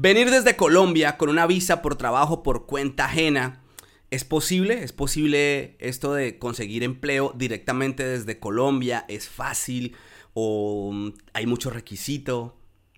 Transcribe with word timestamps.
Venir 0.00 0.30
desde 0.30 0.54
Colombia 0.54 1.16
con 1.16 1.28
una 1.28 1.44
visa 1.48 1.82
por 1.82 1.96
trabajo 1.96 2.44
por 2.44 2.66
cuenta 2.66 3.06
ajena, 3.06 3.64
¿es 4.12 4.22
posible? 4.22 4.84
¿Es 4.84 4.92
posible 4.92 5.74
esto 5.80 6.14
de 6.14 6.38
conseguir 6.38 6.84
empleo 6.84 7.34
directamente 7.34 8.04
desde 8.04 8.38
Colombia? 8.38 9.04
¿Es 9.08 9.28
fácil? 9.28 9.96
¿O 10.34 10.92
mm, 10.92 11.14
hay 11.32 11.46
mucho 11.46 11.70
requisito? 11.70 12.56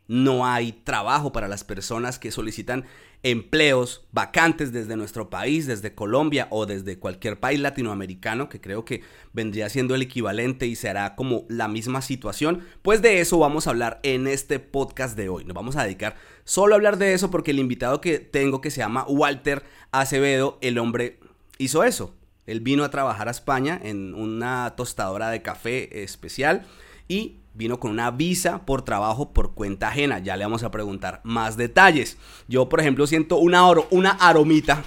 ¿No 0.09 0.45
hay 0.45 0.73
trabajo 0.73 1.33
para 1.33 1.49
las 1.49 1.65
personas 1.65 2.19
que 2.19 2.31
solicitan 2.31 2.85
empleos 3.23 4.07
vacantes 4.13 4.73
desde 4.73 4.97
nuestro 4.97 5.29
país, 5.29 5.67
desde 5.67 5.95
Colombia 5.95 6.49
o 6.51 6.65
desde 6.65 6.99
cualquier 6.99 7.39
país 7.39 7.61
latinoamericano, 7.61 8.49
que 8.49 8.61
creo 8.61 8.85
que 8.85 9.03
vendría 9.33 9.69
siendo 9.69 9.95
el 9.95 10.03
equivalente 10.03 10.67
y 10.67 10.75
será 10.75 11.15
como 11.17 11.45
la 11.49 11.69
misma 11.69 12.01
situación, 12.01 12.65
pues 12.83 13.03
de 13.03 13.21
eso 13.21 13.39
vamos 13.39 13.67
a 13.67 13.71
hablar 13.71 14.01
en 14.03 14.27
este 14.27 14.59
podcast 14.59 15.17
de 15.17 15.29
hoy. 15.29 15.45
Nos 15.45 15.55
vamos 15.55 15.77
a 15.77 15.85
dedicar 15.85 16.17
solo 16.45 16.75
a 16.75 16.77
hablar 16.77 16.97
de 16.97 17.13
eso 17.13 17.31
porque 17.31 17.51
el 17.51 17.59
invitado 17.59 18.01
que 18.01 18.19
tengo 18.19 18.61
que 18.61 18.71
se 18.71 18.79
llama 18.79 19.05
Walter 19.07 19.65
Acevedo, 19.93 20.59
el 20.63 20.79
hombre 20.79 21.19
hizo 21.59 21.85
eso. 21.85 22.15
Él 22.47 22.61
vino 22.61 22.85
a 22.85 22.91
trabajar 22.91 23.29
a 23.29 23.33
España 23.33 23.79
en 23.83 24.15
una 24.15 24.75
tostadora 24.77 25.31
de 25.31 25.43
café 25.43 26.03
especial 26.03 26.67
y 27.07 27.40
vino 27.55 27.81
con 27.81 27.91
una 27.91 28.11
visa 28.11 28.65
por 28.65 28.83
trabajo 28.83 29.33
por 29.33 29.55
cuenta 29.55 29.89
ajena. 29.89 30.19
Ya 30.19 30.37
le 30.37 30.45
vamos 30.45 30.63
a 30.63 30.71
preguntar 30.71 31.21
más 31.25 31.57
detalles. 31.57 32.17
Yo, 32.49 32.69
por 32.69 32.81
ejemplo, 32.81 33.07
siento 33.07 33.37
una, 33.37 33.67
oro, 33.67 33.87
una 33.91 34.11
aromita 34.11 34.83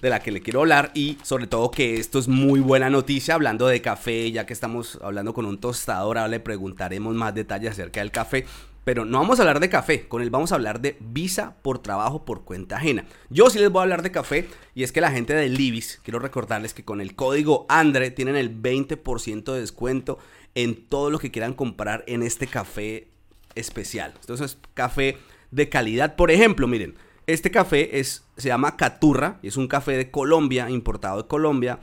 de 0.00 0.10
la 0.10 0.20
que 0.20 0.30
le 0.30 0.40
quiero 0.40 0.60
hablar 0.60 0.90
y 0.94 1.18
sobre 1.22 1.46
todo 1.46 1.70
que 1.70 1.96
esto 1.96 2.18
es 2.18 2.28
muy 2.28 2.60
buena 2.60 2.88
noticia 2.88 3.34
hablando 3.34 3.66
de 3.66 3.82
café, 3.82 4.30
ya 4.32 4.46
que 4.46 4.52
estamos 4.52 4.98
hablando 5.02 5.34
con 5.34 5.44
un 5.46 5.58
tostador, 5.58 6.16
ahora 6.16 6.28
le 6.28 6.40
preguntaremos 6.40 7.14
más 7.14 7.34
detalles 7.34 7.72
acerca 7.72 8.00
del 8.00 8.10
café. 8.10 8.46
Pero 8.82 9.04
no 9.04 9.18
vamos 9.18 9.38
a 9.38 9.42
hablar 9.42 9.60
de 9.60 9.68
café, 9.68 10.08
con 10.08 10.22
él 10.22 10.30
vamos 10.30 10.52
a 10.52 10.54
hablar 10.54 10.80
de 10.80 10.96
visa 11.00 11.54
por 11.60 11.80
trabajo 11.80 12.24
por 12.24 12.44
cuenta 12.44 12.76
ajena. 12.76 13.04
Yo 13.28 13.50
sí 13.50 13.58
les 13.58 13.70
voy 13.70 13.80
a 13.80 13.82
hablar 13.82 14.02
de 14.02 14.10
café 14.10 14.48
y 14.74 14.84
es 14.84 14.90
que 14.90 15.02
la 15.02 15.10
gente 15.10 15.34
de 15.34 15.50
Libis, 15.50 16.00
quiero 16.02 16.18
recordarles 16.18 16.72
que 16.72 16.82
con 16.82 17.02
el 17.02 17.14
código 17.14 17.66
ANDRE 17.68 18.10
tienen 18.10 18.36
el 18.36 18.50
20% 18.62 19.52
de 19.52 19.60
descuento 19.60 20.18
en 20.54 20.86
todo 20.86 21.10
lo 21.10 21.18
que 21.18 21.30
quieran 21.30 21.54
comprar 21.54 22.04
en 22.06 22.22
este 22.22 22.46
café 22.46 23.08
especial. 23.54 24.14
Entonces, 24.20 24.58
café 24.74 25.18
de 25.50 25.68
calidad. 25.68 26.16
Por 26.16 26.30
ejemplo, 26.30 26.66
miren, 26.66 26.94
este 27.26 27.50
café 27.50 28.00
es, 28.00 28.24
se 28.36 28.48
llama 28.48 28.76
Caturra 28.76 29.38
y 29.42 29.48
es 29.48 29.56
un 29.56 29.68
café 29.68 29.96
de 29.96 30.10
Colombia, 30.10 30.70
importado 30.70 31.22
de 31.22 31.28
Colombia. 31.28 31.80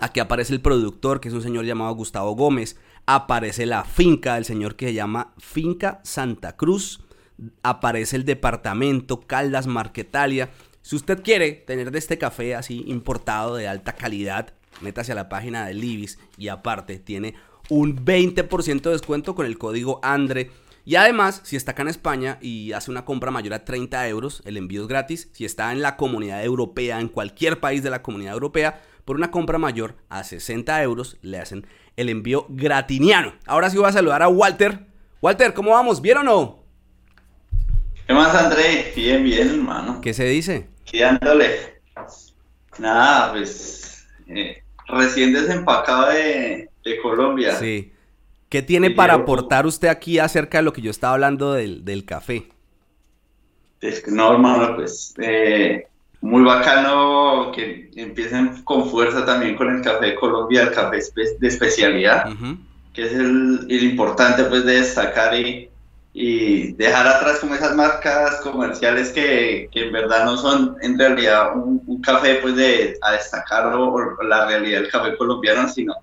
Aquí 0.00 0.20
aparece 0.20 0.52
el 0.52 0.60
productor, 0.60 1.20
que 1.20 1.28
es 1.28 1.34
un 1.34 1.42
señor 1.42 1.64
llamado 1.64 1.94
Gustavo 1.94 2.34
Gómez. 2.34 2.76
Aparece 3.06 3.66
la 3.66 3.84
finca 3.84 4.34
del 4.34 4.44
señor 4.44 4.76
que 4.76 4.86
se 4.86 4.94
llama 4.94 5.34
Finca 5.38 6.00
Santa 6.04 6.56
Cruz. 6.56 7.00
Aparece 7.62 8.16
el 8.16 8.24
departamento 8.24 9.20
Caldas 9.20 9.66
Marquetalia. 9.66 10.50
Si 10.82 10.96
usted 10.96 11.22
quiere 11.22 11.52
tener 11.52 11.90
de 11.90 11.98
este 11.98 12.18
café 12.18 12.54
así 12.54 12.84
importado 12.86 13.56
de 13.56 13.68
alta 13.68 13.94
calidad, 13.94 14.52
métase 14.80 15.12
a 15.12 15.16
la 15.16 15.28
página 15.28 15.66
de 15.66 15.74
Libis 15.74 16.18
y 16.36 16.48
aparte 16.48 16.98
tiene 16.98 17.34
un 17.68 18.04
20% 18.04 18.82
de 18.82 18.90
descuento 18.90 19.34
con 19.34 19.46
el 19.46 19.58
código 19.58 20.00
ANDRE. 20.02 20.50
Y 20.86 20.96
además, 20.96 21.40
si 21.44 21.56
está 21.56 21.72
acá 21.72 21.82
en 21.82 21.88
España 21.88 22.38
y 22.42 22.72
hace 22.72 22.90
una 22.90 23.04
compra 23.04 23.30
mayor 23.30 23.54
a 23.54 23.64
30 23.64 24.06
euros, 24.08 24.42
el 24.44 24.58
envío 24.58 24.82
es 24.82 24.88
gratis. 24.88 25.30
Si 25.32 25.44
está 25.44 25.72
en 25.72 25.80
la 25.80 25.96
comunidad 25.96 26.44
europea, 26.44 27.00
en 27.00 27.08
cualquier 27.08 27.58
país 27.58 27.82
de 27.82 27.90
la 27.90 28.02
comunidad 28.02 28.34
europea, 28.34 28.82
por 29.04 29.16
una 29.16 29.30
compra 29.30 29.58
mayor 29.58 29.96
a 30.10 30.24
60 30.24 30.82
euros, 30.82 31.16
le 31.22 31.38
hacen 31.38 31.66
el 31.96 32.10
envío 32.10 32.46
gratiniano. 32.50 33.34
Ahora 33.46 33.70
sí 33.70 33.78
voy 33.78 33.88
a 33.88 33.92
saludar 33.92 34.22
a 34.22 34.28
Walter. 34.28 34.86
Walter, 35.22 35.54
¿cómo 35.54 35.70
vamos? 35.70 36.02
¿Bien 36.02 36.18
o 36.18 36.22
no? 36.22 36.64
¿Qué 38.06 38.12
más, 38.12 38.34
André? 38.34 38.92
Bien, 38.94 39.24
bien, 39.24 39.48
hermano. 39.48 40.00
¿Qué 40.02 40.12
se 40.12 40.24
dice? 40.24 40.68
Quedándole. 40.84 41.80
Nada, 42.78 43.32
pues 43.32 44.06
eh, 44.26 44.62
recién 44.88 45.32
desempacado 45.32 46.10
de, 46.10 46.68
de 46.84 47.00
Colombia. 47.00 47.54
Sí. 47.56 47.92
¿Qué 48.48 48.62
tiene 48.62 48.90
para 48.90 49.14
aportar 49.14 49.66
usted 49.66 49.88
aquí 49.88 50.18
acerca 50.18 50.58
de 50.58 50.64
lo 50.64 50.72
que 50.72 50.82
yo 50.82 50.90
estaba 50.90 51.14
hablando 51.14 51.54
del, 51.54 51.84
del 51.84 52.04
café? 52.04 52.46
No, 54.06 54.32
hermano, 54.32 54.76
pues 54.76 55.14
eh, 55.18 55.86
muy 56.20 56.42
bacano 56.42 57.52
que 57.54 57.90
empiecen 57.96 58.62
con 58.64 58.88
fuerza 58.88 59.26
también 59.26 59.56
con 59.56 59.74
el 59.74 59.82
café 59.82 60.06
de 60.06 60.14
Colombia, 60.14 60.62
el 60.62 60.72
café 60.72 60.98
de 61.38 61.48
especialidad, 61.48 62.30
que 62.92 63.02
es 63.02 63.12
el, 63.12 63.66
importante 63.68 64.44
pues 64.44 64.64
de 64.64 64.80
destacar 64.80 65.34
y, 65.38 65.68
y, 66.14 66.72
dejar 66.72 67.06
atrás 67.06 67.40
como 67.40 67.54
esas 67.54 67.76
marcas 67.76 68.40
comerciales 68.40 69.10
que, 69.10 69.68
que 69.70 69.86
en 69.86 69.92
verdad 69.92 70.24
no 70.24 70.38
son 70.38 70.76
en 70.80 70.98
realidad 70.98 71.56
un, 71.56 72.00
café 72.00 72.36
pues 72.36 72.56
de 72.56 72.96
a 73.02 73.12
destacar 73.12 73.66
o 73.74 74.22
la 74.22 74.46
realidad 74.46 74.80
del 74.80 74.90
café 74.90 75.16
colombiano, 75.16 75.68
sino 75.68 75.94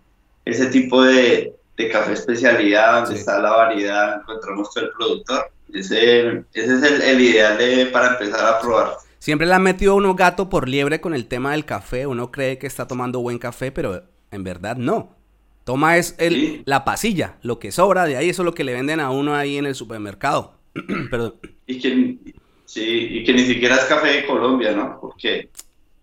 ese 0.46 0.68
tipo 0.68 1.04
de, 1.04 1.54
café 1.92 2.14
especialidad, 2.14 3.02
donde 3.02 3.20
está 3.20 3.40
la 3.40 3.52
variedad, 3.52 4.22
encontramos 4.22 4.72
todo 4.72 4.86
el 4.86 4.92
productor. 4.92 5.52
Ese, 5.74 6.44
ese 6.54 6.76
es 6.76 6.84
el, 6.84 7.20
ideal 7.20 7.58
de, 7.58 7.88
para 7.88 8.10
empezar 8.10 8.46
a 8.46 8.60
probar. 8.60 8.98
Siempre 9.18 9.48
le 9.48 9.54
han 9.54 9.64
metido 9.64 9.96
uno 9.96 10.14
gato 10.14 10.50
por 10.50 10.68
liebre 10.68 11.02
con 11.02 11.16
el 11.16 11.26
tema 11.26 11.52
del 11.52 11.66
café. 11.66 12.06
Uno 12.06 12.32
cree 12.32 12.58
que 12.58 12.68
está 12.68 12.88
tomando 12.88 13.20
buen 13.20 13.40
café, 13.40 13.72
pero 13.72 14.04
en 14.32 14.44
verdad 14.44 14.76
no. 14.76 15.16
Toma 15.64 15.98
es 15.98 16.16
el, 16.18 16.64
la 16.66 16.84
pasilla, 16.84 17.38
lo 17.44 17.60
que 17.60 17.72
sobra 17.72 18.06
de 18.06 18.18
ahí, 18.18 18.30
eso 18.30 18.42
es 18.42 18.46
lo 18.46 18.54
que 18.54 18.64
le 18.64 18.74
venden 18.74 19.00
a 19.00 19.12
uno 19.12 19.36
ahí 19.36 19.58
en 19.58 19.66
el 19.66 19.76
supermercado. 19.76 20.56
Perdón. 21.12 21.36
Y 21.68 21.80
que, 21.80 22.18
sí, 22.66 23.08
y 23.12 23.24
que 23.24 23.34
ni 23.34 23.46
siquiera 23.46 23.76
es 23.76 23.86
café 23.86 24.08
de 24.08 24.26
Colombia, 24.26 24.72
¿no? 24.72 25.00
Porque 25.00 25.50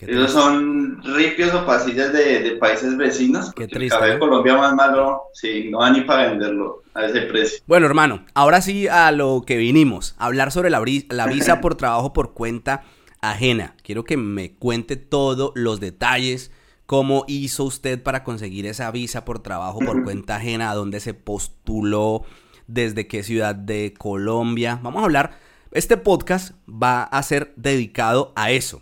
esos 0.07 0.31
son 0.31 1.03
ripios 1.03 1.53
o 1.55 1.67
pasillas 1.67 2.13
de, 2.13 2.57
países 2.61 2.97
vecinos. 2.97 3.53
Qué 3.55 3.67
triste, 3.67 3.97
el 3.97 4.01
café 4.01 4.13
de 4.13 4.19
Colombia 4.19 4.57
más 4.57 4.75
malo, 4.75 5.23
sí, 5.33 5.69
no 5.71 5.79
va 5.79 5.91
ni 5.91 6.03
para 6.03 6.29
venderlo 6.29 6.85
a 6.95 7.07
ese 7.07 7.23
precio. 7.23 7.59
Bueno, 7.67 7.87
hermano, 7.87 8.25
ahora 8.35 8.61
sí 8.61 8.87
a 8.87 9.11
lo 9.11 9.43
que 9.45 9.57
vinimos, 9.57 10.15
hablar 10.19 10.53
sobre 10.53 10.71
la, 10.71 10.83
la 11.11 11.27
visa 11.27 11.61
por 11.61 11.75
trabajo 11.75 12.13
por 12.13 12.33
cuenta 12.33 12.85
ajena. 13.21 13.75
Quiero 13.83 14.05
que 14.05 14.17
me 14.17 14.55
cuente 14.55 14.95
todos 14.95 15.51
los 15.57 15.81
detalles, 15.81 16.53
cómo 16.87 17.25
hizo 17.27 17.65
usted 17.65 18.01
para 18.01 18.23
conseguir 18.23 18.67
esa 18.67 18.93
visa 18.93 19.25
por 19.25 19.41
trabajo 19.41 19.81
por 19.81 20.03
cuenta 20.05 20.37
ajena, 20.37 20.71
a 20.71 20.75
dónde 20.75 21.01
se 21.01 21.13
postuló, 21.15 22.23
desde 22.69 23.09
qué 23.09 23.25
ciudad 23.25 23.57
de 23.57 23.95
Colombia. 23.99 24.79
Vamos 24.81 25.03
a 25.03 25.07
hablar, 25.07 25.33
este 25.73 25.97
podcast 25.97 26.53
va 26.69 27.03
a 27.03 27.21
ser 27.25 27.53
dedicado 27.57 28.33
a 28.37 28.53
eso 28.53 28.81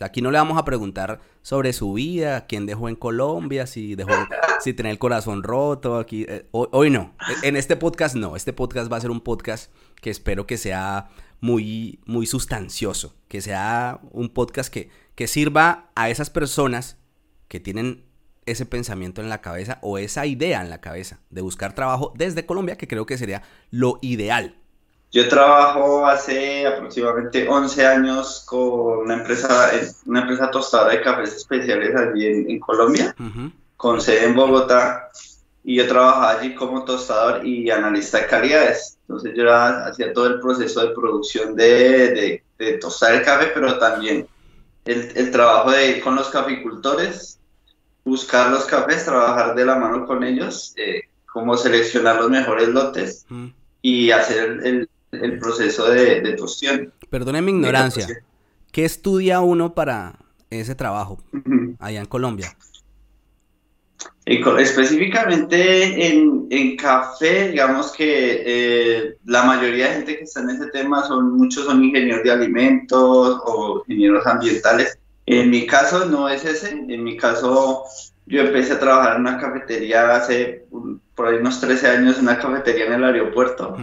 aquí 0.00 0.22
no 0.22 0.30
le 0.30 0.38
vamos 0.38 0.58
a 0.58 0.64
preguntar 0.64 1.20
sobre 1.42 1.72
su 1.72 1.92
vida, 1.92 2.46
quién 2.46 2.66
dejó 2.66 2.88
en 2.88 2.96
Colombia, 2.96 3.66
si 3.66 3.94
dejó, 3.94 4.12
si 4.60 4.72
tiene 4.74 4.90
el 4.90 4.98
corazón 4.98 5.42
roto, 5.42 5.96
aquí, 5.96 6.26
eh, 6.28 6.46
hoy, 6.52 6.90
no, 6.90 7.14
en 7.42 7.56
este 7.56 7.76
podcast 7.76 8.14
no, 8.14 8.36
este 8.36 8.52
podcast 8.52 8.92
va 8.92 8.96
a 8.96 9.00
ser 9.00 9.10
un 9.10 9.20
podcast 9.20 9.72
que 10.00 10.10
espero 10.10 10.46
que 10.46 10.56
sea 10.56 11.08
muy, 11.40 12.00
muy 12.06 12.26
sustancioso, 12.26 13.14
que 13.28 13.40
sea 13.40 14.00
un 14.10 14.28
podcast 14.28 14.72
que, 14.72 14.90
que 15.14 15.26
sirva 15.26 15.90
a 15.94 16.10
esas 16.10 16.30
personas 16.30 16.98
que 17.48 17.60
tienen 17.60 18.04
ese 18.46 18.66
pensamiento 18.66 19.20
en 19.20 19.28
la 19.28 19.40
cabeza 19.40 19.78
o 19.82 19.98
esa 19.98 20.26
idea 20.26 20.62
en 20.62 20.70
la 20.70 20.80
cabeza 20.80 21.20
de 21.30 21.42
buscar 21.42 21.74
trabajo 21.74 22.12
desde 22.16 22.46
Colombia, 22.46 22.76
que 22.76 22.88
creo 22.88 23.06
que 23.06 23.18
sería 23.18 23.42
lo 23.70 23.98
ideal. 24.00 24.57
Yo 25.10 25.26
trabajo 25.28 26.06
hace 26.06 26.66
aproximadamente 26.66 27.48
11 27.48 27.86
años 27.86 28.44
con 28.46 28.98
una 29.00 29.14
empresa, 29.14 29.70
una 30.04 30.20
empresa 30.20 30.50
tostadora 30.50 30.92
de 30.92 31.00
cafés 31.00 31.34
especiales 31.34 31.96
allí 31.96 32.26
en, 32.26 32.60
Colombia, 32.60 33.14
con 33.76 34.00
sede 34.02 34.26
en 34.26 34.34
Bogotá, 34.34 35.10
y 35.64 35.76
yo 35.76 35.88
trabajaba 35.88 36.30
allí 36.32 36.54
como 36.54 36.84
tostador 36.84 37.46
y 37.46 37.70
analista 37.70 38.18
de 38.18 38.26
calidades. 38.26 38.98
Entonces 39.02 39.32
yo 39.34 39.50
hacía 39.50 40.12
todo 40.12 40.26
el 40.26 40.40
proceso 40.40 40.86
de 40.86 40.94
producción 40.94 41.54
de, 41.56 42.42
de, 42.58 42.72
tostar 42.78 43.14
el 43.14 43.22
café, 43.22 43.50
pero 43.54 43.78
también 43.78 44.28
el, 44.84 45.12
el, 45.14 45.30
trabajo 45.30 45.70
de 45.70 45.90
ir 45.90 46.02
con 46.02 46.16
los 46.16 46.28
caficultores, 46.28 47.38
buscar 48.04 48.50
los 48.50 48.66
cafés, 48.66 49.06
trabajar 49.06 49.54
de 49.54 49.64
la 49.64 49.76
mano 49.76 50.06
con 50.06 50.22
ellos, 50.22 50.74
eh, 50.76 51.02
cómo 51.26 51.56
seleccionar 51.56 52.16
los 52.16 52.30
mejores 52.30 52.68
lotes 52.68 53.26
y 53.82 54.10
hacer 54.10 54.60
el, 54.64 54.88
el 55.12 55.38
proceso 55.38 55.90
de, 55.90 56.20
de 56.20 56.32
tostión. 56.34 56.92
Perdone 57.10 57.42
mi 57.42 57.52
ignorancia. 57.52 58.06
¿Qué 58.72 58.84
estudia 58.84 59.40
uno 59.40 59.74
para 59.74 60.18
ese 60.50 60.74
trabajo 60.74 61.18
allá 61.78 62.00
en 62.00 62.06
Colombia? 62.06 62.56
Específicamente 64.24 66.06
en, 66.06 66.46
en, 66.50 66.76
café, 66.76 67.48
digamos 67.48 67.92
que 67.92 68.42
eh, 68.44 69.16
la 69.24 69.42
mayoría 69.44 69.88
de 69.88 69.94
gente 69.94 70.18
que 70.18 70.24
está 70.24 70.40
en 70.40 70.50
ese 70.50 70.66
tema 70.66 71.02
son 71.04 71.38
muchos 71.38 71.64
son 71.64 71.82
ingenieros 71.82 72.22
de 72.24 72.30
alimentos 72.30 73.40
o 73.46 73.82
ingenieros 73.86 74.26
ambientales. 74.26 74.98
En 75.24 75.48
mi 75.48 75.66
caso 75.66 76.04
no 76.04 76.28
es 76.28 76.44
ese. 76.44 76.72
En 76.72 77.04
mi 77.04 77.16
caso 77.16 77.84
yo 78.26 78.42
empecé 78.42 78.74
a 78.74 78.80
trabajar 78.80 79.16
en 79.16 79.22
una 79.22 79.38
cafetería 79.38 80.14
hace 80.16 80.66
por 81.14 81.26
ahí 81.26 81.36
unos 81.36 81.58
13 81.60 81.88
años, 81.88 82.16
en 82.18 82.24
una 82.24 82.38
cafetería 82.38 82.84
en 82.84 82.92
el 82.92 83.04
aeropuerto 83.04 83.76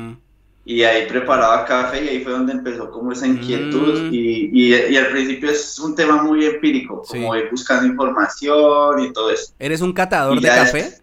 y 0.67 0.81
ahí 0.83 1.06
preparaba 1.06 1.63
café 1.63 2.03
y 2.03 2.09
ahí 2.09 2.23
fue 2.23 2.31
donde 2.31 2.53
empezó 2.53 2.89
como 2.89 3.12
esa 3.12 3.27
inquietud 3.27 4.09
mm. 4.09 4.09
y, 4.12 4.50
y, 4.51 4.97
al 4.97 5.09
principio 5.09 5.51
es 5.51 5.77
un 5.77 5.95
tema 5.95 6.23
muy 6.23 6.44
empírico, 6.44 7.03
como 7.07 7.35
ir 7.35 7.50
buscando 7.51 7.85
información 7.85 9.00
y 9.00 9.13
todo 9.13 9.29
eso. 9.29 9.53
¿Eres 9.59 9.81
un 9.81 9.94
catador 9.94 10.41
de 10.41 10.47
café? 10.47 10.97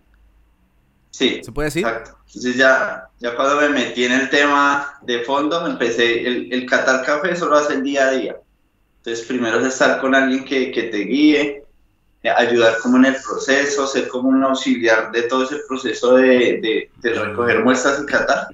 Sí. 1.11 1.41
¿Se 1.45 1.53
puede 1.53 1.67
decir? 1.69 1.87
Exacto. 1.87 2.19
Entonces 2.27 2.57
ya, 2.57 3.09
ya 3.21 3.37
cuando 3.37 3.61
me 3.61 3.69
metí 3.69 4.05
en 4.05 4.13
el 4.13 4.31
tema 4.31 4.99
de 5.03 5.21
fondo, 5.21 5.63
me 5.63 5.71
empecé, 5.71 6.27
el, 6.27 6.53
el 6.53 6.67
catar 6.67 7.05
café 7.05 7.37
solo 7.37 7.57
hace 7.57 7.75
el 7.75 7.85
día 7.85 8.09
a 8.09 8.11
día. 8.11 8.37
Entonces 8.97 9.25
primero 9.27 9.61
es 9.61 9.67
estar 9.67 10.01
con 10.01 10.13
alguien 10.17 10.45
que, 10.45 10.73
que 10.73 10.85
te 10.85 10.99
guíe, 10.99 11.65
ayudar 12.37 12.79
como 12.79 12.97
en 12.97 13.05
el 13.05 13.17
proceso, 13.23 13.87
ser 13.87 14.09
como 14.09 14.29
un 14.29 14.43
auxiliar 14.43 15.13
de 15.13 15.23
todo 15.23 15.45
ese 15.45 15.59
proceso 15.69 16.17
de, 16.17 16.89
de 17.01 17.15
recoger 17.15 17.63
muestras 17.63 18.01
y 18.03 18.07
catar 18.07 18.49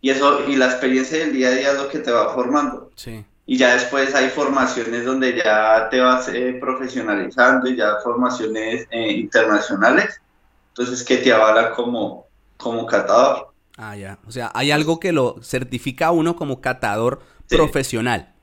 y 0.00 0.10
eso 0.10 0.48
y 0.48 0.56
la 0.56 0.66
experiencia 0.66 1.18
del 1.18 1.32
día 1.32 1.48
a 1.48 1.52
día 1.52 1.72
es 1.72 1.78
lo 1.78 1.88
que 1.88 1.98
te 1.98 2.10
va 2.10 2.32
formando. 2.32 2.90
Sí. 2.94 3.24
Y 3.46 3.56
ya 3.56 3.74
después 3.74 4.14
hay 4.14 4.28
formaciones 4.28 5.04
donde 5.04 5.36
ya 5.36 5.88
te 5.90 6.00
vas 6.00 6.28
eh, 6.28 6.56
profesionalizando 6.60 7.68
y 7.68 7.76
ya 7.76 7.96
formaciones 8.04 8.86
eh, 8.90 9.12
internacionales, 9.12 10.20
entonces 10.68 11.02
que 11.02 11.16
te 11.16 11.32
avala 11.32 11.72
como, 11.72 12.26
como 12.58 12.86
catador. 12.86 13.48
Ah, 13.76 13.96
ya. 13.96 14.18
O 14.26 14.32
sea, 14.32 14.50
hay 14.54 14.70
algo 14.70 15.00
que 15.00 15.12
lo 15.12 15.36
certifica 15.42 16.10
uno 16.10 16.36
como 16.36 16.60
catador 16.60 17.22
profesional. 17.48 18.34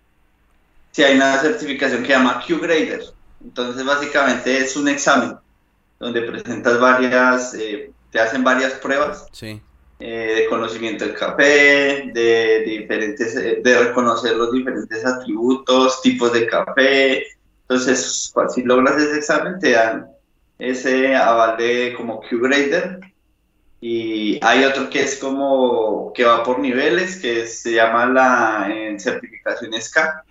Sí, 0.92 1.04
hay 1.04 1.18
una 1.18 1.38
certificación 1.38 2.02
que 2.02 2.07
se 2.07 2.13
llama 2.13 2.42
Q-Grader. 2.46 3.04
Entonces, 3.44 3.86
básicamente 3.86 4.57
es 4.57 4.75
un 4.75 4.88
examen 4.88 5.36
donde 6.00 6.22
presentas 6.22 6.80
varias, 6.80 7.54
eh, 7.54 7.92
te 8.12 8.19
hacen 8.19 8.44
varias 8.44 8.74
pruebas. 8.74 9.28
Sí 9.31 9.62
eh, 9.97 10.33
de 10.42 10.50
conocimiento 10.50 11.06
del 11.06 11.15
café, 11.15 12.12
de, 12.13 12.63
diferentes, 12.65 13.33
eh, 13.38 13.62
de 13.63 13.80
reconocer 13.80 14.36
los 14.36 14.51
diferentes 14.51 15.06
atributos, 15.06 16.01
tipos 16.01 16.33
de 16.33 16.47
café. 16.47 17.24
Entonces, 17.62 18.33
si 18.53 18.63
logras 18.63 19.01
ese 19.01 19.18
examen, 19.19 19.57
te 19.59 19.71
dan 19.71 20.07
ese 20.59 21.15
aval 21.15 21.56
de 21.57 21.94
como 21.95 22.19
Q-Grader. 22.19 23.00
Y 23.80 24.38
hay 24.44 24.65
otro 24.65 24.89
que 24.89 25.01
es 25.01 25.18
como 25.18 26.12
que 26.13 26.25
va 26.25 26.44
por 26.44 26.59
niveles, 26.59 27.18
que 27.18 27.45
se 27.45 27.74
llama 27.74 28.06
la 28.07 28.68
en 28.69 29.00
certificación 29.00 29.74
SCA, 29.80 30.24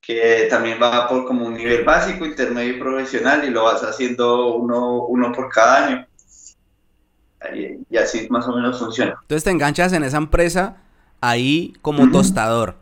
que 0.00 0.46
también 0.50 0.78
va 0.82 1.08
por 1.08 1.24
como 1.24 1.46
un 1.46 1.54
nivel 1.54 1.84
básico, 1.84 2.26
intermedio 2.26 2.76
y 2.76 2.80
profesional, 2.80 3.44
y 3.44 3.50
lo 3.50 3.64
vas 3.64 3.82
haciendo 3.82 4.56
uno, 4.56 5.06
uno 5.06 5.32
por 5.32 5.48
cada 5.48 5.86
año 5.86 6.06
y 7.54 7.96
así 7.96 8.26
más 8.30 8.46
o 8.48 8.54
menos 8.54 8.78
funciona. 8.78 9.16
Entonces 9.22 9.44
te 9.44 9.50
enganchas 9.50 9.92
en 9.92 10.04
esa 10.04 10.16
empresa 10.16 10.76
ahí 11.20 11.74
como 11.82 12.10
tostador. 12.10 12.76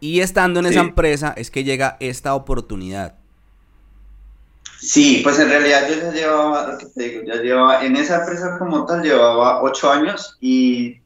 Y 0.00 0.20
estando 0.20 0.60
en 0.60 0.66
esa 0.66 0.80
empresa 0.80 1.32
es 1.36 1.50
que 1.50 1.64
llega 1.64 1.96
esta 2.00 2.34
oportunidad. 2.34 3.14
Sí, 4.78 5.20
pues 5.22 5.38
en 5.38 5.48
realidad 5.48 5.88
yo 5.88 5.96
ya 5.96 6.12
llevaba, 6.12 6.72
lo 6.72 6.78
que 6.78 6.86
te 6.86 7.08
digo, 7.08 7.22
ya 7.24 7.40
llevaba, 7.40 7.84
en 7.84 7.96
esa 7.96 8.20
empresa 8.20 8.58
como 8.58 8.84
tal 8.84 9.02
llevaba 9.02 9.62
ocho 9.62 9.90
años 9.90 10.36
y 10.42 11.00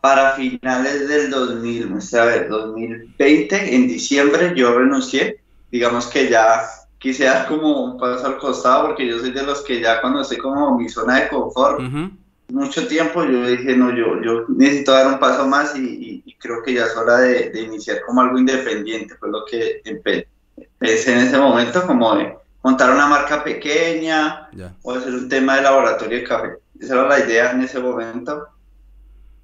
para 0.00 0.32
finales 0.32 1.08
del 1.08 1.30
2000, 1.30 1.98
a 2.18 2.24
ver, 2.24 2.48
2020, 2.48 3.74
en 3.76 3.86
diciembre 3.86 4.52
yo 4.56 4.76
renuncié, 4.76 5.40
digamos 5.70 6.08
que 6.08 6.28
ya 6.28 6.62
quise 6.98 7.24
dar 7.24 7.46
como 7.46 7.84
un 7.84 7.98
paso 7.98 8.26
al 8.26 8.38
costado 8.38 8.88
porque 8.88 9.06
yo 9.06 9.18
soy 9.18 9.30
de 9.30 9.42
los 9.42 9.62
que 9.62 9.80
ya 9.80 10.00
cuando 10.00 10.22
estoy 10.22 10.38
como 10.38 10.78
mi 10.78 10.88
zona 10.88 11.20
de 11.20 11.28
confort, 11.28 11.80
mucho 12.48 12.86
tiempo 12.86 13.24
yo 13.24 13.46
dije, 13.46 13.76
no, 13.76 13.90
yo, 13.90 14.20
yo 14.22 14.44
necesito 14.48 14.92
dar 14.92 15.08
un 15.08 15.18
paso 15.18 15.46
más 15.46 15.76
y, 15.76 16.22
creo 16.38 16.62
que 16.62 16.74
ya 16.74 16.84
es 16.84 16.96
hora 16.96 17.18
de, 17.18 17.60
iniciar 17.60 18.02
como 18.06 18.20
algo 18.20 18.38
independiente, 18.38 19.16
fue 19.16 19.30
lo 19.30 19.44
que 19.44 19.80
empecé 19.84 21.12
en 21.12 21.18
ese 21.18 21.38
momento, 21.38 21.84
como 21.86 22.14
de 22.14 22.36
montar 22.62 22.92
una 22.92 23.06
marca 23.06 23.42
pequeña 23.42 24.48
o 24.82 24.92
hacer 24.92 25.14
un 25.14 25.28
tema 25.28 25.56
de 25.56 25.62
laboratorio 25.62 26.18
de 26.18 26.24
café. 26.24 26.58
Esa 26.78 26.94
era 26.94 27.08
la 27.08 27.20
idea 27.20 27.50
en 27.52 27.62
ese 27.62 27.80
momento. 27.80 28.46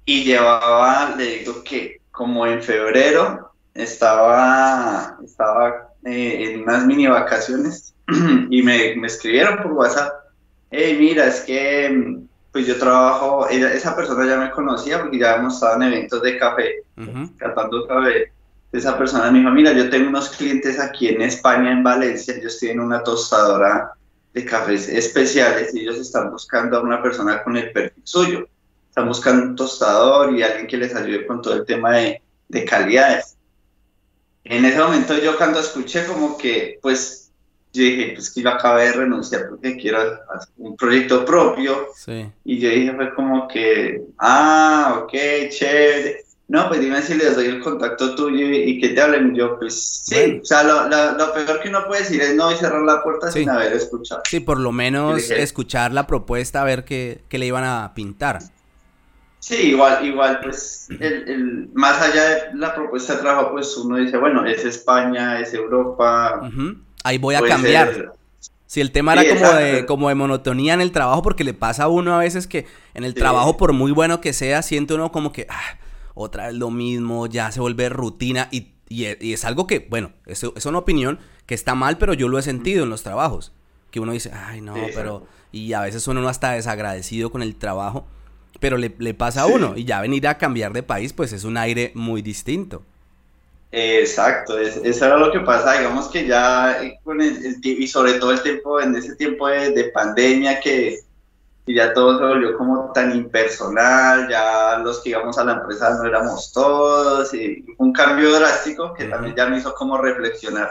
Y 0.05 0.23
llevaba, 0.23 1.15
le 1.17 1.39
digo 1.39 1.63
que 1.63 2.01
como 2.11 2.45
en 2.45 2.61
febrero 2.61 3.51
estaba, 3.73 5.17
estaba 5.23 5.92
eh, 6.05 6.53
en 6.53 6.63
unas 6.63 6.85
mini 6.85 7.07
vacaciones 7.07 7.93
y 8.49 8.61
me, 8.61 8.95
me, 8.95 9.07
escribieron 9.07 9.61
por 9.63 9.71
WhatsApp, 9.73 10.11
hey, 10.71 10.97
mira, 10.99 11.27
es 11.27 11.41
que 11.41 12.19
pues 12.51 12.67
yo 12.67 12.77
trabajo, 12.77 13.47
esa 13.49 13.95
persona 13.95 14.27
ya 14.27 14.37
me 14.37 14.51
conocía 14.51 15.01
porque 15.01 15.17
ya 15.17 15.37
hemos 15.37 15.55
estado 15.55 15.75
en 15.77 15.91
eventos 15.91 16.21
de 16.21 16.37
café, 16.37 16.83
catando 17.37 17.87
café. 17.87 18.31
Esa 18.71 18.95
persona 18.95 19.31
me 19.31 19.39
dijo, 19.39 19.51
mira, 19.51 19.71
yo 19.71 19.89
tengo 19.89 20.09
unos 20.09 20.29
clientes 20.29 20.79
aquí 20.79 21.07
en 21.07 21.23
España, 21.23 21.71
en 21.71 21.83
Valencia, 21.83 22.35
ellos 22.35 22.59
tienen 22.59 22.79
una 22.79 23.03
tostadora 23.03 23.93
de 24.33 24.45
cafés 24.45 24.87
especiales 24.87 25.73
y 25.73 25.81
ellos 25.81 25.97
están 25.97 26.29
buscando 26.29 26.77
a 26.77 26.81
una 26.81 27.01
persona 27.01 27.43
con 27.43 27.57
el 27.57 27.71
perfil 27.71 28.03
suyo. 28.03 28.47
Están 28.87 29.07
buscando 29.07 29.43
un 29.43 29.55
tostador 29.55 30.35
y 30.35 30.43
alguien 30.43 30.67
que 30.67 30.77
les 30.77 30.93
ayude 30.93 31.25
con 31.25 31.41
todo 31.41 31.55
el 31.55 31.65
tema 31.65 31.93
de, 31.93 32.21
de 32.49 32.65
calidades 32.65 33.32
en 34.43 34.65
ese 34.65 34.79
momento 34.79 35.17
yo 35.17 35.37
cuando 35.37 35.59
escuché 35.59 36.05
como 36.05 36.37
que, 36.37 36.79
pues, 36.81 37.31
yo 37.73 37.81
dije, 37.81 38.11
pues 38.13 38.29
que 38.29 38.41
yo 38.41 38.49
acabé 38.49 38.85
de 38.85 38.93
renunciar 38.93 39.49
porque 39.49 39.77
quiero 39.77 39.99
hacer 39.99 40.53
un 40.57 40.77
proyecto 40.77 41.25
propio. 41.25 41.87
Sí. 41.95 42.29
Y 42.45 42.59
yo 42.59 42.69
dije, 42.69 42.93
fue 42.93 43.13
como 43.15 43.47
que, 43.47 44.01
ah, 44.19 45.01
ok, 45.03 45.11
chévere. 45.49 46.23
No, 46.49 46.67
pues 46.67 46.81
dime 46.81 47.01
si 47.01 47.15
les 47.15 47.35
doy 47.35 47.47
el 47.47 47.61
contacto 47.61 48.13
tuyo 48.13 48.47
y, 48.47 48.79
que 48.79 48.89
te 48.89 49.01
hablen. 49.01 49.33
Yo, 49.33 49.57
pues 49.57 50.03
sí, 50.05 50.39
o 50.39 50.45
sea, 50.45 50.61
lo, 50.61 50.87
lo, 50.87 51.33
peor 51.33 51.61
que 51.61 51.69
uno 51.69 51.87
puede 51.87 52.01
decir 52.03 52.21
es 52.21 52.35
no 52.35 52.51
y 52.51 52.55
cerrar 52.57 52.83
la 52.83 53.01
puerta 53.01 53.31
sin 53.31 53.49
haber 53.49 53.73
escuchado. 53.73 54.21
Sí, 54.29 54.39
por 54.39 54.59
lo 54.59 54.71
menos 54.71 55.31
escuchar 55.31 55.93
la 55.93 56.05
propuesta, 56.05 56.61
a 56.61 56.65
ver 56.65 56.85
qué, 56.85 57.21
qué 57.27 57.39
le 57.39 57.47
iban 57.47 57.63
a 57.63 57.93
pintar. 57.95 58.39
Sí, 59.43 59.55
igual, 59.55 60.05
igual, 60.05 60.39
pues, 60.41 60.87
el, 61.01 61.29
el, 61.29 61.69
más 61.73 62.01
allá 62.01 62.23
de 62.29 62.41
la 62.55 62.73
propuesta 62.73 63.15
de 63.15 63.23
trabajo, 63.23 63.51
pues 63.51 63.75
uno 63.75 63.97
dice, 63.97 64.15
bueno, 64.15 64.45
es 64.45 64.63
España, 64.63 65.37
es 65.41 65.53
Europa. 65.53 66.49
Ahí 67.03 67.17
voy 67.17 67.35
a 67.35 67.41
cambiar. 67.41 68.13
Si 68.67 68.79
el 68.79 68.93
tema 68.93 69.11
era 69.11 69.35
como 69.35 69.51
de, 69.51 69.85
como 69.85 70.07
de 70.07 70.15
monotonía 70.15 70.73
en 70.73 70.79
el 70.79 70.93
trabajo, 70.93 71.23
porque 71.23 71.43
le 71.43 71.53
pasa 71.53 71.83
a 71.83 71.87
uno 71.89 72.15
a 72.15 72.19
veces 72.19 72.47
que 72.47 72.67
en 72.93 73.03
el 73.03 73.15
trabajo, 73.15 73.57
por 73.57 73.73
muy 73.73 73.91
bueno 73.91 74.21
que 74.21 74.31
sea, 74.31 74.61
siente 74.61 74.93
uno 74.93 75.11
como 75.11 75.33
que, 75.33 75.45
ah, 75.49 75.77
otra 76.13 76.47
vez 76.47 76.55
lo 76.55 76.71
mismo, 76.71 77.27
ya 77.27 77.51
se 77.51 77.59
vuelve 77.59 77.89
rutina. 77.89 78.47
Y, 78.49 78.69
y, 78.87 79.33
es 79.33 79.43
algo 79.43 79.67
que, 79.67 79.85
bueno, 79.89 80.11
eso 80.25 80.53
es 80.55 80.65
una 80.65 80.77
opinión 80.77 81.19
que 81.47 81.53
está 81.53 81.75
mal, 81.75 81.97
pero 81.97 82.13
yo 82.13 82.29
lo 82.29 82.39
he 82.39 82.43
sentido 82.43 82.85
en 82.85 82.89
los 82.89 83.03
trabajos. 83.03 83.51
Que 83.91 83.99
uno 83.99 84.13
dice, 84.13 84.31
ay, 84.33 84.61
no, 84.61 84.75
pero. 84.95 85.27
Y 85.51 85.73
a 85.73 85.81
veces 85.81 86.07
uno 86.07 86.21
no 86.21 86.29
está 86.29 86.53
desagradecido 86.53 87.29
con 87.29 87.41
el 87.41 87.57
trabajo 87.57 88.07
pero 88.59 88.77
le, 88.77 88.89
pasa 89.13 89.41
a 89.41 89.45
uno 89.45 89.73
y 89.75 89.85
ya 89.85 90.01
venir 90.01 90.27
a 90.27 90.37
cambiar 90.37 90.73
de 90.73 90.83
país 90.83 91.13
pues 91.13 91.33
es 91.33 91.43
un 91.43 91.57
aire 91.57 91.91
muy 91.95 92.21
distinto. 92.21 92.83
Exacto, 93.75 94.59
eso 94.59 95.05
era 95.05 95.17
lo 95.17 95.31
que 95.31 95.39
pasa, 95.39 95.79
digamos 95.79 96.07
que 96.09 96.27
ya 96.27 96.77
con 97.03 97.19
el, 97.19 97.57
y 97.63 97.87
sobre 97.87 98.13
todo 98.19 98.31
el 98.31 98.43
tiempo, 98.43 98.79
en 98.79 98.95
ese 98.95 99.15
tiempo 99.15 99.47
de, 99.47 99.91
pandemia 99.91 100.59
que, 100.59 100.99
ya 101.65 101.91
todo 101.91 102.19
se 102.19 102.23
volvió 102.23 102.55
como 102.55 102.91
tan 102.93 103.15
impersonal, 103.15 104.29
ya 104.29 104.77
los 104.77 105.01
que 105.01 105.09
íbamos 105.09 105.39
a 105.39 105.45
la 105.45 105.53
empresa 105.53 105.97
no 105.97 106.05
éramos 106.05 106.53
todos, 106.53 107.33
y 107.33 107.65
un 107.79 107.91
cambio 107.93 108.31
drástico 108.33 108.93
que 108.93 109.05
también 109.05 109.33
ya 109.35 109.47
me 109.47 109.57
hizo 109.57 109.73
como 109.73 109.97
reflexionar 109.97 110.69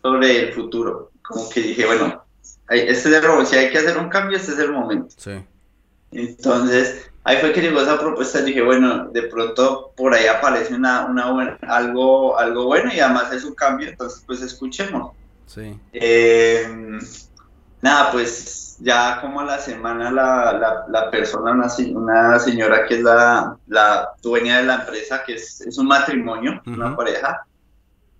sobre 0.00 0.42
el 0.42 0.52
futuro, 0.52 1.10
como 1.22 1.48
que 1.50 1.62
dije, 1.62 1.84
bueno, 1.84 2.24
este 2.68 2.92
es 2.92 3.06
el 3.06 3.26
momento, 3.26 3.50
si 3.50 3.56
hay 3.56 3.70
que 3.70 3.78
hacer 3.78 3.98
un 3.98 4.08
cambio, 4.08 4.36
este 4.36 4.52
es 4.52 4.58
el 4.60 4.70
momento. 4.70 5.12
Sí. 5.18 5.32
Entonces, 6.12 7.05
ahí 7.26 7.38
fue 7.38 7.52
que 7.52 7.60
llegó 7.60 7.80
esa 7.80 7.98
propuesta 7.98 8.38
y 8.40 8.44
dije, 8.44 8.62
bueno, 8.62 9.08
de 9.08 9.22
pronto 9.22 9.92
por 9.96 10.14
ahí 10.14 10.26
aparece 10.26 10.74
una, 10.74 11.06
una 11.06 11.32
buena, 11.32 11.58
algo, 11.62 12.38
algo 12.38 12.66
bueno 12.66 12.90
y 12.94 13.00
además 13.00 13.32
es 13.32 13.44
un 13.44 13.54
cambio, 13.54 13.88
entonces 13.88 14.22
pues 14.24 14.40
escuchemos. 14.42 15.12
Sí. 15.46 15.78
Eh, 15.92 16.68
nada, 17.82 18.12
pues 18.12 18.76
ya 18.78 19.20
como 19.20 19.40
a 19.40 19.44
la 19.44 19.58
semana 19.58 20.12
la, 20.12 20.86
la, 20.88 21.10
persona, 21.10 21.50
una, 21.50 21.66
una, 21.98 22.38
señora 22.38 22.86
que 22.86 22.94
es 22.94 23.02
la, 23.02 23.56
la, 23.66 24.12
dueña 24.22 24.58
de 24.58 24.64
la 24.64 24.74
empresa, 24.76 25.24
que 25.24 25.34
es, 25.34 25.60
es 25.62 25.78
un 25.78 25.88
matrimonio, 25.88 26.62
una 26.64 26.94
pareja, 26.94 27.44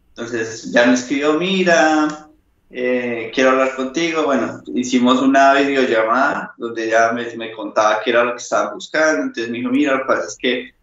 entonces 0.08 0.72
ya 0.72 0.84
me 0.84 0.94
escribió, 0.94 1.34
mira, 1.34 2.25
eh, 2.70 3.30
quiero 3.34 3.50
hablar 3.50 3.76
contigo. 3.76 4.24
Bueno, 4.24 4.62
hicimos 4.74 5.20
una 5.22 5.54
videollamada 5.54 6.54
donde 6.56 6.86
ella 6.86 7.12
me, 7.12 7.52
contaba 7.52 8.00
qué 8.02 8.10
era 8.10 8.24
lo 8.24 8.32
que 8.32 8.42
estaban 8.42 8.74
buscando. 8.74 9.22
Entonces 9.22 9.50
me 9.50 9.58
dijo, 9.58 9.70
mira, 9.70 9.92
lo 9.94 9.98
que 10.00 10.06
pasa 10.06 10.26
es 10.26 10.36
que 10.36 10.74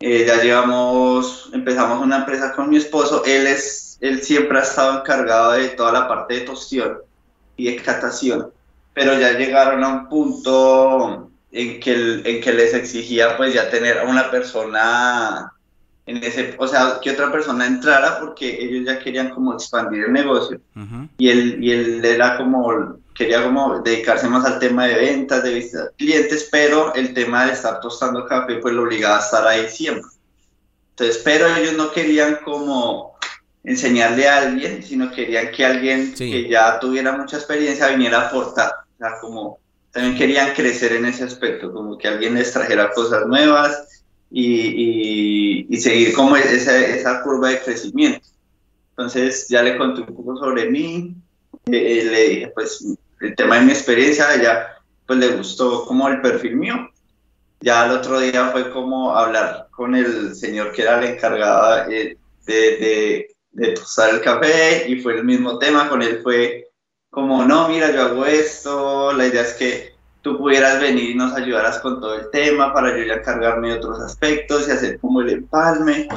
eh, 0.00 0.24
ya 0.26 0.42
llevamos, 0.42 1.50
empezamos 1.52 2.00
una 2.00 2.18
empresa 2.18 2.52
con 2.52 2.70
mi 2.70 2.76
esposo. 2.76 3.22
Él, 3.24 3.46
es, 3.46 3.98
él 4.00 4.22
siempre 4.22 4.58
ha 4.58 4.62
estado 4.62 5.00
encargado 5.00 5.52
de 5.52 5.68
toda 5.70 5.92
la 5.92 6.08
parte 6.08 6.34
de 6.34 6.40
tostión 6.42 6.98
y 7.56 7.66
de 7.66 7.76
catación. 7.76 8.50
Pero 8.94 9.18
ya 9.18 9.32
llegaron 9.32 9.82
a 9.84 9.88
un 9.88 10.08
punto 10.08 11.30
en 11.50 11.80
que, 11.80 12.22
en 12.24 12.40
que 12.40 12.52
les 12.52 12.74
exigía 12.74 13.36
pues 13.36 13.54
ya 13.54 13.70
tener 13.70 13.98
a 13.98 14.04
una 14.04 14.30
persona 14.30 15.51
en 16.06 16.16
ese, 16.22 16.54
o 16.58 16.66
sea, 16.66 16.98
que 17.00 17.10
otra 17.10 17.30
persona 17.30 17.66
entrara 17.66 18.18
porque 18.20 18.58
ellos 18.60 18.84
ya 18.86 18.98
querían 18.98 19.30
como 19.30 19.54
expandir 19.54 20.04
el 20.04 20.12
negocio. 20.12 20.60
Y, 21.16 21.28
él, 21.28 21.62
y 21.62 21.70
él 21.70 22.04
era 22.04 22.36
como, 22.36 22.98
quería 23.14 23.42
como 23.44 23.80
dedicarse 23.80 24.28
más 24.28 24.44
al 24.44 24.58
tema 24.58 24.86
de 24.86 24.94
ventas, 24.94 25.42
de 25.44 25.54
visitar 25.54 25.92
clientes, 25.96 26.48
pero 26.50 26.92
el 26.94 27.14
tema 27.14 27.46
de 27.46 27.52
estar 27.52 27.80
tostando 27.80 28.26
café 28.26 28.56
pues 28.56 28.74
lo 28.74 28.82
obligaba 28.82 29.18
a 29.18 29.20
estar 29.20 29.46
ahí 29.46 29.68
siempre. 29.68 30.10
Entonces, 30.90 31.22
pero 31.24 31.46
ellos 31.54 31.74
no 31.76 31.92
querían 31.92 32.38
como 32.44 33.16
enseñarle 33.64 34.28
a 34.28 34.38
alguien, 34.38 34.82
sino 34.82 35.10
querían 35.12 35.52
que 35.52 35.64
alguien 35.64 36.14
que 36.14 36.48
ya 36.48 36.80
tuviera 36.80 37.12
mucha 37.12 37.36
experiencia 37.36 37.88
viniera 37.88 38.22
a 38.22 38.28
aportar, 38.28 38.72
o 38.94 38.98
sea, 38.98 39.20
como 39.20 39.58
también 39.92 40.16
querían 40.16 40.52
crecer 40.54 40.92
en 40.92 41.04
ese 41.04 41.24
aspecto, 41.24 41.72
como 41.72 41.96
que 41.96 42.08
alguien 42.08 42.34
les 42.34 42.52
trajera 42.52 42.90
cosas 42.92 43.26
nuevas, 43.26 44.01
y, 44.32 45.76
seguir 45.78 46.14
como 46.14 46.36
esa, 46.36 46.78
esa, 46.78 47.22
curva 47.22 47.50
de 47.50 47.60
crecimiento. 47.60 48.26
Entonces 48.90 49.48
ya 49.48 49.62
le 49.62 49.76
conté 49.76 50.02
un 50.02 50.14
poco 50.14 50.36
sobre 50.36 50.70
mí, 50.70 51.14
eh, 51.66 52.04
le 52.10 52.28
dije 52.28 52.52
pues 52.54 52.84
el 53.20 53.34
tema 53.36 53.58
de 53.58 53.66
mi 53.66 53.72
experiencia, 53.72 54.34
ella 54.34 54.68
pues 55.06 55.18
le 55.18 55.28
gustó 55.36 55.84
como 55.84 56.08
el 56.08 56.20
perfil 56.20 56.56
mío. 56.56 56.88
Ya 57.60 57.86
el 57.86 57.92
otro 57.92 58.18
día 58.18 58.48
fue 58.48 58.70
como 58.70 59.14
hablar 59.14 59.68
con 59.70 59.94
el 59.94 60.34
señor 60.34 60.72
que 60.72 60.82
era 60.82 60.98
el 60.98 61.14
encargado 61.14 61.90
eh, 61.90 62.16
de, 62.46 62.54
de, 62.54 63.36
de 63.52 63.72
tostar 63.72 64.14
el 64.14 64.20
café 64.20 64.88
y 64.88 65.00
fue 65.00 65.16
el 65.16 65.24
mismo 65.24 65.58
tema, 65.58 65.88
con 65.88 66.02
él 66.02 66.20
fue 66.22 66.68
como, 67.10 67.44
no, 67.44 67.68
mira, 67.68 67.92
yo 67.92 68.02
hago 68.02 68.24
esto, 68.24 69.12
la 69.12 69.26
idea 69.26 69.42
es 69.42 69.52
que 69.52 69.91
tú 70.22 70.38
pudieras 70.38 70.80
venir 70.80 71.10
y 71.10 71.14
nos 71.14 71.34
ayudaras 71.34 71.80
con 71.80 72.00
todo 72.00 72.14
el 72.14 72.30
tema 72.30 72.72
para 72.72 72.96
yo 72.96 73.04
ya 73.04 73.14
encargarme 73.14 73.68
de 73.68 73.74
otros 73.74 74.00
aspectos 74.00 74.66
y 74.66 74.70
hacer 74.70 74.98
como 75.00 75.20
el 75.20 75.30
empalme. 75.30 76.08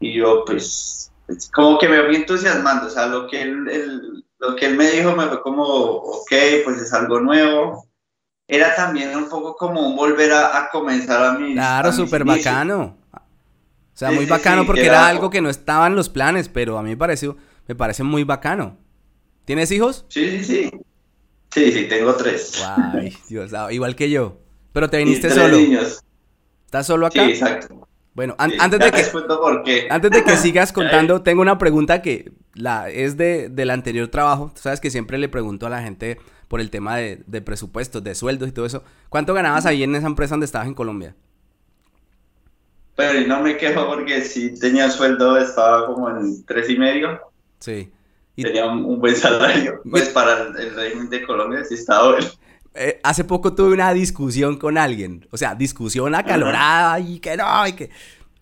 Y 0.00 0.14
yo, 0.14 0.44
pues, 0.44 1.12
pues 1.26 1.50
como 1.50 1.78
que 1.78 1.88
me 1.88 2.02
fui 2.02 2.16
entusiasmando, 2.16 2.86
o 2.86 2.90
sea, 2.90 3.06
lo 3.06 3.28
que 3.28 3.42
él, 3.42 4.24
lo 4.38 4.56
que 4.56 4.66
él 4.66 4.76
me 4.76 4.90
dijo 4.90 5.14
me 5.14 5.26
fue 5.26 5.42
como, 5.42 5.62
ok, 5.62 6.32
pues 6.64 6.80
es 6.80 6.92
algo 6.92 7.20
nuevo. 7.20 7.86
Era 8.48 8.74
también 8.74 9.16
un 9.16 9.28
poco 9.28 9.56
como 9.56 9.88
un 9.88 9.96
volver 9.96 10.32
a, 10.32 10.68
comenzar 10.70 11.24
a 11.24 11.38
mi... 11.38 11.54
Claro, 11.54 11.92
súper 11.92 12.24
bacano. 12.24 12.96
O 13.12 13.96
sea, 13.96 14.10
muy 14.10 14.26
bacano 14.26 14.66
porque 14.66 14.86
era, 14.86 15.06
algo 15.06 15.30
que 15.30 15.40
no 15.40 15.48
estaba 15.48 15.86
en 15.86 15.94
los 15.94 16.08
planes, 16.08 16.48
pero 16.48 16.76
a 16.76 16.82
mí 16.82 16.90
me 16.90 16.96
pareció, 16.96 17.36
me 17.68 17.74
parece 17.74 18.02
muy 18.02 18.24
bacano. 18.24 18.76
¿Tienes 19.44 19.70
hijos? 19.70 20.04
Sí, 20.08 20.38
sí, 20.38 20.44
sí. 20.44 20.70
Sí, 21.54 21.70
sí, 21.70 21.84
tengo 21.84 22.16
tres. 22.16 22.60
Dios, 23.28 23.52
igual 23.70 23.94
que 23.94 24.10
yo. 24.10 24.38
Pero 24.72 24.90
te 24.90 24.98
viniste 24.98 25.30
solo. 25.30 25.56
Niños. 25.56 26.02
¿Estás 26.64 26.88
solo 26.88 27.06
acá? 27.06 27.24
Sí, 27.24 27.30
exacto. 27.30 27.86
Bueno, 28.12 28.34
antes 28.38 28.80
de 28.80 28.90
que 28.90 29.86
antes 29.88 30.10
de 30.10 30.24
que 30.24 30.36
sigas 30.36 30.72
contando, 30.72 31.22
tengo 31.22 31.42
una 31.42 31.56
pregunta 31.56 32.02
que 32.02 32.32
la 32.54 32.90
es 32.90 33.16
de 33.16 33.48
del 33.50 33.70
anterior 33.70 34.08
trabajo. 34.08 34.50
Tú 34.52 34.62
sabes 34.62 34.80
que 34.80 34.90
siempre 34.90 35.16
le 35.16 35.28
pregunto 35.28 35.66
a 35.66 35.70
la 35.70 35.80
gente 35.80 36.18
por 36.48 36.60
el 36.60 36.70
tema 36.70 36.96
de, 36.96 37.22
de 37.24 37.40
presupuestos, 37.40 38.02
de 38.02 38.16
sueldos 38.16 38.48
y 38.48 38.52
todo 38.52 38.66
eso. 38.66 38.82
¿Cuánto 39.08 39.32
ganabas 39.32 39.64
ahí 39.64 39.84
en 39.84 39.94
esa 39.94 40.08
empresa 40.08 40.34
donde 40.34 40.46
estabas 40.46 40.66
en 40.66 40.74
Colombia? 40.74 41.14
Pero 42.96 43.28
no 43.28 43.42
me 43.42 43.56
quejo 43.56 43.86
porque 43.86 44.22
si 44.22 44.58
tenía 44.58 44.90
sueldo 44.90 45.38
estaba 45.38 45.86
como 45.86 46.10
en 46.10 46.44
tres 46.44 46.68
y 46.68 46.76
medio. 46.76 47.20
Sí. 47.60 47.92
Tenía 48.36 48.66
un, 48.66 48.98
buen 48.98 49.16
salario. 49.16 49.80
Pues 49.90 50.08
para 50.08 50.48
el, 50.58 50.74
régimen 50.74 51.08
de 51.08 51.24
Colombia 51.24 51.64
sí 51.64 51.74
estaba 51.74 52.12
bueno. 52.12 52.26
Eh, 52.74 53.00
hace 53.04 53.22
poco 53.22 53.54
tuve 53.54 53.72
una 53.72 53.92
discusión 53.94 54.56
con 54.56 54.78
alguien, 54.78 55.28
o 55.30 55.36
sea, 55.36 55.54
discusión 55.54 56.12
acalorada 56.16 56.98
y 56.98 57.20
que 57.20 57.36
no, 57.36 57.68
y 57.68 57.72
que 57.74 57.90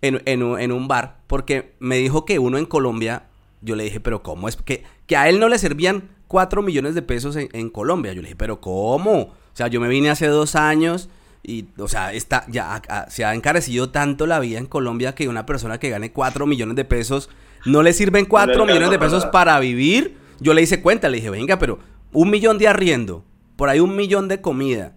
en, 0.00 0.22
en, 0.24 0.72
un 0.72 0.88
bar, 0.88 1.18
porque 1.26 1.74
me 1.78 1.98
dijo 1.98 2.24
que 2.24 2.38
uno 2.38 2.56
en 2.56 2.64
Colombia, 2.64 3.24
yo 3.60 3.76
le 3.76 3.84
dije, 3.84 4.00
pero 4.00 4.22
¿cómo 4.22 4.48
es? 4.48 4.56
Que, 4.56 4.84
que 5.06 5.16
a 5.16 5.28
él 5.28 5.38
no 5.38 5.48
le 5.48 5.58
servían 5.58 6.08
4 6.28 6.62
millones 6.62 6.94
de 6.94 7.02
pesos 7.02 7.36
en, 7.36 7.68
Colombia. 7.68 8.14
Yo 8.14 8.22
le 8.22 8.28
dije, 8.28 8.36
pero 8.36 8.60
¿cómo? 8.60 9.20
O 9.20 9.34
sea, 9.52 9.68
yo 9.68 9.80
me 9.80 9.88
vine 9.88 10.08
hace 10.08 10.26
dos 10.28 10.56
años 10.56 11.10
y, 11.42 11.66
o 11.76 11.88
sea, 11.88 12.14
está, 12.14 12.46
ya 12.48 12.80
se 13.08 13.26
ha 13.26 13.34
encarecido 13.34 13.90
tanto 13.90 14.26
la 14.26 14.40
vida 14.40 14.58
en 14.58 14.64
Colombia 14.64 15.14
que 15.14 15.28
una 15.28 15.44
persona 15.44 15.78
que 15.78 15.90
gane 15.90 16.10
4 16.10 16.46
millones 16.46 16.76
de 16.76 16.86
pesos 16.86 17.28
no 17.64 17.82
le 17.82 17.92
sirven 17.92 18.24
4 18.24 18.66
millones 18.66 18.90
de 18.90 18.98
pesos 18.98 19.26
para 19.26 19.58
vivir. 19.60 20.16
Yo 20.40 20.54
le 20.54 20.62
hice 20.62 20.80
cuenta, 20.80 21.08
le 21.08 21.18
dije, 21.18 21.30
venga, 21.30 21.58
pero 21.58 21.78
un 22.12 22.30
millón 22.30 22.58
de 22.58 22.68
arriendo, 22.68 23.24
por 23.56 23.68
ahí 23.68 23.80
un 23.80 23.96
millón 23.96 24.28
de 24.28 24.40
comida. 24.40 24.96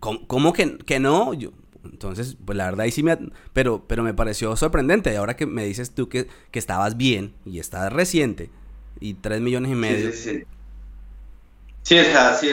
¿Cómo, 0.00 0.52
que, 0.52 0.78
que, 0.78 0.98
no? 0.98 1.32
Yo, 1.32 1.50
entonces, 1.84 2.36
pues 2.44 2.58
la 2.58 2.64
verdad 2.64 2.80
ahí 2.80 2.90
sí 2.90 3.04
me... 3.04 3.16
Pero, 3.52 3.84
pero 3.86 4.02
me 4.02 4.14
pareció 4.14 4.56
sorprendente. 4.56 5.12
Y 5.12 5.16
ahora 5.16 5.36
que 5.36 5.46
me 5.46 5.64
dices 5.64 5.94
tú 5.94 6.08
que, 6.08 6.26
que 6.50 6.58
estabas 6.58 6.96
bien 6.96 7.34
y 7.44 7.60
estás 7.60 7.92
reciente 7.92 8.50
y 8.98 9.14
3 9.14 9.40
millones 9.40 9.70
y 9.70 9.74
medio. 9.74 10.10
Sí, 10.10 10.18
sí, 10.18 10.30
sí. 10.30 10.44
Sí, 11.82 11.98
o 11.98 12.04
sea, 12.04 12.34
sí, 12.34 12.48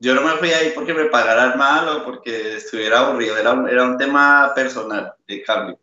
yo 0.00 0.14
no 0.14 0.22
me 0.22 0.32
fui 0.38 0.50
ahí 0.50 0.72
porque 0.74 0.94
me 0.94 1.06
pagaran 1.06 1.58
mal 1.58 1.88
o 1.88 2.04
porque 2.04 2.56
estuviera 2.56 3.00
aburrido. 3.00 3.36
Era 3.36 3.64
era 3.70 3.84
un 3.84 3.98
tema 3.98 4.52
personal 4.54 5.12
de 5.26 5.42
cambio. 5.42 5.78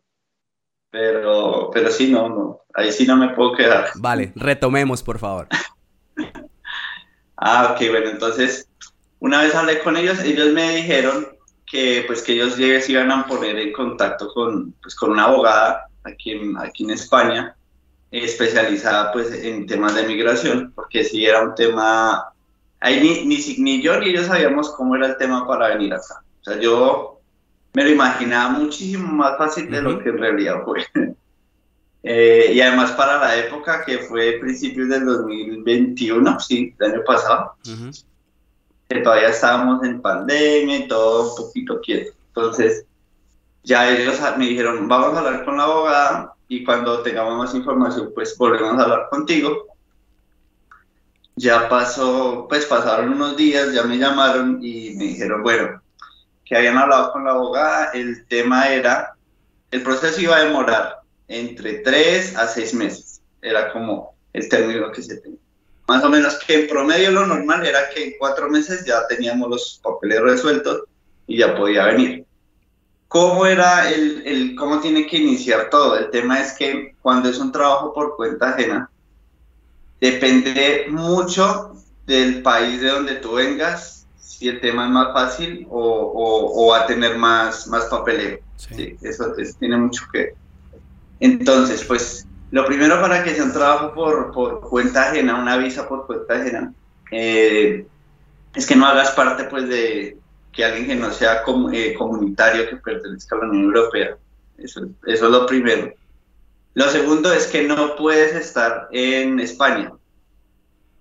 Pero, 0.96 1.70
pero 1.74 1.90
sí, 1.90 2.10
no, 2.10 2.26
no. 2.30 2.60
Ahí 2.72 2.90
sí 2.90 3.06
no 3.06 3.18
me 3.18 3.28
puedo 3.34 3.52
quedar. 3.52 3.90
Vale, 3.96 4.32
retomemos, 4.34 5.02
por 5.02 5.18
favor. 5.18 5.46
ah, 7.36 7.74
ok, 7.74 7.90
bueno, 7.90 8.08
entonces, 8.08 8.66
una 9.18 9.42
vez 9.42 9.54
hablé 9.54 9.80
con 9.80 9.98
ellos, 9.98 10.18
ellos 10.20 10.54
me 10.54 10.76
dijeron 10.76 11.28
que 11.66 12.04
pues 12.06 12.22
que 12.22 12.32
ellos 12.32 12.54
se 12.54 12.92
iban 12.92 13.12
a 13.12 13.26
poner 13.26 13.58
en 13.58 13.74
contacto 13.74 14.32
con, 14.32 14.72
pues, 14.80 14.94
con 14.94 15.10
una 15.10 15.24
abogada 15.24 15.86
aquí 16.04 16.30
en, 16.30 16.56
aquí 16.56 16.84
en 16.84 16.90
España, 16.90 17.54
especializada 18.10 19.12
pues 19.12 19.30
en 19.32 19.66
temas 19.66 19.96
de 19.96 20.04
migración, 20.04 20.72
porque 20.74 21.04
si 21.04 21.26
era 21.26 21.42
un 21.42 21.54
tema, 21.54 22.24
ahí 22.80 23.00
ni, 23.02 23.26
ni, 23.26 23.56
ni 23.58 23.82
yo 23.82 24.00
ni 24.00 24.08
ellos 24.08 24.28
sabíamos 24.28 24.70
cómo 24.70 24.96
era 24.96 25.08
el 25.08 25.18
tema 25.18 25.46
para 25.46 25.68
venir 25.68 25.92
acá. 25.92 26.22
O 26.40 26.44
sea, 26.44 26.58
yo 26.58 27.15
me 27.76 27.84
lo 27.84 27.90
imaginaba 27.90 28.58
muchísimo 28.58 29.06
más 29.12 29.36
fácil 29.36 29.70
de 29.70 29.82
lo 29.82 29.98
que 29.98 30.08
en 30.08 30.18
realidad 30.18 30.62
fue. 30.64 30.84
Eh, 32.08 32.52
y 32.54 32.60
además 32.60 32.92
para 32.92 33.18
la 33.18 33.36
época 33.36 33.84
que 33.84 33.98
fue 33.98 34.38
principios 34.40 34.88
del 34.90 35.04
2021, 35.06 36.38
sí, 36.38 36.72
el 36.78 36.92
año 36.92 37.02
pasado, 37.04 37.56
que 38.88 39.00
todavía 39.00 39.30
estábamos 39.30 39.82
en 39.82 40.00
pandemia 40.00 40.76
y 40.76 40.86
todo 40.86 41.30
un 41.30 41.36
poquito 41.36 41.80
quieto. 41.80 42.12
Entonces, 42.28 42.86
ya 43.64 43.90
ellos 43.90 44.20
me 44.38 44.46
dijeron, 44.46 44.86
vamos 44.86 45.16
a 45.16 45.18
hablar 45.18 45.44
con 45.44 45.56
la 45.56 45.64
abogada 45.64 46.34
y 46.46 46.62
cuando 46.62 47.02
tengamos 47.02 47.38
más 47.38 47.54
información, 47.56 48.12
pues 48.14 48.38
volvemos 48.38 48.78
a 48.78 48.84
hablar 48.84 49.08
contigo. 49.10 49.66
Ya 51.34 51.68
pasó, 51.68 52.46
pues 52.48 52.66
pasaron 52.66 53.14
unos 53.14 53.36
días, 53.36 53.74
ya 53.74 53.82
me 53.82 53.98
llamaron 53.98 54.60
y 54.62 54.94
me 54.94 55.06
dijeron, 55.06 55.42
bueno, 55.42 55.82
que 56.46 56.56
habían 56.56 56.78
hablado 56.78 57.12
con 57.12 57.24
la 57.24 57.32
abogada, 57.32 57.90
el 57.92 58.24
tema 58.26 58.68
era, 58.68 59.14
el 59.70 59.82
proceso 59.82 60.20
iba 60.20 60.36
a 60.36 60.44
demorar 60.44 61.00
entre 61.28 61.80
tres 61.80 62.36
a 62.36 62.46
seis 62.46 62.72
meses, 62.72 63.20
era 63.42 63.72
como 63.72 64.14
el 64.32 64.48
término 64.48 64.90
que 64.92 65.02
se 65.02 65.16
tenía. 65.16 65.38
Más 65.88 66.04
o 66.04 66.08
menos 66.08 66.38
que 66.38 66.62
en 66.62 66.68
promedio 66.68 67.10
lo 67.10 67.26
normal 67.26 67.66
era 67.66 67.90
que 67.90 68.04
en 68.04 68.12
cuatro 68.18 68.48
meses 68.48 68.84
ya 68.86 69.06
teníamos 69.08 69.50
los 69.50 69.80
papeles 69.82 70.20
resueltos 70.20 70.82
y 71.26 71.38
ya 71.38 71.54
podía 71.56 71.86
venir. 71.86 72.24
¿Cómo 73.08 73.46
era 73.46 73.90
el, 73.90 74.22
el, 74.26 74.56
cómo 74.56 74.80
tiene 74.80 75.06
que 75.06 75.18
iniciar 75.18 75.70
todo? 75.70 75.96
El 75.96 76.10
tema 76.10 76.40
es 76.40 76.52
que 76.52 76.94
cuando 77.02 77.28
es 77.28 77.38
un 77.38 77.52
trabajo 77.52 77.92
por 77.92 78.16
cuenta 78.16 78.50
ajena, 78.50 78.90
depende 80.00 80.86
mucho 80.90 81.72
del 82.04 82.42
país 82.42 82.80
de 82.80 82.88
donde 82.88 83.14
tú 83.16 83.34
vengas, 83.34 83.95
si 84.38 84.48
el 84.48 84.60
tema 84.60 84.84
es 84.84 84.90
más 84.90 85.12
fácil 85.14 85.66
o, 85.70 86.52
o, 86.54 86.68
va 86.70 86.80
a 86.80 86.86
tener 86.86 87.16
más, 87.16 87.66
más 87.68 87.86
papeleo. 87.86 88.38
Sí. 88.56 88.96
eso, 89.02 89.32
tiene 89.58 89.76
mucho 89.76 90.04
que 90.12 90.34
Entonces, 91.20 91.84
pues, 91.84 92.26
lo 92.50 92.66
primero 92.66 93.00
para 93.00 93.24
que 93.24 93.34
sea 93.34 93.44
un 93.44 93.52
trabajo 93.52 93.94
por, 93.94 94.32
por 94.32 94.60
cuenta 94.60 95.08
ajena, 95.08 95.40
una 95.40 95.56
visa 95.56 95.88
por 95.88 96.06
cuenta 96.06 96.34
ajena, 96.34 96.74
eh, 97.10 97.86
es 98.54 98.66
que 98.66 98.76
no 98.76 98.86
hagas 98.86 99.12
parte, 99.12 99.44
pues, 99.44 99.68
de 99.68 100.18
que 100.52 100.64
alguien 100.64 100.86
que 100.86 100.96
no 100.96 101.10
sea 101.12 101.42
eh, 101.72 101.94
comunitario, 101.94 102.68
que 102.68 102.76
pertenezca 102.76 103.36
a 103.36 103.38
la 103.38 103.48
Unión 103.48 103.64
Europea. 103.64 104.18
Eso, 104.58 104.82
eso 105.06 105.24
es 105.26 105.32
lo 105.32 105.46
primero. 105.46 105.92
Lo 106.74 106.90
segundo 106.90 107.32
es 107.32 107.46
que 107.46 107.62
no 107.62 107.96
puedes 107.96 108.34
estar 108.34 108.88
en 108.92 109.40
España. 109.40 109.92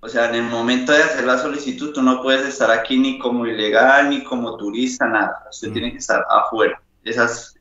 O 0.06 0.08
sea, 0.08 0.30
en 0.30 0.36
el 0.36 0.44
momento 0.44 0.92
de 0.92 1.02
hacer 1.02 1.26
la 1.26 1.40
solicitud, 1.40 1.92
tú 1.92 2.04
no 2.04 2.22
puedes 2.22 2.46
estar 2.46 2.70
aquí 2.70 3.00
ni 3.00 3.18
como 3.18 3.48
ilegal, 3.48 4.12
ni 4.12 4.24
como 4.24 4.56
turista, 4.56 5.08
nada. 5.08 5.44
Usted 5.50 5.70
mm. 5.70 5.74
tiene 5.74 5.92
que 5.94 5.98
estar 5.98 6.24
afuera. 6.30 6.80
Esa 7.04 7.26
es 7.26 7.56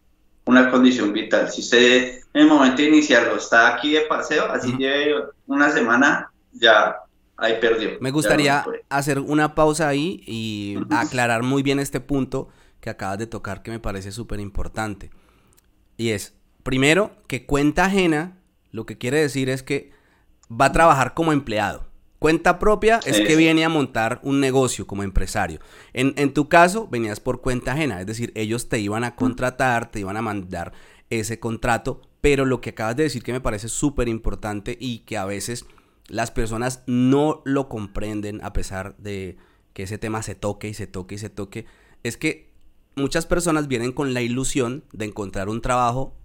una 0.45 0.71
condición 0.71 1.15
vital. 1.15 1.51
Si 1.51 1.63
usted 1.63 2.21
en 2.35 2.43
el 2.43 2.47
momento 2.47 2.83
de 2.83 2.89
iniciarlo 2.89 3.37
está 3.37 3.75
aquí 3.75 3.93
de 3.95 4.03
paseo, 4.03 4.45
así 4.53 4.77
lleve 4.77 5.25
una 5.47 5.71
semana, 5.71 6.31
ya 6.53 6.97
ahí 7.39 7.55
perdió. 7.63 7.93
Me 8.01 8.11
gustaría 8.11 8.63
hacer 8.91 9.21
una 9.21 9.55
pausa 9.55 9.89
ahí 9.89 10.23
y 10.27 10.77
aclarar 10.91 11.43
muy 11.43 11.63
bien 11.63 11.79
este 11.79 12.01
punto 12.01 12.51
que 12.81 12.91
acabas 12.91 13.17
de 13.17 13.27
tocar 13.27 13.63
que 13.63 13.71
me 13.71 13.81
parece 13.81 14.13
súper 14.13 14.39
importante. 14.39 15.11
Y 15.97 16.11
es, 16.11 16.35
primero, 16.63 17.11
que 17.27 17.47
cuenta 17.47 17.87
ajena, 17.87 18.37
lo 18.71 18.85
que 18.85 18.99
quiere 18.99 19.19
decir 19.19 19.49
es 19.49 19.63
que 19.63 19.93
va 20.51 20.67
a 20.67 20.73
trabajar 20.73 21.15
como 21.15 21.33
empleado. 21.33 21.94
Cuenta 22.25 22.59
propia 22.59 23.01
es 23.05 23.21
que 23.21 23.37
viene 23.37 23.67
a 23.67 23.69
montar 23.69 24.19
un 24.23 24.41
negocio 24.41 24.87
como 24.87 25.03
empresario. 25.03 25.61
En, 25.93 26.15
en, 26.17 26.33
tu 26.33 26.49
caso, 26.49 26.89
venías 26.91 27.21
por 27.21 27.43
cuenta 27.43 27.73
ajena, 27.73 28.01
es 28.01 28.07
decir, 28.07 28.33
ellos 28.35 28.71
te 28.71 28.79
iban 28.79 29.05
a 29.05 29.15
contratar, 29.15 29.91
te 29.91 30.01
iban 30.01 30.17
a 30.17 30.23
mandar 30.23 30.73
ese 31.11 31.39
contrato, 31.39 32.01
pero 32.23 32.47
lo 32.47 32.63
que 32.63 32.71
acabas 32.71 32.97
de 32.97 33.03
decir 33.03 33.23
que 33.23 33.35
me 33.35 33.43
parece 33.43 33.69
súper 33.69 34.09
importante 34.09 34.75
y 34.81 35.01
que 35.01 35.19
a 35.19 35.27
veces 35.27 35.67
las 36.09 36.31
personas 36.31 36.83
no 36.87 37.43
lo 37.45 37.69
comprenden 37.69 38.43
a 38.43 38.55
pesar 38.55 38.97
de 38.97 39.37
que 39.75 39.83
ese 39.83 39.99
tema 39.99 40.23
se 40.23 40.35
toque 40.35 40.69
y 40.69 40.73
se 40.73 40.87
toque 40.87 41.17
y 41.17 41.19
se 41.19 41.29
toque, 41.29 41.67
es 42.05 42.17
que 42.17 42.49
muchas 42.97 43.27
personas 43.27 43.69
vienen 43.69 43.93
con 43.93 44.15
la 44.15 44.23
ilusión 44.23 44.85
de 44.95 45.05
encontrar 45.05 45.51
un 45.51 45.61
trabajo 45.61 46.17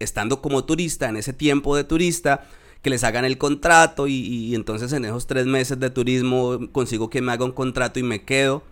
estando 0.00 0.42
como 0.42 0.64
turista, 0.64 1.08
en 1.08 1.16
ese 1.16 1.32
tiempo 1.32 1.76
de 1.76 1.84
turista, 1.84 2.44
que 2.88 2.90
les 2.90 3.04
hagan 3.04 3.26
el 3.26 3.36
contrato 3.36 4.06
y, 4.08 4.54
entonces 4.54 4.94
en 4.94 5.04
esos 5.04 5.26
tres 5.26 5.44
meses 5.44 5.78
de 5.78 5.90
turismo 5.90 6.58
consigo 6.72 7.10
que 7.10 7.20
me 7.20 7.32
haga 7.32 7.44
un 7.44 7.52
contrato 7.52 8.00
y 8.00 8.02
me 8.02 8.24
quedo. 8.24 8.62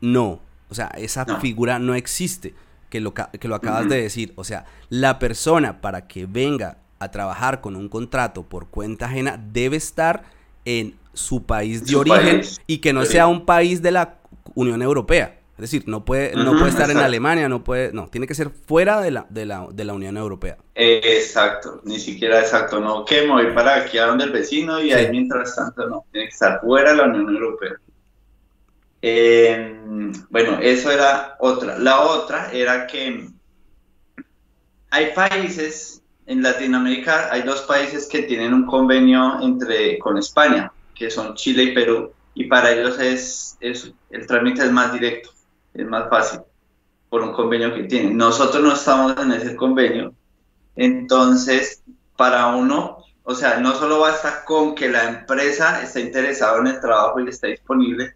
No, 0.00 0.40
o 0.68 0.74
sea, 0.74 0.86
esa 0.96 1.24
figura 1.40 1.80
no 1.80 1.96
existe, 1.96 2.54
que 2.90 3.00
lo, 3.00 3.12
que 3.12 3.48
lo 3.48 3.56
acabas 3.56 3.88
de 3.88 4.00
decir. 4.00 4.32
O 4.36 4.44
sea, 4.44 4.66
la 4.88 5.18
persona 5.18 5.80
para 5.80 6.06
que 6.06 6.26
venga 6.26 6.78
a 7.00 7.10
trabajar 7.10 7.60
con 7.60 7.74
un 7.74 7.88
contrato 7.88 8.44
por 8.44 8.68
cuenta 8.68 9.06
ajena 9.06 9.42
debe 9.52 9.76
estar 9.76 10.22
en 10.64 10.94
su 11.12 11.42
país 11.42 11.84
de 11.84 11.96
origen 11.96 12.42
y 12.68 12.78
que 12.78 12.92
no 12.92 13.04
sea 13.04 13.26
un 13.26 13.46
país 13.46 13.82
de 13.82 13.90
la 13.90 14.18
Unión 14.54 14.80
Europea. 14.80 15.35
Es 15.56 15.62
decir, 15.62 15.84
no 15.86 16.04
puede, 16.04 16.34
no 16.36 16.52
puede 16.52 16.68
estar 16.68 16.90
en 16.90 16.98
Alemania, 16.98 17.48
no 17.48 17.64
puede, 17.64 17.90
no, 17.90 18.08
tiene 18.08 18.26
que 18.26 18.34
ser 18.34 18.50
fuera 18.50 19.00
de 19.00 19.10
la, 19.10 19.26
de 19.30 19.46
la, 19.46 19.66
de 19.72 19.84
la 19.86 19.94
Unión 19.94 20.18
Europea. 20.18 20.58
exacto, 20.74 21.80
ni 21.84 21.98
siquiera 21.98 22.40
exacto, 22.40 22.78
no 22.78 23.06
que 23.06 23.22
me 23.22 23.52
para 23.52 23.76
aquí 23.76 23.96
a 23.96 24.04
donde 24.04 24.24
el 24.24 24.32
vecino 24.32 24.82
y 24.82 24.92
ahí 24.92 25.08
mientras 25.10 25.56
tanto 25.56 25.88
no, 25.88 26.04
tiene 26.12 26.26
que 26.26 26.34
estar 26.34 26.60
fuera 26.60 26.90
de 26.90 26.96
la 26.98 27.04
Unión 27.04 27.34
Europea. 27.34 27.72
Em, 29.00 30.12
bueno, 30.28 30.58
eso 30.60 30.90
era 30.90 31.36
otra. 31.38 31.78
La 31.78 32.02
otra 32.02 32.50
era 32.52 32.86
que 32.86 33.26
hay 34.90 35.06
países 35.14 36.02
en 36.26 36.42
Latinoamérica, 36.42 37.32
hay 37.32 37.42
dos 37.42 37.62
países 37.62 38.06
que 38.06 38.24
tienen 38.24 38.52
un 38.52 38.66
convenio 38.66 39.40
entre 39.40 39.98
con 40.00 40.18
España, 40.18 40.70
que 40.94 41.10
son 41.10 41.34
Chile 41.34 41.62
y 41.62 41.74
Perú, 41.74 42.12
y 42.34 42.44
para 42.44 42.72
ellos 42.72 43.00
es, 43.00 43.56
es 43.60 43.90
el 44.10 44.26
trámite 44.26 44.62
es 44.62 44.70
más 44.70 44.92
directo 44.92 45.35
es 45.76 45.86
más 45.86 46.08
fácil 46.08 46.40
por 47.08 47.22
un 47.22 47.32
convenio 47.32 47.74
que 47.74 47.84
tienen. 47.84 48.16
Nosotros 48.16 48.62
no 48.62 48.72
estamos 48.72 49.16
en 49.18 49.32
ese 49.32 49.56
convenio, 49.56 50.14
entonces 50.74 51.82
para 52.16 52.46
uno, 52.48 52.98
o 53.22 53.34
sea, 53.34 53.58
no 53.58 53.74
solo 53.74 54.00
basta 54.00 54.44
con 54.44 54.74
que 54.74 54.88
la 54.88 55.08
empresa 55.08 55.82
esté 55.82 56.00
interesada 56.00 56.58
en 56.58 56.68
el 56.68 56.80
trabajo 56.80 57.20
y 57.20 57.28
esté 57.28 57.48
disponible, 57.48 58.14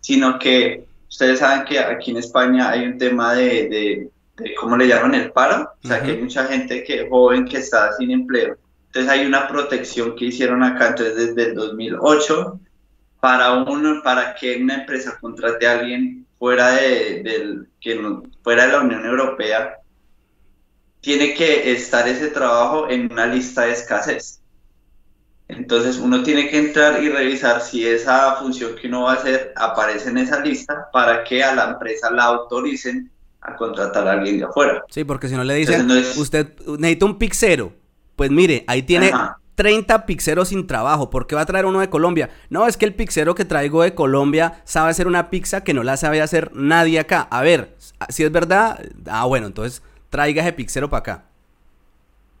sino 0.00 0.38
que 0.38 0.86
ustedes 1.08 1.38
saben 1.38 1.64
que 1.64 1.78
aquí 1.78 2.10
en 2.10 2.18
España 2.18 2.70
hay 2.70 2.86
un 2.86 2.98
tema 2.98 3.34
de, 3.34 4.10
de, 4.36 4.54
¿cómo 4.60 4.76
le 4.76 4.86
llaman? 4.86 5.14
El 5.14 5.32
paro, 5.32 5.70
o 5.82 5.86
sea, 5.86 6.02
que 6.02 6.12
hay 6.12 6.22
mucha 6.22 6.44
gente 6.46 6.84
que 6.84 7.08
joven 7.08 7.46
que 7.46 7.58
está 7.58 7.92
sin 7.94 8.10
empleo. 8.10 8.56
Entonces 8.86 9.10
hay 9.10 9.26
una 9.26 9.48
protección 9.48 10.14
que 10.14 10.26
hicieron 10.26 10.62
acá, 10.62 10.88
entonces 10.88 11.16
desde 11.16 11.50
el 11.50 11.54
2008, 11.54 12.60
para 13.20 13.52
uno, 13.52 14.00
para 14.02 14.34
que 14.34 14.62
una 14.62 14.76
empresa 14.76 15.18
contrate 15.20 15.66
a 15.66 15.78
alguien 15.78 16.26
fuera 16.38 16.72
de, 16.72 17.22
del, 17.22 17.68
que 17.80 18.00
fuera 18.42 18.66
de 18.66 18.72
la 18.72 18.80
Unión 18.80 19.04
Europea, 19.04 19.78
tiene 21.00 21.34
que 21.34 21.72
estar 21.72 22.08
ese 22.08 22.28
trabajo 22.28 22.88
en 22.88 23.10
una 23.12 23.26
lista 23.26 23.62
de 23.62 23.72
escasez. 23.72 24.40
Entonces 25.48 25.96
uno 25.96 26.22
tiene 26.22 26.50
que 26.50 26.58
entrar 26.58 27.02
y 27.02 27.08
revisar 27.08 27.62
si 27.62 27.86
esa 27.86 28.36
función 28.36 28.76
que 28.76 28.86
uno 28.86 29.04
va 29.04 29.12
a 29.12 29.16
hacer 29.16 29.52
aparece 29.56 30.10
en 30.10 30.18
esa 30.18 30.40
lista 30.40 30.88
para 30.92 31.24
que 31.24 31.42
a 31.42 31.54
la 31.54 31.70
empresa 31.70 32.10
la 32.10 32.24
autoricen 32.24 33.10
a 33.40 33.56
contratar 33.56 34.06
a 34.06 34.12
alguien 34.12 34.38
de 34.38 34.44
afuera. 34.44 34.84
Sí, 34.90 35.04
porque 35.04 35.28
si 35.28 35.36
no 35.36 35.44
le 35.44 35.54
dicen, 35.54 35.90
usted 35.90 36.52
necesita 36.78 37.06
un 37.06 37.18
pixero, 37.18 37.72
pues 38.14 38.30
mire, 38.30 38.64
ahí 38.66 38.82
tiene 38.82 39.10
30 39.58 40.06
pixeros 40.06 40.50
sin 40.50 40.68
trabajo. 40.68 41.10
¿Por 41.10 41.26
qué 41.26 41.34
va 41.34 41.40
a 41.40 41.46
traer 41.46 41.66
uno 41.66 41.80
de 41.80 41.90
Colombia? 41.90 42.30
No, 42.48 42.68
es 42.68 42.76
que 42.76 42.84
el 42.84 42.94
pixero 42.94 43.34
que 43.34 43.44
traigo 43.44 43.82
de 43.82 43.92
Colombia 43.92 44.62
sabe 44.64 44.90
hacer 44.90 45.08
una 45.08 45.30
pizza 45.30 45.64
que 45.64 45.74
no 45.74 45.82
la 45.82 45.96
sabe 45.96 46.22
hacer 46.22 46.52
nadie 46.54 47.00
acá. 47.00 47.26
A 47.28 47.42
ver, 47.42 47.74
si 48.08 48.22
es 48.22 48.30
verdad, 48.30 48.80
ah, 49.10 49.24
bueno, 49.24 49.48
entonces 49.48 49.82
traiga 50.10 50.42
ese 50.42 50.52
pixero 50.52 50.88
para 50.88 51.00
acá. 51.00 51.24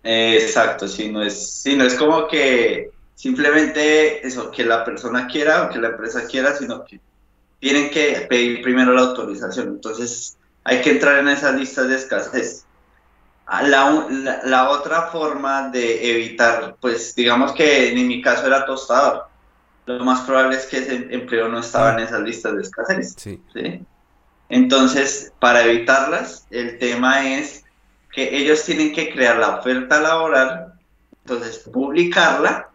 exacto, 0.04 0.86
si 0.86 1.10
no 1.10 1.20
es, 1.20 1.60
si 1.60 1.74
no 1.74 1.82
es 1.82 1.94
como 1.94 2.28
que 2.28 2.92
simplemente 3.16 4.24
eso, 4.24 4.52
que 4.52 4.64
la 4.64 4.84
persona 4.84 5.26
quiera 5.26 5.64
o 5.64 5.70
que 5.70 5.80
la 5.80 5.88
empresa 5.88 6.24
quiera, 6.24 6.54
sino 6.54 6.84
que 6.84 7.00
tienen 7.58 7.90
que 7.90 8.28
pedir 8.30 8.62
primero 8.62 8.92
la 8.92 9.00
autorización. 9.00 9.70
Entonces 9.70 10.36
hay 10.62 10.82
que 10.82 10.90
entrar 10.90 11.18
en 11.18 11.26
esas 11.26 11.56
listas 11.56 11.88
de 11.88 11.96
escasez. 11.96 12.64
Ah, 13.50 13.62
la, 13.62 14.06
la, 14.44 14.68
otra 14.68 15.04
forma 15.04 15.70
de 15.70 16.10
evitar, 16.10 16.76
pues 16.82 17.14
digamos 17.14 17.52
que 17.52 17.92
en 17.92 18.06
mi 18.06 18.20
caso 18.20 18.46
era 18.46 18.66
tostador. 18.66 19.26
Lo 19.86 20.04
más 20.04 20.20
probable 20.20 20.56
es 20.56 20.66
que 20.66 20.76
ese 20.76 21.08
empleo 21.10 21.48
no 21.48 21.60
estaba 21.60 21.94
en 21.94 22.00
esas 22.00 22.20
listas 22.20 22.56
de 22.56 22.60
escasez. 22.60 23.14
Sí. 23.16 23.40
Entonces, 24.50 25.32
para 25.38 25.64
evitarlas, 25.64 26.46
el 26.50 26.78
tema 26.78 27.26
es 27.26 27.64
que 28.12 28.36
ellos 28.36 28.62
tienen 28.64 28.92
que 28.92 29.10
crear 29.14 29.36
la 29.36 29.60
oferta 29.60 29.98
laboral, 29.98 30.74
entonces 31.22 31.58
publicarla 31.72 32.68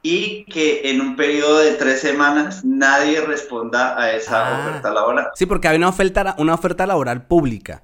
y 0.00 0.44
que 0.44 0.90
en 0.90 1.02
un 1.02 1.14
periodo 1.14 1.58
de 1.58 1.72
tres 1.72 2.00
semanas 2.00 2.64
nadie 2.64 3.20
responda 3.20 4.00
a 4.00 4.12
esa 4.12 4.46
ah. 4.46 4.60
oferta 4.60 4.90
laboral. 4.90 5.26
Sí, 5.34 5.44
porque 5.44 5.68
hay 5.68 5.76
una 5.76 5.88
oferta, 5.88 6.36
una 6.38 6.54
oferta 6.54 6.86
laboral 6.86 7.26
pública. 7.26 7.82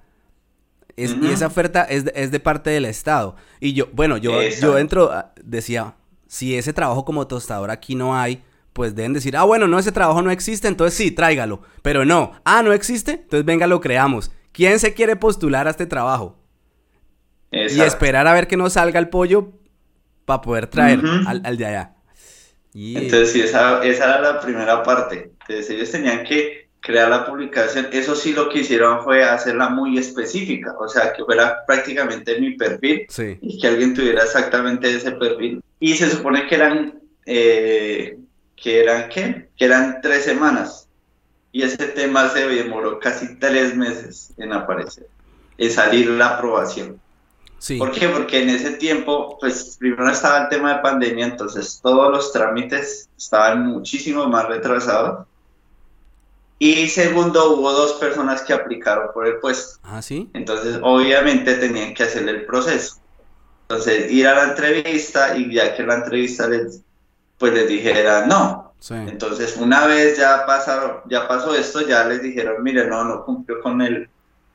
Y 0.97 1.27
esa 1.29 1.49
oferta 1.49 1.83
es 1.83 2.05
de, 2.05 2.13
es 2.15 2.31
de, 2.31 2.41
parte 2.41 2.71
del 2.71 2.85
Estado. 2.85 3.37
Y 3.61 3.73
yo, 3.73 3.89
bueno, 3.93 4.17
yo, 4.17 4.41
yo 4.43 4.79
entro, 4.79 5.11
ah, 5.13 5.33
decía, 5.43 5.97
si 6.29 6.57
ese 6.57 6.73
trabajo 6.73 7.05
como 7.05 7.27
tostador 7.27 7.71
aquí 7.71 7.95
no 7.95 8.17
hay, 8.17 8.43
pues 8.73 8.95
deben 8.95 9.13
decir, 9.13 9.37
ah, 9.37 9.45
bueno, 9.45 9.67
no, 9.67 9.79
ese 9.79 9.93
trabajo 9.93 10.23
no 10.23 10.31
existe, 10.31 10.69
entonces 10.69 10.97
sí, 10.97 11.11
tráigalo. 11.11 11.63
Pero 11.83 12.05
no, 12.05 12.33
ah, 12.45 12.63
no 12.63 12.73
existe, 12.73 13.13
entonces 13.13 13.45
venga, 13.45 13.67
lo 13.67 13.81
creamos. 13.81 14.31
¿Quién 14.53 14.79
se 14.79 14.95
quiere 14.95 15.17
postular 15.17 15.67
a 15.67 15.71
este 15.71 15.87
trabajo? 15.87 16.39
Y 17.51 17.81
esperar 17.81 18.27
a 18.27 18.33
ver 18.33 18.47
que 18.49 18.57
no 18.57 18.69
salga 18.69 18.99
el 18.99 19.09
pollo 19.09 19.53
para 20.25 20.41
poder 20.41 20.67
traer 20.67 21.01
al, 21.27 21.57
de 21.57 21.67
allá. 21.67 21.95
Entonces, 22.75 23.33
sí, 23.33 23.41
esa, 23.41 23.85
esa 23.85 24.05
era 24.05 24.21
la 24.21 24.41
primera 24.41 24.83
parte. 24.83 25.33
Entonces, 25.41 25.71
ellos 25.71 25.91
tenían 25.91 26.25
que 26.25 26.64
crear 26.85 27.09
la 27.09 27.25
publicación, 27.25 27.89
eso 27.93 28.15
sí 28.15 28.35
lo 28.35 28.51
que 28.51 28.59
hicieron 28.59 29.03
fue 29.03 29.25
hacerla 29.25 29.71
muy 29.71 29.97
específica, 29.97 30.75
o 30.79 30.87
sea, 30.87 31.15
que 31.15 31.25
fuera 31.25 31.65
prácticamente 31.67 32.39
mi 32.39 32.59
perfil 32.59 33.07
y 33.41 33.59
que 33.59 33.67
alguien 33.67 33.95
tuviera 33.95 34.23
exactamente 34.23 34.95
ese 34.95 35.13
perfil. 35.13 35.63
Y 35.81 35.95
se 35.95 36.11
supone 36.11 36.47
que 36.47 36.55
eran, 36.55 37.01
eh, 37.25 38.19
que 38.55 38.83
eran, 38.83 39.09
¿qué? 39.09 39.49
Que 39.57 39.65
eran 39.65 40.01
tres 40.03 40.25
semanas. 40.25 40.87
Y 41.53 41.63
ese 41.63 41.87
tema 41.89 42.29
se 42.29 42.47
demoró 42.47 43.01
casi 43.01 43.35
tres 43.37 43.75
meses 43.75 44.35
en 44.37 44.53
aparecer, 44.53 45.09
en 45.57 45.71
salir 45.71 46.11
la 46.11 46.37
aprobación. 46.37 47.01
Sí. 47.59 47.79
¿Por 47.79 47.93
qué? 47.93 48.09
Porque 48.09 48.43
en 48.43 48.51
ese 48.51 48.73
tiempo, 48.73 49.39
pues 49.41 49.77
primero 49.79 50.11
estaba 50.11 50.43
el 50.43 50.49
tema 50.51 50.75
de 50.75 50.83
pandemia, 50.83 51.25
entonces 51.25 51.81
todos 51.83 52.13
los 52.13 52.31
trámites 52.31 53.09
estaban 53.17 53.69
muchísimo 53.69 54.29
más 54.29 54.47
retrasados 54.49 55.27
y 56.59 56.89
segundo, 56.89 57.55
hubo 57.55 57.73
dos 57.73 57.95
personas 57.95 58.43
que 58.43 58.53
aplicaron 58.53 59.09
por 59.13 59.27
el 59.27 59.39
puesto. 59.39 59.79
Ah, 59.83 60.01
sí. 60.01 60.31
Entonces, 60.35 60.79
obviamente 60.83 61.55
tenían 61.55 61.95
que 61.95 62.05
hacerle 62.05 62.33
el 62.33 62.47
proceso. 62.47 62.97
Entonces, 63.63 64.11
ir 64.13 64.27
a 64.29 64.35
la 64.35 64.45
entrevista 64.51 65.37
y 65.37 65.53
ya 65.53 65.75
que 65.75 65.83
la 65.83 65.97
entrevista 65.97 66.47
les, 66.49 66.81
pues 67.39 67.53
les 67.53 67.69
dijera 67.69 68.27
no. 68.27 68.73
Sí. 68.79 68.95
Entonces, 68.95 69.57
una 69.57 69.87
vez 69.87 70.19
ya 70.19 70.45
pasaron, 70.47 71.01
ya 71.09 71.27
pasó 71.27 71.55
esto, 71.55 71.81
ya 71.87 72.05
les 72.05 72.23
dijeron, 72.23 72.63
mire, 72.63 72.87
no, 72.87 73.03
no 73.05 73.25
cumplió 73.25 73.61
con 73.61 73.81
el, 73.81 74.09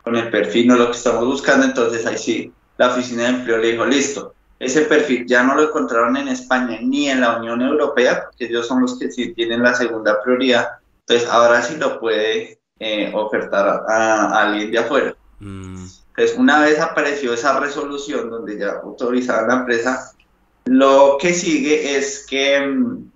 con 0.03 0.15
el 0.15 0.29
perfil, 0.29 0.67
no 0.67 0.75
lo 0.75 0.91
que 0.91 0.97
estamos 0.97 1.25
buscando. 1.25 1.65
Entonces, 1.65 2.05
ahí 2.05 2.17
sí, 2.17 2.53
la 2.77 2.89
oficina 2.89 3.23
de 3.23 3.29
empleo 3.29 3.57
le 3.57 3.71
dijo, 3.71 3.85
listo, 3.85 4.33
ese 4.59 4.81
perfil 4.81 5.25
ya 5.25 5.43
no 5.43 5.55
lo 5.55 5.63
encontraron 5.63 6.15
en 6.15 6.29
España 6.29 6.79
ni 6.81 7.09
en 7.09 7.21
la 7.21 7.37
Unión 7.37 7.61
Europea, 7.61 8.25
porque 8.25 8.45
ellos 8.45 8.67
son 8.67 8.81
los 8.81 8.97
que 8.97 9.11
sí 9.11 9.33
tienen 9.33 9.63
la 9.63 9.73
segunda 9.73 10.21
prioridad 10.21 10.79
entonces, 11.09 11.27
ahora 11.27 11.63
sí 11.63 11.75
lo 11.77 11.99
puede 11.99 12.59
eh, 12.79 13.11
ofertar 13.15 13.83
a, 13.89 14.41
alguien 14.41 14.69
de 14.69 14.77
afuera. 14.77 15.15
Mm. 15.39 15.87
Entonces, 16.09 16.37
una 16.37 16.59
vez 16.59 16.79
apareció 16.79 17.33
esa 17.33 17.59
resolución 17.59 18.29
donde 18.29 18.59
ya 18.59 18.73
autorizaban 18.83 19.47
la 19.47 19.55
empresa, 19.55 20.11
lo 20.65 21.17
que 21.19 21.33
sigue 21.33 21.97
es 21.97 22.27
que 22.29 22.59
mm, 22.59 23.09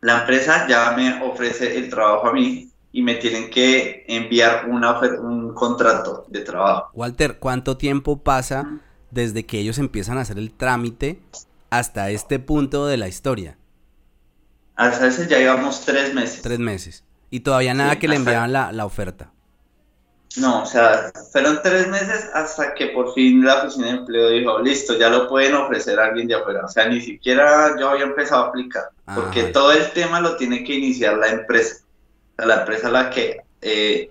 la 0.00 0.20
empresa 0.20 0.66
ya 0.68 0.92
me 0.92 1.22
ofrece 1.22 1.76
el 1.76 1.90
trabajo 1.90 2.28
a 2.28 2.32
mí 2.32 2.70
y 2.92 3.02
me 3.02 3.16
tienen 3.16 3.50
que 3.50 4.06
enviar 4.08 4.66
una 4.66 4.98
un 5.20 5.52
contrato 5.52 6.24
de 6.28 6.40
trabajo. 6.40 6.88
Walter, 6.94 7.38
¿cuánto 7.38 7.76
tiempo 7.76 8.22
pasa 8.22 8.80
desde 9.10 9.44
que 9.44 9.58
ellos 9.58 9.76
empiezan 9.76 10.16
a 10.16 10.22
hacer 10.22 10.38
el 10.38 10.50
trámite 10.50 11.20
hasta 11.68 12.08
este 12.08 12.38
punto 12.38 12.86
de 12.86 12.96
la 12.96 13.06
historia? 13.06 13.58
Hasta 14.76 15.08
ese 15.08 15.28
ya 15.28 15.38
llevamos 15.38 15.84
tres 15.84 16.14
meses. 16.14 16.40
Tres 16.40 16.58
meses. 16.58 17.04
Y 17.30 17.40
todavía 17.40 17.74
nada 17.74 17.98
que 17.98 18.08
le 18.08 18.16
enviaban 18.16 18.52
la, 18.52 18.72
la 18.72 18.86
oferta. 18.86 19.30
No, 20.36 20.62
o 20.62 20.66
sea, 20.66 21.10
fueron 21.32 21.60
tres 21.62 21.88
meses 21.88 22.30
hasta 22.34 22.74
que 22.74 22.88
por 22.88 23.14
fin 23.14 23.44
la 23.44 23.62
oficina 23.62 23.86
de 23.86 23.92
empleo 23.92 24.28
dijo, 24.28 24.58
listo, 24.60 24.98
ya 24.98 25.08
lo 25.08 25.26
pueden 25.26 25.54
ofrecer 25.54 25.98
a 25.98 26.06
alguien 26.06 26.28
de 26.28 26.34
afuera. 26.34 26.64
O 26.64 26.68
sea, 26.68 26.88
ni 26.88 27.00
siquiera 27.00 27.74
yo 27.78 27.88
había 27.90 28.04
empezado 28.04 28.44
a 28.44 28.48
aplicar, 28.48 28.90
porque 29.14 29.44
todo 29.44 29.72
el 29.72 29.90
tema 29.92 30.20
lo 30.20 30.36
tiene 30.36 30.64
que 30.64 30.74
iniciar 30.74 31.16
la 31.16 31.28
empresa. 31.28 31.84
O 32.32 32.36
sea, 32.36 32.46
la 32.46 32.60
empresa 32.60 32.90
la 32.90 33.10
que 33.10 33.40
eh, 33.62 34.10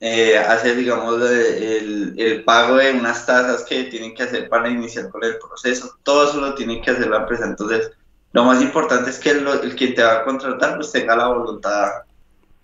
eh, 0.00 0.38
hace, 0.38 0.74
digamos, 0.74 1.22
el, 1.22 2.14
el, 2.18 2.44
pago 2.44 2.76
de 2.76 2.92
unas 2.92 3.24
tasas 3.24 3.62
que 3.62 3.84
tienen 3.84 4.14
que 4.14 4.24
hacer 4.24 4.48
para 4.48 4.68
iniciar 4.68 5.08
con 5.08 5.22
el 5.24 5.38
proceso. 5.38 5.96
Todo 6.02 6.28
eso 6.28 6.40
lo 6.40 6.54
tiene 6.54 6.82
que 6.82 6.90
hacer 6.90 7.06
la 7.06 7.18
empresa. 7.18 7.46
Entonces, 7.46 7.92
lo 8.32 8.44
más 8.44 8.60
importante 8.60 9.10
es 9.10 9.18
que 9.18 9.30
el, 9.30 9.46
el 9.46 9.76
quien 9.76 9.94
te 9.94 10.02
va 10.02 10.14
a 10.14 10.24
contratar 10.24 10.76
pues 10.76 10.90
tenga 10.90 11.16
la 11.16 11.28
voluntad 11.28 11.90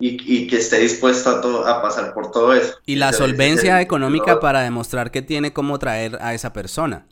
y, 0.00 0.46
que 0.46 0.56
esté 0.56 0.78
dispuesto 0.78 1.28
a, 1.30 1.40
todo, 1.40 1.66
a 1.66 1.82
pasar 1.82 2.14
por 2.14 2.30
todo 2.30 2.54
eso. 2.54 2.74
Y 2.86 2.96
la 2.96 3.12
solvencia 3.12 3.80
económica 3.80 4.40
para 4.40 4.62
demostrar 4.62 5.10
que 5.10 5.20
tiene 5.20 5.52
cómo 5.52 5.78
traer 5.78 6.18
a 6.20 6.32
esa 6.32 6.52
persona. 6.52 7.06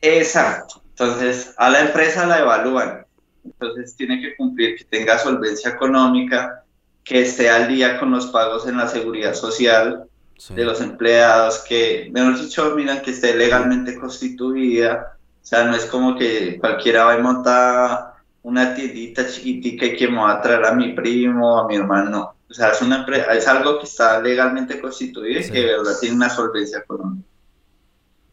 Exacto. 0.00 0.82
Entonces, 0.90 1.54
a 1.56 1.70
la 1.70 1.80
empresa 1.80 2.26
la 2.26 2.40
evalúan. 2.40 3.06
Entonces, 3.44 3.94
tiene 3.96 4.20
que 4.20 4.36
cumplir 4.36 4.76
que 4.76 4.84
tenga 4.84 5.18
solvencia 5.18 5.70
económica, 5.70 6.64
que 7.04 7.22
esté 7.22 7.48
al 7.48 7.68
día 7.68 7.98
con 7.98 8.10
los 8.10 8.26
pagos 8.26 8.66
en 8.66 8.76
la 8.76 8.88
seguridad 8.88 9.34
social 9.34 10.04
de 10.50 10.64
los 10.64 10.80
empleados, 10.80 11.60
que, 11.60 12.10
mejor 12.12 12.40
dicho, 12.40 12.74
miran 12.74 13.00
que 13.02 13.12
esté 13.12 13.34
legalmente 13.34 13.96
constituida. 13.96 15.16
O 15.40 15.46
sea, 15.46 15.64
no 15.64 15.76
es 15.76 15.86
como 15.86 16.16
que 16.16 16.58
cualquiera 16.58 17.04
va 17.04 17.14
a 17.14 17.18
montar 17.18 18.11
una 18.42 18.74
tiendita 18.74 19.26
chiquitica 19.26 19.86
y 19.86 19.96
que 19.96 20.08
me 20.08 20.18
va 20.18 20.32
a 20.32 20.42
traer 20.42 20.64
a 20.64 20.74
mi 20.74 20.92
primo, 20.92 21.60
a 21.60 21.66
mi 21.66 21.76
hermano. 21.76 22.34
O 22.50 22.54
sea, 22.54 22.70
es, 22.70 22.82
una 22.82 23.06
es 23.32 23.48
algo 23.48 23.78
que 23.78 23.86
está 23.86 24.20
legalmente 24.20 24.80
constituido 24.80 25.40
y 25.40 25.50
que 25.50 25.60
de 25.60 25.78
verdad 25.78 25.98
tiene 26.00 26.16
una 26.16 26.28
solvencia 26.28 26.78
económica. 26.78 27.26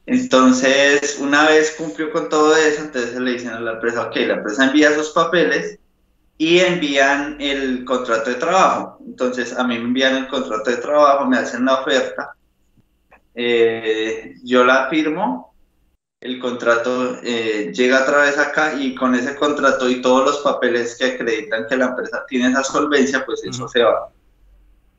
Entonces, 0.06 1.20
una 1.22 1.46
vez 1.46 1.76
cumplió 1.78 2.12
con 2.12 2.30
todo 2.30 2.56
eso, 2.56 2.82
entonces 2.82 3.16
le 3.20 3.34
dicen 3.34 3.50
a 3.50 3.60
la 3.60 3.74
empresa, 3.74 4.08
ok, 4.08 4.16
la 4.16 4.34
empresa 4.34 4.66
envía 4.66 4.96
sus 4.96 5.10
papeles 5.10 5.78
y 6.38 6.60
envían 6.60 7.38
el 7.40 7.86
contrato 7.86 8.32
de 8.32 8.38
trabajo. 8.38 8.98
Entonces, 9.06 9.56
a 9.56 9.64
mí 9.64 9.78
me 9.78 9.86
envían 9.86 10.16
el 10.16 10.28
contrato 10.28 10.72
de 10.72 10.78
trabajo, 10.78 11.28
me 11.28 11.38
hacen 11.38 11.64
la 11.66 11.82
oferta, 11.82 12.34
eh, 13.36 14.36
yo 14.44 14.66
la 14.66 14.90
firmo 14.90 15.49
el 16.22 16.40
contrato 16.40 17.18
eh, 17.24 17.72
llega 17.74 18.04
otra 18.04 18.24
vez 18.24 18.38
acá 18.38 18.74
y 18.74 18.94
con 18.94 19.16
ese 19.16 19.36
contrato 19.36 19.90
y 19.90 20.02
todos 20.02 20.26
los 20.26 20.38
papeles 20.40 20.98
que 20.98 21.14
acreditan 21.14 21.66
que 21.68 21.78
la 21.78 21.86
empresa 21.86 22.26
tiene 22.28 22.50
esa 22.50 22.64
solvencia, 22.64 23.26
pues 23.26 23.44
eso 23.44 23.68
se 23.70 23.84
va. 23.84 24.10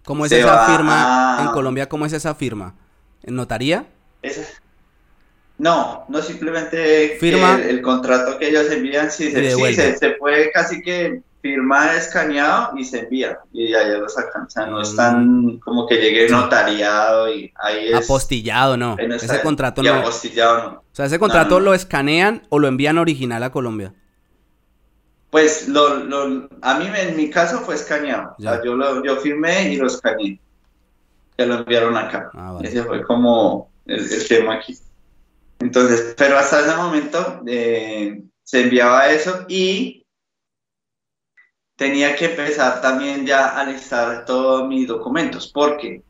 ¿Cómo 0.05 0.25
es 0.25 0.33
esa 0.33 0.67
firma 0.67 1.39
en 1.43 1.49
Colombia? 1.49 1.89
¿Cómo 1.89 2.07
es 2.07 2.13
esa 2.15 2.35
firma? 2.35 2.75
¿En 3.23 3.37
notaría? 3.37 3.87
No, 5.59 6.07
no 6.09 6.23
simplemente 6.23 7.19
firma 7.21 7.61
el, 7.63 7.83
contrato 7.83 8.39
que 8.39 8.49
ellos 8.49 8.71
envían, 8.71 9.11
sí, 9.11 9.31
se, 9.31 10.11
puede 10.19 10.51
casi 10.53 10.81
que 10.81 11.21
firma 11.41 11.95
escaneado 11.95 12.77
y 12.77 12.85
se 12.85 13.01
envía 13.01 13.39
y 13.53 13.75
allá 13.75 13.99
lo 13.99 14.09
sacan. 14.09 14.45
O 14.45 14.51
sea, 14.51 14.67
no 14.67 14.81
es 14.81 14.95
tan 14.95 15.45
mm. 15.45 15.59
como 15.61 15.87
que 15.87 15.97
llegue 15.97 16.29
notariado 16.29 17.33
y 17.33 17.53
ahí 17.63 17.89
es. 17.89 18.05
Apostillado, 18.05 18.77
no. 18.77 18.97
ese 18.99 19.41
contrato 19.43 19.83
no. 19.83 19.95
Apostillado, 19.95 20.63
no. 20.63 20.79
O 20.79 20.95
sea, 20.95 21.07
ese 21.07 21.19
contrato 21.19 21.61
lo 21.61 21.75
escanean 21.75 22.43
o 22.49 22.59
lo 22.59 22.69
envían 22.69 22.99
original 22.99 23.43
a 23.43 23.51
Colombia. 23.51 23.95
Pues 25.31 25.69
lo, 25.69 25.97
lo, 26.05 26.49
a 26.61 26.79
mí 26.79 26.89
en 26.95 27.17
mi 27.17 27.31
caso 27.31 27.61
fue 27.61 27.77
escaneado. 27.77 28.35
O 28.39 28.43
sea, 28.43 28.63
yo, 28.65 28.75
lo, 28.75 29.05
yo 29.05 29.17
firmé 29.17 29.73
y 29.73 29.77
lo 29.77 29.87
escaneé. 29.87 30.41
Que 31.37 31.47
lo 31.47 31.55
enviaron 31.55 31.97
acá. 31.97 32.31
Ah, 32.35 32.59
ese 32.63 32.83
fue 32.83 33.03
como 33.03 33.71
el, 33.87 34.29
tema 34.29 34.57
aquí. 34.57 34.77
Entonces, 35.61 36.15
pero 36.17 36.37
hasta 36.37 36.61
ese 36.61 36.77
momento 36.77 37.43
eh, 37.47 38.23
se 38.43 38.63
enviaba 38.63 39.09
eso 39.11 39.45
y 39.49 40.00
tenía 41.81 42.15
que 42.15 42.27
empezar 42.27 42.83
también 42.83 43.25
ya 43.25 43.59
a 43.59 43.65
listar 43.65 44.27
todos 44.27 44.69
mis 44.69 44.87
documentos, 44.87 45.51
porque, 45.51 46.03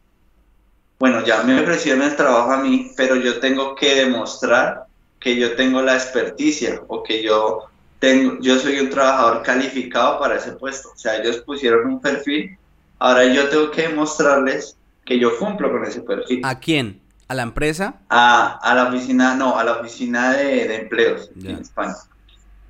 bueno, 0.98 1.24
ya 1.24 1.44
me 1.44 1.60
ofrecieron 1.60 2.02
el 2.02 2.16
trabajo 2.16 2.50
a 2.50 2.56
mí, 2.56 2.90
pero 2.96 3.14
yo 3.14 3.38
tengo 3.38 3.76
que 3.76 3.94
demostrar 3.94 4.86
que 5.20 5.36
yo 5.36 5.54
tengo 5.54 5.80
la 5.80 5.94
experticia 5.94 6.82
o 6.88 7.04
que 7.04 7.22
yo 7.22 7.66
tengo, 8.00 8.38
yo 8.40 8.58
soy 8.58 8.80
un 8.80 8.90
trabajador 8.90 9.44
calificado 9.44 10.18
para 10.18 10.38
ese 10.38 10.50
puesto. 10.54 10.88
O 10.92 10.98
sea, 10.98 11.18
ellos 11.18 11.36
pusieron 11.46 11.86
un 11.86 12.00
perfil, 12.00 12.58
ahora 12.98 13.26
yo 13.26 13.48
tengo 13.48 13.70
que 13.70 13.82
demostrarles 13.82 14.76
que 15.04 15.20
yo 15.20 15.38
cumplo 15.38 15.70
con 15.70 15.84
ese 15.84 16.00
perfil. 16.00 16.40
¿A 16.42 16.58
quién? 16.58 17.00
¿A 17.28 17.34
la 17.36 17.42
empresa? 17.44 17.94
A, 18.08 18.58
a 18.60 18.74
la 18.74 18.88
oficina, 18.88 19.36
no, 19.36 19.56
a 19.56 19.62
la 19.62 19.74
oficina 19.74 20.32
de, 20.32 20.66
de 20.66 20.74
empleos 20.74 21.30
en 21.36 21.60
España, 21.60 21.94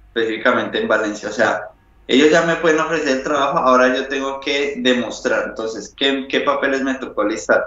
específicamente 0.09 0.83
en 0.83 0.87
Valencia. 0.87 1.31
O 1.31 1.33
sea, 1.33 1.70
ellos 2.11 2.29
ya 2.29 2.43
me 2.43 2.57
pueden 2.57 2.81
ofrecer 2.81 3.19
el 3.19 3.23
trabajo, 3.23 3.59
ahora 3.59 3.95
yo 3.95 4.09
tengo 4.09 4.41
que 4.41 4.75
demostrar. 4.79 5.45
Entonces, 5.51 5.95
¿qué, 5.97 6.27
qué 6.29 6.41
papeles 6.41 6.83
me 6.83 6.95
tocó 6.95 7.23
listar? 7.23 7.67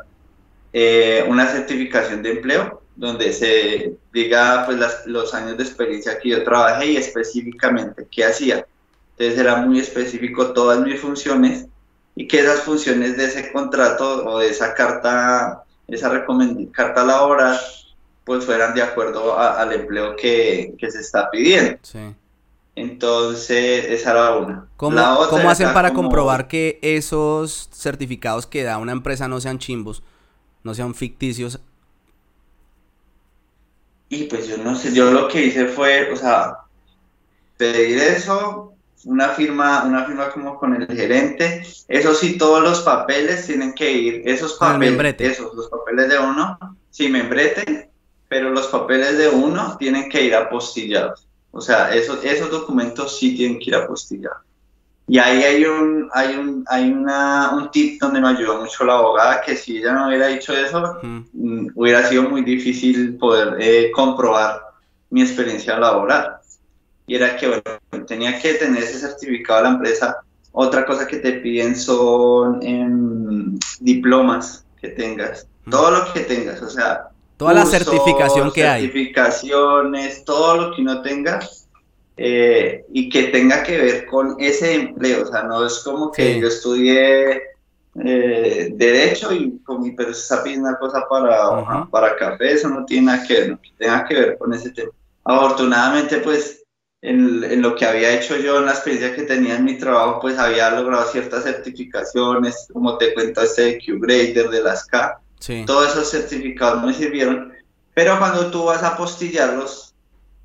Eh, 0.73 1.23
una 1.29 1.47
certificación 1.47 2.21
de 2.21 2.31
empleo, 2.31 2.81
donde 2.97 3.31
se 3.31 3.95
diga 4.11 4.65
pues 4.65 4.77
los 5.05 5.33
años 5.33 5.55
de 5.55 5.63
experiencia 5.63 6.19
que 6.19 6.29
yo 6.29 6.43
trabajé 6.43 6.87
y 6.87 6.97
específicamente 6.97 8.05
qué 8.11 8.25
hacía. 8.25 8.67
Entonces 9.11 9.39
era 9.39 9.55
muy 9.57 9.79
específico 9.79 10.51
todas 10.51 10.81
mis 10.81 10.99
funciones 10.99 11.67
y 12.13 12.27
que 12.27 12.41
esas 12.41 12.63
funciones 12.63 13.15
de 13.15 13.25
ese 13.25 13.49
contrato 13.49 14.25
o 14.25 14.39
de 14.39 14.49
esa 14.49 14.73
carta, 14.73 15.63
esa 15.87 16.25
carta 16.73 17.05
laboral, 17.05 17.57
pues 18.25 18.43
fueran 18.43 18.73
de 18.73 18.81
acuerdo 18.81 19.39
al 19.39 19.71
empleo 19.71 20.17
que, 20.17 20.73
que, 20.77 20.91
se 20.91 20.99
está 20.99 21.31
pidiendo. 21.31 21.77
Sí. 21.81 22.13
Entonces, 22.75 23.85
esa 23.85 24.11
era 24.11 24.35
una. 24.35 24.67
¿Cómo, 24.77 24.99
hacen 25.49 25.73
para 25.73 25.93
comprobar 25.93 26.47
que 26.47 26.79
esos 26.81 27.69
certificados 27.71 28.47
que 28.47 28.63
da 28.63 28.77
una 28.77 28.91
empresa 28.91 29.27
no 29.27 29.39
sean 29.39 29.59
chimbos, 29.59 30.03
no 30.63 30.73
sean 30.73 30.95
ficticios? 30.95 31.59
Y 34.09 34.23
pues 34.23 34.47
yo 34.47 34.57
no 34.57 34.75
sé, 34.75 34.93
yo 34.93 35.11
lo 35.11 35.27
que 35.27 35.45
hice 35.45 35.67
fue, 35.67 36.11
o 36.11 36.15
sea, 36.15 36.57
pedir 37.57 37.99
eso, 37.99 38.73
una 39.05 39.29
firma, 39.29 39.83
una 39.85 40.05
firma 40.05 40.29
como 40.31 40.57
con 40.57 40.75
el 40.75 40.87
gerente, 40.87 41.63
eso 41.87 42.13
sí, 42.13 42.37
todos 42.37 42.61
los 42.61 42.81
papeles 42.81 43.45
tienen 43.45 43.73
que 43.73 43.91
ir, 43.91 44.21
esos 44.25 44.53
papeles, 44.53 45.15
esos, 45.19 45.53
los 45.53 45.67
papeles 45.69 46.09
de 46.09 46.19
uno, 46.19 46.57
sí, 46.89 47.09
membrete, 47.09 47.89
pero 48.29 48.49
los 48.49 48.67
papeles 48.67 49.17
de 49.17 49.29
uno 49.29 49.77
tienen 49.77 50.09
que 50.09 50.23
ir 50.23 50.35
apostillados. 50.35 51.27
O 51.55 51.61
sea, 51.61 51.93
esos, 51.93 52.25
esos 52.25 52.49
documentos 52.49 53.19
sí 53.19 53.35
tienen 53.35 53.59
que 53.59 53.69
ir 53.69 53.75
apostillados. 53.75 54.39
Y 55.07 55.19
ahí 55.19 55.43
hay 55.43 55.65
un, 55.65 56.09
hay 56.13 56.35
un, 56.35 56.65
hay 56.67 56.89
una, 56.89 57.51
un 57.53 57.69
tip 57.69 58.01
donde 58.01 58.19
me 58.19 58.29
ayudó 58.29 58.59
mucho 58.59 58.83
la 58.85 58.95
abogada, 58.95 59.41
que 59.41 59.55
si 59.55 59.77
ella 59.77 59.93
no 59.93 60.07
hubiera 60.07 60.27
dicho 60.27 60.51
eso, 60.51 60.97
mm, 61.03 61.67
hubiera 61.75 62.07
sido 62.07 62.23
muy 62.23 62.41
difícil 62.41 63.17
poder 63.17 63.57
eh, 63.59 63.91
comprobar 63.91 64.61
mi 65.11 65.21
experiencia 65.21 65.77
laboral. 65.77 66.37
Y 67.05 67.15
era 67.15 67.35
que, 67.35 67.47
bueno, 67.47 68.05
tenía 68.07 68.41
que 68.41 68.55
tener 68.55 68.81
ese 68.81 68.97
certificado 68.97 69.59
de 69.59 69.63
la 69.65 69.75
empresa. 69.75 70.17
Otra 70.53 70.85
cosa 70.85 71.05
que 71.05 71.17
te 71.17 71.33
piden 71.33 71.75
son 71.75 72.63
em, 72.63 73.59
diplomas 73.79 74.65
que 74.81 74.89
tengas, 74.89 75.47
todo 75.69 75.91
lo 75.91 76.13
que 76.13 76.21
tengas, 76.21 76.61
o 76.63 76.69
sea, 76.69 77.09
Toda 77.37 77.53
la 77.53 77.65
certificación 77.65 78.51
que 78.51 78.65
hay. 78.65 78.83
Certificaciones, 78.83 80.23
todo 80.23 80.57
lo 80.57 80.75
que 80.75 80.81
uno 80.81 81.01
tenga 81.01 81.39
eh, 82.15 82.85
y 82.93 83.09
que 83.09 83.23
tenga 83.23 83.63
que 83.63 83.77
ver 83.77 84.05
con 84.05 84.35
ese 84.39 84.75
empleo. 84.75 85.23
O 85.23 85.25
sea, 85.25 85.43
no 85.43 85.65
es 85.65 85.79
como 85.79 86.11
que 86.11 86.39
yo 86.39 86.47
estudié 86.47 87.41
eh, 87.95 88.71
Derecho 88.75 89.33
y 89.33 89.59
con 89.59 89.81
mi 89.81 89.95
está 90.09 90.43
pidiendo 90.43 90.69
una 90.69 90.79
cosa 90.79 91.05
para, 91.07 91.87
para 91.89 92.15
café, 92.15 92.53
eso 92.53 92.67
no 92.69 92.85
tiene 92.85 93.07
nada 93.07 93.27
que 93.27 93.33
ver, 93.33 93.57
que 93.59 93.69
tenga 93.77 94.05
que 94.05 94.15
ver 94.15 94.37
con 94.37 94.53
ese 94.53 94.71
tema. 94.71 94.91
Afortunadamente, 95.23 96.17
pues 96.17 96.63
en, 97.01 97.43
en, 97.43 97.61
lo 97.61 97.75
que 97.75 97.85
había 97.85 98.13
hecho 98.13 98.35
yo, 98.37 98.59
en 98.59 98.65
la 98.65 98.71
experiencia 98.71 99.15
que 99.15 99.23
tenía 99.23 99.57
en 99.57 99.65
mi 99.65 99.77
trabajo, 99.77 100.19
pues 100.21 100.39
había 100.39 100.71
logrado 100.71 101.05
ciertas 101.11 101.43
certificaciones, 101.43 102.67
como 102.73 102.97
te 102.97 103.13
cuento 103.13 103.41
este 103.41 103.77
Q-Grader 103.77 104.49
de 104.49 104.63
las 104.63 104.85
K, 104.85 105.19
todos 105.65 105.91
esos 105.91 106.09
certificados 106.09 106.83
me 106.83 106.93
sirvieron, 106.93 107.53
pero 107.93 108.17
cuando 108.17 108.49
tú 108.51 108.65
vas 108.65 108.83
a 108.83 108.89
apostillarlos, 108.89 109.95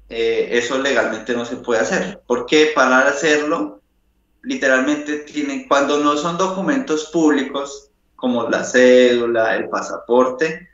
eh, 0.09 0.49
eso 0.53 0.79
legalmente 0.79 1.35
no 1.35 1.45
se 1.45 1.57
puede 1.57 1.81
hacer, 1.81 2.23
porque 2.27 2.73
para 2.75 3.07
hacerlo, 3.09 3.81
literalmente 4.43 5.19
tienen, 5.19 5.69
cuando 5.69 5.99
no 5.99 6.17
son 6.17 6.39
documentos 6.39 7.07
públicos, 7.13 7.91
como 8.17 8.49
la 8.49 8.65
cédula, 8.65 9.57
el 9.57 9.69
pasaporte, 9.69 10.69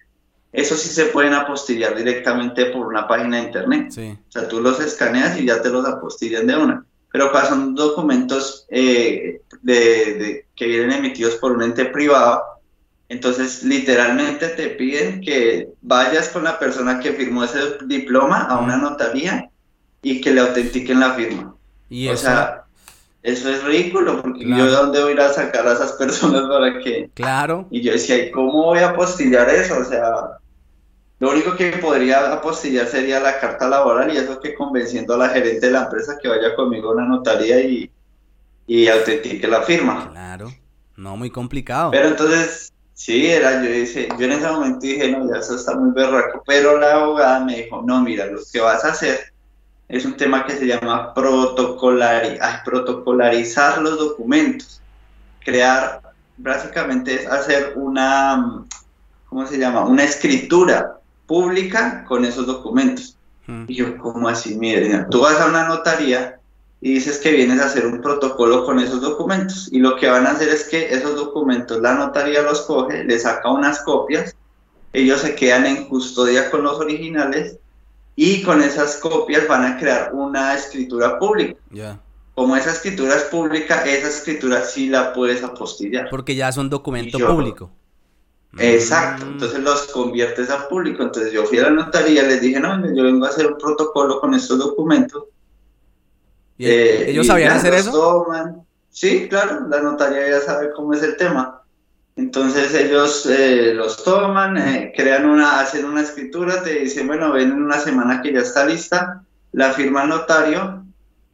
eso 0.55 0.77
sí 0.77 0.89
se 0.89 1.07
pueden 1.07 1.35
apostillar 1.35 1.97
directamente 1.97 2.67
por 2.67 2.87
una 2.87 3.09
página 3.09 3.39
de 3.39 3.43
internet. 3.43 3.89
O 3.91 4.33
sea, 4.33 4.49
tú 4.49 4.61
los 4.61 4.79
escaneas 4.79 5.39
y 5.39 5.47
ya 5.47 5.61
te 5.61 5.69
los 5.69 5.85
apostillan 5.85 6.47
de 6.47 6.57
una. 6.57 6.87
Pero 7.11 7.33
cuando 7.33 7.51
son 7.51 7.75
documentos 7.75 8.65
eh, 8.71 9.41
de, 9.63 10.47
que 10.55 10.67
vienen 10.67 10.93
emitidos 10.93 11.35
por 11.35 11.53
un 11.53 11.65
ente 11.65 11.87
privado, 11.87 12.41
entonces 13.09 13.62
literalmente 13.62 14.49
te 14.49 14.69
piden 14.69 15.21
que 15.21 15.69
vayas 15.83 16.29
con 16.29 16.45
la 16.45 16.59
persona 16.59 17.01
que 17.01 17.12
firmó 17.12 17.45
ese 17.45 17.59
diploma 17.87 18.43
a 18.45 18.59
una 18.59 18.77
notaría 18.77 19.51
y 20.03 20.21
que 20.21 20.33
le 20.33 20.40
autentiquen 20.40 21.01
la 21.01 21.14
firma. 21.14 21.55
¿Y 21.88 22.09
o 22.09 22.17
sea, 22.17 22.64
eso 23.23 23.49
es 23.49 23.64
ridículo, 23.64 24.21
porque 24.21 24.47
yo 24.47 24.67
de 24.67 24.71
dónde 24.71 25.01
voy 25.01 25.12
a 25.12 25.14
ir 25.14 25.21
a 25.21 25.33
sacar 25.33 25.67
a 25.67 25.73
esas 25.73 25.93
personas 25.93 26.43
para 26.47 26.79
que... 26.79 27.09
Claro. 27.14 27.67
Y 27.71 27.81
yo 27.81 27.93
decía, 27.93 28.19
¿y 28.19 28.31
cómo 28.31 28.64
voy 28.64 28.81
a 28.81 28.90
apostillar 28.90 29.49
eso? 29.49 29.79
O 29.79 29.85
sea, 29.85 30.38
lo 31.21 31.31
único 31.31 31.57
que 31.57 31.71
podría 31.79 32.35
apostillar 32.35 32.87
sería 32.87 33.21
la 33.21 33.40
carta 33.40 33.67
laboral 33.67 34.12
y 34.12 34.19
eso 34.19 34.38
que 34.40 34.55
convenciendo 34.55 35.14
a 35.14 35.19
la 35.19 35.29
gerente 35.31 35.67
de 35.67 35.73
la 35.73 35.85
empresa 35.85 36.19
que 36.21 36.29
vaya 36.29 36.55
conmigo 36.55 36.90
a 36.90 36.95
una 36.97 37.07
notaría 37.07 37.61
y, 37.61 37.90
y 38.67 38.88
autentique 38.88 39.49
la 39.49 39.62
firma. 39.62 40.11
Claro, 40.11 40.53
no 40.97 41.17
muy 41.17 41.31
complicado. 41.31 41.93
Pero 41.93 42.09
entonces, 42.09 42.74
sí, 42.94 43.26
era, 43.26 43.62
yo, 43.62 43.70
dije, 43.70 44.09
yo 44.18 44.24
en 44.24 44.33
ese 44.33 44.48
momento 44.48 44.78
dije, 44.80 45.11
no, 45.11 45.30
ya 45.30 45.40
eso 45.40 45.57
está 45.57 45.76
muy 45.76 45.92
berraco, 45.92 46.42
pero 46.46 46.78
la 46.78 46.94
abogada 46.94 47.44
me 47.44 47.62
dijo, 47.62 47.83
no, 47.83 48.00
mira, 48.00 48.24
lo 48.26 48.40
que 48.50 48.61
vas 48.61 48.83
a 48.85 48.92
hacer 48.92 49.35
es 49.88 50.04
un 50.04 50.16
tema 50.16 50.46
que 50.46 50.57
se 50.57 50.66
llama 50.66 51.14
protocolarizar 51.14 53.83
los 53.83 53.98
documentos. 53.98 54.80
Crear, 55.44 56.00
básicamente 56.38 57.22
es 57.22 57.26
hacer 57.26 57.74
una, 57.76 58.64
¿cómo 59.28 59.46
se 59.46 59.59
llama? 59.59 59.85
Una 59.85 60.04
escritura 60.04 60.98
pública 61.26 62.04
con 62.04 62.24
esos 62.24 62.46
documentos. 62.46 63.18
Hmm. 63.46 63.64
Y 63.68 63.74
yo, 63.74 63.98
¿cómo 63.98 64.26
así? 64.28 64.57
Mire, 64.57 65.04
tú 65.11 65.20
vas 65.20 65.38
a 65.40 65.46
una 65.46 65.68
notaría 65.68 66.40
y 66.85 66.92
dices 66.92 67.16
que 67.16 67.31
vienes 67.31 67.62
a 67.62 67.64
hacer 67.64 67.87
un 67.87 68.03
protocolo 68.03 68.66
con 68.66 68.79
esos 68.79 69.01
documentos. 69.01 69.70
Y 69.73 69.79
lo 69.79 69.97
que 69.97 70.07
van 70.07 70.27
a 70.27 70.33
hacer 70.33 70.51
es 70.51 70.64
que 70.64 70.92
esos 70.92 71.16
documentos, 71.16 71.81
la 71.81 71.94
notaría 71.94 72.42
los 72.42 72.61
coge, 72.61 73.05
le 73.05 73.18
saca 73.18 73.51
unas 73.51 73.81
copias, 73.81 74.37
ellos 74.92 75.23
se 75.23 75.35
quedan 75.35 75.64
en 75.64 75.88
custodia 75.88 76.51
con 76.51 76.62
los 76.62 76.79
originales 76.79 77.57
y 78.16 78.42
con 78.42 78.61
esas 78.61 78.97
copias 78.97 79.49
van 79.49 79.64
a 79.64 79.79
crear 79.79 80.12
una 80.12 80.55
escritura 80.55 81.18
pública. 81.18 81.59
Como 82.35 82.55
esa 82.55 82.73
escritura 82.73 83.16
es 83.16 83.23
pública, 83.25 83.83
esa 83.87 84.09
escritura 84.09 84.62
sí 84.62 84.90
la 84.90 85.14
puedes 85.14 85.42
apostillar. 85.42 86.11
Porque 86.11 86.35
ya 86.35 86.53
son 86.53 86.68
documento 86.68 87.16
público. 87.18 87.70
Exacto, 88.59 89.25
mm. 89.25 89.29
entonces 89.31 89.61
los 89.61 89.87
conviertes 89.87 90.51
a 90.51 90.68
público. 90.68 91.03
Entonces 91.03 91.33
yo 91.33 91.44
fui 91.44 91.57
a 91.61 91.62
la 91.62 91.70
notaría, 91.70 92.25
les 92.25 92.42
dije, 92.42 92.61
no, 92.61 92.77
yo 92.94 93.05
vengo 93.05 93.25
a 93.25 93.31
hacer 93.31 93.47
un 93.47 93.57
protocolo 93.57 94.20
con 94.20 94.35
estos 94.35 94.59
documentos. 94.59 95.25
¿Y 96.57 96.67
eh, 96.67 97.11
¿Ellos 97.11 97.27
sabían 97.27 97.53
hacer 97.53 97.75
eso? 97.75 98.27
Sí, 98.90 99.29
claro, 99.29 99.67
la 99.69 99.81
notaría 99.81 100.29
ya 100.29 100.40
sabe 100.40 100.71
cómo 100.73 100.95
es 100.95 101.03
el 101.03 101.17
tema. 101.17 101.62
Entonces 102.17 102.73
ellos 102.75 103.27
eh, 103.27 103.75
los 103.75 104.05
toman, 104.05 104.57
eh, 104.57 104.93
crean 104.97 105.27
una, 105.27 105.59
hacen 105.59 105.85
una 105.85 106.03
escritura, 106.03 106.62
te 106.62 106.75
dicen, 106.75 107.09
bueno, 107.09 107.33
ven 107.33 107.51
en 107.51 107.62
una 107.62 107.81
semana 107.81 108.23
que 108.23 108.33
ya 108.33 108.40
está 108.40 108.64
lista, 108.64 109.25
la 109.51 109.73
firma 109.73 110.05
el 110.05 110.11
notario 110.11 110.85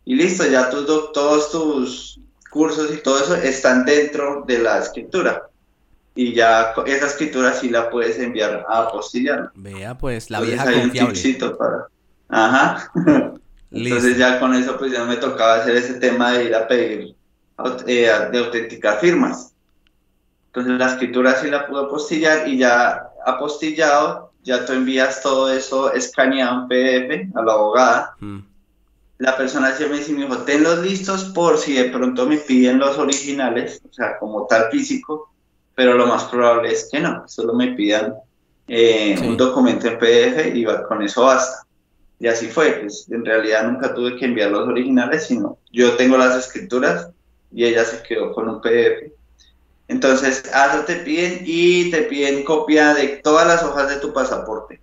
y 0.07 0.15
listo, 0.15 0.47
ya 0.47 0.71
tus, 0.71 0.87
todos 0.87 1.51
tus 1.51 2.21
cursos 2.51 2.91
y 2.95 3.03
todo 3.03 3.19
eso 3.23 3.35
están 3.37 3.85
dentro 3.85 4.45
de 4.47 4.59
la 4.59 4.79
escritura. 4.79 5.51
Y 6.15 6.33
ya 6.35 6.75
esa 6.87 7.07
escritura 7.07 7.53
sí 7.53 7.69
la 7.69 7.91
puedes 7.91 8.19
enviar 8.19 8.65
a 8.69 8.85
apostillar. 8.85 9.51
Vea, 9.55 9.97
pues, 9.97 10.31
la 10.31 10.41
vieja 10.41 10.65
confiable. 10.65 11.57
para... 11.59 11.89
Ajá. 12.29 12.91
Entonces 13.71 14.19
ya 14.19 14.41
con 14.41 14.55
eso 14.55 14.77
pues 14.77 14.93
ya 14.93 15.05
me 15.05 15.17
tocaba 15.17 15.57
hacer 15.57 15.77
ese 15.77 15.95
tema 15.95 16.33
de 16.33 16.45
ir 16.45 16.55
a 16.55 16.67
pedir, 16.67 17.15
eh, 17.87 18.11
de 18.33 18.39
autenticar 18.39 18.99
firmas. 18.99 19.53
Entonces 20.47 20.79
la 20.79 20.89
escritura 20.89 21.37
sí 21.37 21.49
la 21.49 21.67
pudo 21.67 21.87
apostillar 21.87 22.49
y 22.49 22.59
ya 22.59 23.11
apostillado, 23.25 24.33
ya 24.43 24.67
tú 24.67 24.73
envías 24.73 25.23
todo 25.23 25.53
eso 25.53 25.93
escaneado 25.93 26.63
en 26.63 26.69
PDF 26.69 27.37
a 27.37 27.43
la 27.43 27.53
abogada. 27.53 28.17
Mm. 28.19 28.41
La 29.19 29.37
persona 29.37 29.73
se 29.73 29.87
me 29.87 29.99
dice, 29.99 30.13
me 30.13 30.25
dijo, 30.25 30.39
tenlos 30.39 30.79
listos 30.79 31.25
por 31.25 31.59
si 31.59 31.75
de 31.75 31.91
pronto 31.91 32.27
me 32.27 32.39
piden 32.39 32.79
los 32.79 32.99
originales, 32.99 33.81
o 33.89 33.93
sea, 33.93 34.19
como 34.19 34.47
tal 34.47 34.71
físico, 34.71 35.31
pero 35.75 35.95
lo 35.95 36.07
más 36.07 36.25
probable 36.25 36.73
es 36.73 36.89
que 36.91 37.01
no, 37.01 37.29
solo 37.29 37.55
me 37.55 37.69
pidan 37.73 38.15
eh, 38.67 39.17
un 39.23 39.37
documento 39.37 39.87
en 39.87 39.99
PDF 39.99 40.55
y 40.55 40.65
con 40.89 41.03
eso 41.03 41.27
basta. 41.27 41.67
Y 42.21 42.29
así 42.29 42.47
fue, 42.47 42.73
pues 42.83 43.07
en 43.11 43.25
realidad 43.25 43.65
nunca 43.65 43.95
tuve 43.95 44.17
que 44.17 44.27
enviar 44.27 44.51
los 44.51 44.69
originales, 44.69 45.27
sino 45.27 45.59
yo 45.73 45.97
tengo 45.97 46.17
las 46.17 46.37
escrituras 46.37 47.09
y 47.51 47.65
ella 47.65 47.85
se 47.85 48.03
quedó 48.03 48.33
con 48.33 48.49
un 48.49 48.61
PDF 48.61 49.11
entonces, 49.91 50.45
eso 50.45 50.85
te 50.87 50.97
piden 50.97 51.43
y 51.45 51.91
te 51.91 52.03
piden 52.03 52.45
copia 52.45 52.95
de 52.95 53.09
todas 53.25 53.45
las 53.45 53.65
hojas 53.65 53.89
de 53.89 53.97
tu 53.97 54.13
pasaporte. 54.13 54.81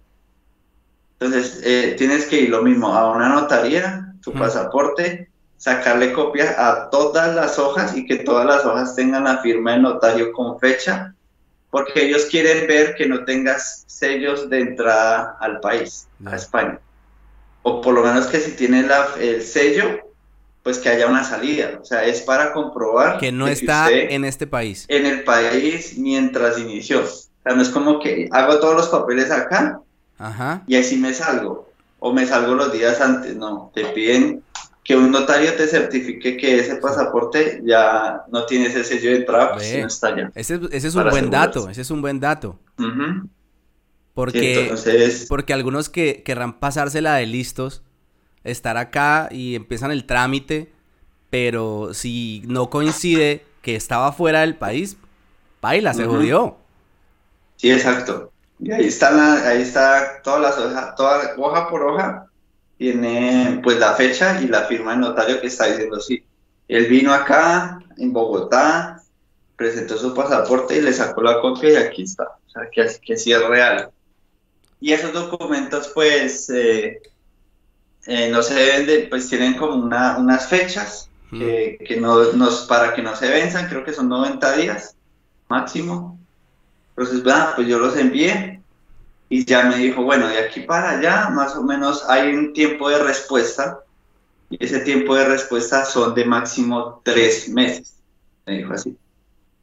Entonces, 1.18 1.62
eh, 1.64 1.96
tienes 1.98 2.26
que 2.26 2.42
ir 2.42 2.50
lo 2.50 2.62
mismo 2.62 2.94
a 2.94 3.16
una 3.16 3.30
notaría, 3.30 4.14
tu 4.22 4.34
pasaporte, 4.34 5.30
sacarle 5.56 6.12
copia 6.12 6.54
a 6.58 6.90
todas 6.90 7.34
las 7.34 7.58
hojas 7.58 7.96
y 7.96 8.06
que 8.06 8.18
todas 8.18 8.46
las 8.46 8.66
hojas 8.66 8.96
tengan 8.96 9.24
la 9.24 9.38
firma 9.38 9.72
del 9.72 9.84
notario 9.84 10.34
con 10.34 10.60
fecha, 10.60 11.16
porque 11.70 12.04
ellos 12.04 12.26
quieren 12.26 12.68
ver 12.68 12.94
que 12.96 13.08
no 13.08 13.24
tengas 13.24 13.86
sellos 13.88 14.50
de 14.50 14.60
entrada 14.60 15.38
al 15.40 15.62
país, 15.62 16.06
a 16.26 16.36
España. 16.36 16.82
O 17.70 17.82
por 17.82 17.94
lo 17.94 18.02
menos 18.02 18.28
que 18.28 18.40
si 18.40 18.52
tienes 18.52 18.86
el 19.20 19.42
sello, 19.42 20.00
pues 20.64 20.78
que 20.78 20.88
haya 20.88 21.06
una 21.06 21.26
salida. 21.26 21.78
O 21.82 21.84
sea, 21.84 22.06
es 22.06 22.22
para 22.22 22.54
comprobar 22.54 23.18
que 23.18 23.30
no 23.34 23.46
está 23.46 23.92
en 23.92 24.24
este 24.24 24.48
país. 24.48 24.86
En 24.88 25.06
el 25.06 25.26
país 25.26 25.98
mientras 25.98 26.58
inició. 26.58 27.02
O 27.02 27.08
sea, 27.44 27.56
no 27.58 27.62
es 27.62 27.68
como 27.68 28.00
que 28.00 28.30
hago 28.32 28.58
todos 28.62 28.74
los 28.74 28.88
papeles 28.88 29.32
acá 29.32 29.82
y 30.66 30.78
así 30.78 30.96
me 30.96 31.14
salgo. 31.14 31.68
O 32.00 32.14
me 32.14 32.26
salgo 32.26 32.54
los 32.56 32.72
días 32.72 33.02
antes. 33.02 33.36
No, 33.36 33.70
te 33.76 33.84
piden 33.88 34.44
que 34.82 34.96
un 34.96 35.12
notario 35.12 35.54
te 35.56 35.68
certifique 35.68 36.38
que 36.38 36.60
ese 36.62 36.78
pasaporte 36.78 37.62
ya 37.66 38.24
no 38.32 38.46
tiene 38.46 38.68
ese 38.68 38.86
sello 38.86 39.10
de 39.10 39.18
entrada, 39.18 39.56
pues 39.56 39.78
no 39.78 39.88
está 39.88 40.08
allá. 40.08 40.32
Ese, 40.36 40.58
es 40.72 40.96
un 40.96 41.10
buen 41.10 41.30
dato, 41.30 41.70
ese 41.70 41.82
es 41.82 41.92
un 41.92 42.02
buen 42.02 42.22
dato. 42.22 42.58
Porque, 44.18 44.74
porque 45.30 45.54
algunos 45.54 45.90
que 45.90 46.24
querrán 46.24 46.60
pasársela 46.60 47.14
de 47.14 47.28
listos 47.28 47.84
estar 48.44 48.76
acá 48.76 49.30
y 49.30 49.54
empiezan 49.54 49.92
el 49.92 50.08
trámite, 50.08 50.74
pero 51.30 51.94
si 51.94 52.42
no 52.48 52.72
coincide 52.72 53.46
que 53.62 53.76
estaba 53.76 54.12
fuera 54.12 54.42
del 54.42 54.56
país, 54.56 54.98
baila, 55.62 55.94
se 55.94 56.06
jodió. 56.06 56.58
Sí, 57.58 57.72
exacto. 57.72 58.32
Y 58.58 58.72
ahí 58.72 58.88
está, 58.88 59.12
la, 59.12 59.50
ahí 59.50 59.62
está 59.62 60.20
todas 60.24 60.42
las 60.42 60.58
hojas, 60.58 60.96
toda 60.96 61.36
hoja 61.38 61.70
por 61.70 61.84
hoja, 61.84 62.26
tiene 62.80 63.62
pues 63.64 63.78
la 63.78 63.94
fecha 63.94 64.42
y 64.42 64.48
la 64.48 64.64
firma 64.64 64.94
del 64.94 65.02
notario 65.02 65.40
que 65.40 65.46
está 65.46 65.68
diciendo 65.68 66.00
sí. 66.00 66.26
Él 66.68 66.88
vino 66.88 67.14
acá, 67.14 67.84
en 68.00 68.12
Bogotá, 68.14 69.00
presentó 69.56 69.96
su 69.96 70.16
pasaporte 70.16 70.76
y 70.76 70.82
le 70.82 70.92
sacó 70.92 71.22
la 71.22 71.40
copia 71.40 71.70
y 71.70 71.76
aquí 71.76 72.02
está. 72.02 72.24
O 72.24 72.50
sea, 72.50 72.64
que, 72.72 72.88
que 73.06 73.16
sí 73.16 73.32
es 73.32 73.48
real. 73.48 73.92
Y 74.80 74.94
esos 74.94 75.14
documentos, 75.14 75.92
pues, 75.94 76.50
eh, 76.50 77.02
eh, 78.06 78.30
no 78.30 78.42
se 78.42 78.54
deben 78.54 78.86
de, 78.86 79.00
pues 79.10 79.28
tienen 79.30 79.56
como 79.56 79.76
una, 79.76 80.18
unas 80.18 80.48
fechas 80.48 81.10
que, 81.30 81.78
que 81.86 81.98
no, 81.98 82.32
nos, 82.34 82.66
para 82.68 82.94
que 82.94 83.02
no 83.02 83.16
se 83.16 83.30
venzan, 83.30 83.68
creo 83.68 83.84
que 83.84 83.94
son 83.94 84.08
90 84.08 84.58
días 84.58 84.96
máximo. 85.50 86.18
Entonces, 86.96 87.22
pues 87.56 87.68
yo 87.68 87.80
los 87.80 87.98
envié 87.98 88.62
y 89.30 89.46
ya 89.46 89.64
me 89.64 89.78
dijo, 89.78 90.04
bueno, 90.04 90.28
de 90.28 90.40
aquí 90.40 90.62
para 90.62 90.92
allá 90.92 91.30
más 91.30 91.56
o 91.56 91.64
menos 91.64 92.04
hay 92.08 92.34
un 92.34 92.54
tiempo 92.54 92.90
de 92.90 93.04
respuesta 93.04 93.80
y 94.50 94.64
ese 94.64 94.80
tiempo 94.80 95.16
de 95.16 95.26
respuesta 95.26 95.84
son 95.86 96.16
de 96.16 96.26
máximo 96.26 97.02
tres 97.04 97.50
meses. 97.50 97.98
Me 98.46 98.60
dijo 98.60 98.74
así. 98.74 98.98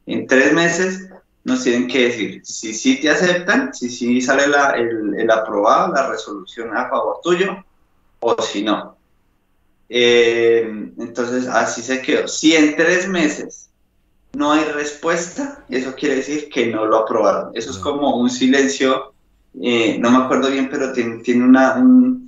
En 0.05 0.27
tres 0.27 0.53
meses 0.53 1.09
nos 1.45 1.63
tienen 1.63 1.87
que 1.87 2.09
decir 2.09 2.41
si 2.43 2.73
sí 2.73 2.99
te 2.99 3.09
aceptan, 3.09 3.73
si 3.73 3.89
sí 3.89 4.19
sale 4.19 4.47
la, 4.47 4.71
el, 4.71 5.13
el 5.15 5.31
aprobado, 5.31 5.93
la 5.93 6.09
resolución 6.09 6.75
a 6.75 6.89
favor 6.89 7.21
tuyo, 7.23 7.63
o 8.19 8.41
si 8.41 8.63
no. 8.63 8.97
Eh, 9.87 10.91
entonces, 10.97 11.47
así 11.47 11.83
se 11.83 12.01
quedó. 12.01 12.27
Si 12.27 12.55
en 12.55 12.75
tres 12.75 13.07
meses 13.07 13.69
no 14.33 14.51
hay 14.51 14.63
respuesta, 14.65 15.63
eso 15.69 15.93
quiere 15.93 16.15
decir 16.15 16.49
que 16.49 16.65
no 16.65 16.85
lo 16.85 16.97
aprobaron. 16.97 17.51
Eso 17.53 17.69
es 17.69 17.77
como 17.77 18.17
un 18.17 18.31
silencio, 18.31 19.13
eh, 19.61 19.97
no 19.99 20.09
me 20.09 20.25
acuerdo 20.25 20.49
bien, 20.49 20.67
pero 20.69 20.93
tiene, 20.93 21.21
tiene 21.21 21.45
una, 21.45 21.75
un, 21.75 22.25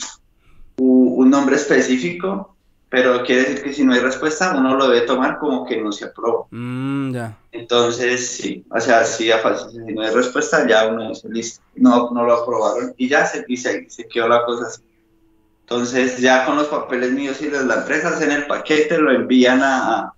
un, 0.77 1.29
nombre 1.29 1.55
específico 1.55 2.55
pero 2.89 3.23
quiere 3.23 3.41
decir 3.41 3.63
que 3.63 3.73
si 3.73 3.83
no 3.83 3.93
hay 3.93 3.99
respuesta, 3.99 4.55
uno 4.57 4.75
lo 4.75 4.87
debe 4.87 5.05
tomar 5.05 5.37
como 5.39 5.65
que 5.65 5.81
no 5.81 5.91
se 5.91 6.05
aprobó. 6.05 6.47
Mm. 6.51 7.17
Entonces, 7.51 8.29
sí, 8.29 8.63
o 8.69 8.79
sea, 8.79 9.03
sí, 9.03 9.29
fácil, 9.43 9.85
si 9.85 9.93
no 9.93 10.01
hay 10.01 10.13
respuesta, 10.13 10.65
ya 10.65 10.87
uno 10.87 11.09
dice, 11.09 11.27
listo, 11.29 11.61
no, 11.75 12.11
no 12.11 12.23
lo 12.23 12.33
aprobaron 12.33 12.93
y 12.97 13.09
ya 13.09 13.25
se, 13.25 13.43
y 13.47 13.57
se, 13.57 13.89
se 13.89 14.07
quedó 14.07 14.29
la 14.29 14.45
cosa 14.45 14.67
así. 14.67 14.81
Entonces, 15.61 16.19
ya 16.19 16.45
con 16.45 16.55
los 16.55 16.67
papeles 16.67 17.11
míos 17.11 17.41
y 17.41 17.47
de 17.47 17.65
la 17.65 17.75
empresa 17.75 18.09
hacen 18.09 18.31
el 18.31 18.47
paquete, 18.47 18.97
lo 18.99 19.11
envían 19.11 19.61
a, 19.61 20.13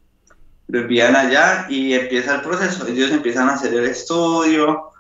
lo 0.67 0.79
envían 0.79 1.15
allá 1.15 1.65
y 1.69 1.93
empieza 1.93 2.35
el 2.35 2.41
proceso. 2.41 2.85
Ellos 2.85 3.09
empiezan 3.09 3.49
a 3.49 3.53
hacer 3.53 3.73
el 3.73 3.85
estudio 3.85 4.91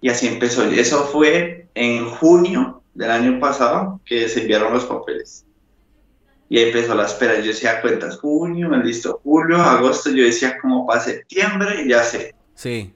y 0.00 0.08
así 0.08 0.28
empezó. 0.28 0.64
Eso 0.64 1.04
fue 1.04 1.68
en 1.74 2.08
junio 2.08 2.82
del 2.94 3.10
año 3.10 3.38
pasado 3.38 4.00
que 4.06 4.30
se 4.30 4.40
enviaron 4.40 4.72
los 4.72 4.86
papeles 4.86 5.44
y 6.52 6.58
empezó 6.60 6.94
la 6.94 7.06
espera. 7.06 7.40
Yo 7.40 7.46
decía 7.46 7.80
cuentas, 7.80 8.18
junio, 8.18 8.68
listo, 8.76 9.22
julio, 9.24 9.56
agosto, 9.56 10.10
yo 10.10 10.22
decía 10.22 10.58
como 10.60 10.86
para 10.86 11.00
septiembre, 11.00 11.88
ya 11.88 12.02
sé. 12.04 12.34
Sí. 12.54 12.92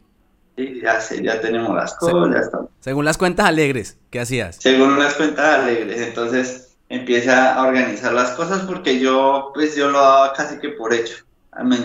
ya 0.59 1.01
sé, 1.01 1.23
ya 1.23 1.40
tenemos 1.40 1.75
las 1.75 1.95
cosas, 1.95 2.35
ya 2.35 2.40
estamos. 2.40 2.69
Según 2.81 3.07
las 3.07 3.16
cuentas 3.16 3.47
alegres, 3.47 3.97
¿qué 4.11 4.21
hacías? 4.21 4.57
Según 4.57 4.99
las 4.99 5.14
cuentas 5.14 5.61
alegres, 5.61 6.03
entonces 6.03 6.77
empieza 6.90 7.55
a 7.55 7.66
organizar 7.66 8.12
las 8.12 8.33
cosas 8.33 8.61
porque 8.66 9.01
yo, 9.01 9.53
pues 9.55 9.75
yo 9.75 9.88
lo 9.88 10.03
daba 10.03 10.35
casi 10.35 10.59
que 10.59 10.69
por 10.69 10.92
hecho. 10.92 11.25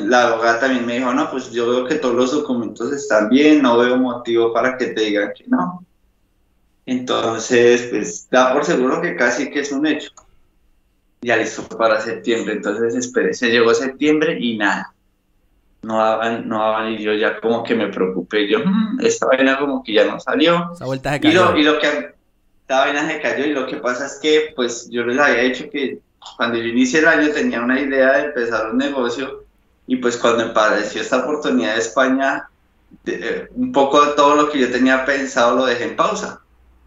La 0.07 0.27
abogada 0.27 0.59
también 0.59 0.85
me 0.85 0.97
dijo, 0.97 1.13
no, 1.13 1.31
pues 1.31 1.51
yo 1.51 1.69
veo 1.69 1.87
que 1.87 1.95
todos 1.95 2.15
los 2.15 2.33
documentos 2.33 2.91
están 2.91 3.29
bien, 3.29 3.61
no 3.61 3.77
veo 3.77 3.95
motivo 3.95 4.51
para 4.51 4.77
que 4.77 4.87
te 4.87 5.03
digan 5.03 5.31
que 5.33 5.45
no. 5.47 5.85
Entonces, 6.85 7.83
pues 7.83 8.27
da 8.29 8.51
por 8.51 8.65
seguro 8.65 8.99
que 8.99 9.15
casi 9.15 9.49
que 9.49 9.61
es 9.61 9.71
un 9.71 9.87
hecho 9.87 10.11
ya 11.21 11.37
listo 11.37 11.67
para 11.77 12.01
septiembre. 12.01 12.53
Entonces 12.53 12.95
esperé, 12.95 13.33
se 13.33 13.49
llegó 13.49 13.73
septiembre 13.73 14.37
y 14.39 14.57
nada. 14.57 14.93
No 15.83 15.97
daban, 15.97 16.47
no 16.47 16.59
daban 16.59 16.93
y 16.93 17.01
yo 17.01 17.13
ya 17.13 17.39
como 17.39 17.63
que 17.63 17.75
me 17.75 17.87
preocupé. 17.87 18.47
Yo, 18.47 18.59
mm, 18.59 18.99
esta 19.01 19.27
vaina 19.27 19.57
como 19.57 19.83
que 19.83 19.93
ya 19.93 20.05
no 20.05 20.19
salió. 20.19 20.71
Esa 20.73 20.85
vuelta 20.85 21.13
se 21.13 21.21
cayó. 21.21 21.31
Y 21.31 21.35
lo, 21.35 21.57
y 21.57 21.63
lo 21.63 21.79
que, 21.79 22.13
esta 22.61 22.79
vaina 22.79 23.07
se 23.07 23.21
cayó 23.21 23.45
y 23.45 23.53
lo 23.53 23.65
que 23.67 23.77
pasa 23.77 24.05
es 24.05 24.19
que 24.21 24.53
pues 24.55 24.89
yo 24.89 25.03
les 25.03 25.19
había 25.19 25.43
dicho 25.43 25.69
que 25.69 25.99
cuando 26.37 26.57
yo 26.57 26.65
inicié 26.65 26.99
el 26.99 27.07
año 27.07 27.33
tenía 27.33 27.61
una 27.61 27.79
idea 27.79 28.13
de 28.13 28.25
empezar 28.25 28.69
un 28.69 28.77
negocio 28.77 29.43
y 29.87 29.97
pues 29.97 30.17
cuando 30.17 30.45
me 30.45 30.51
apareció 30.51 31.01
esta 31.01 31.17
oportunidad 31.17 31.73
de 31.73 31.81
España, 31.81 32.47
eh, 33.05 33.47
un 33.55 33.71
poco 33.71 34.05
de 34.05 34.13
todo 34.13 34.35
lo 34.35 34.49
que 34.49 34.59
yo 34.59 34.71
tenía 34.71 35.05
pensado 35.05 35.55
lo 35.55 35.65
dejé 35.65 35.85
en 35.85 35.95
pausa. 35.95 36.41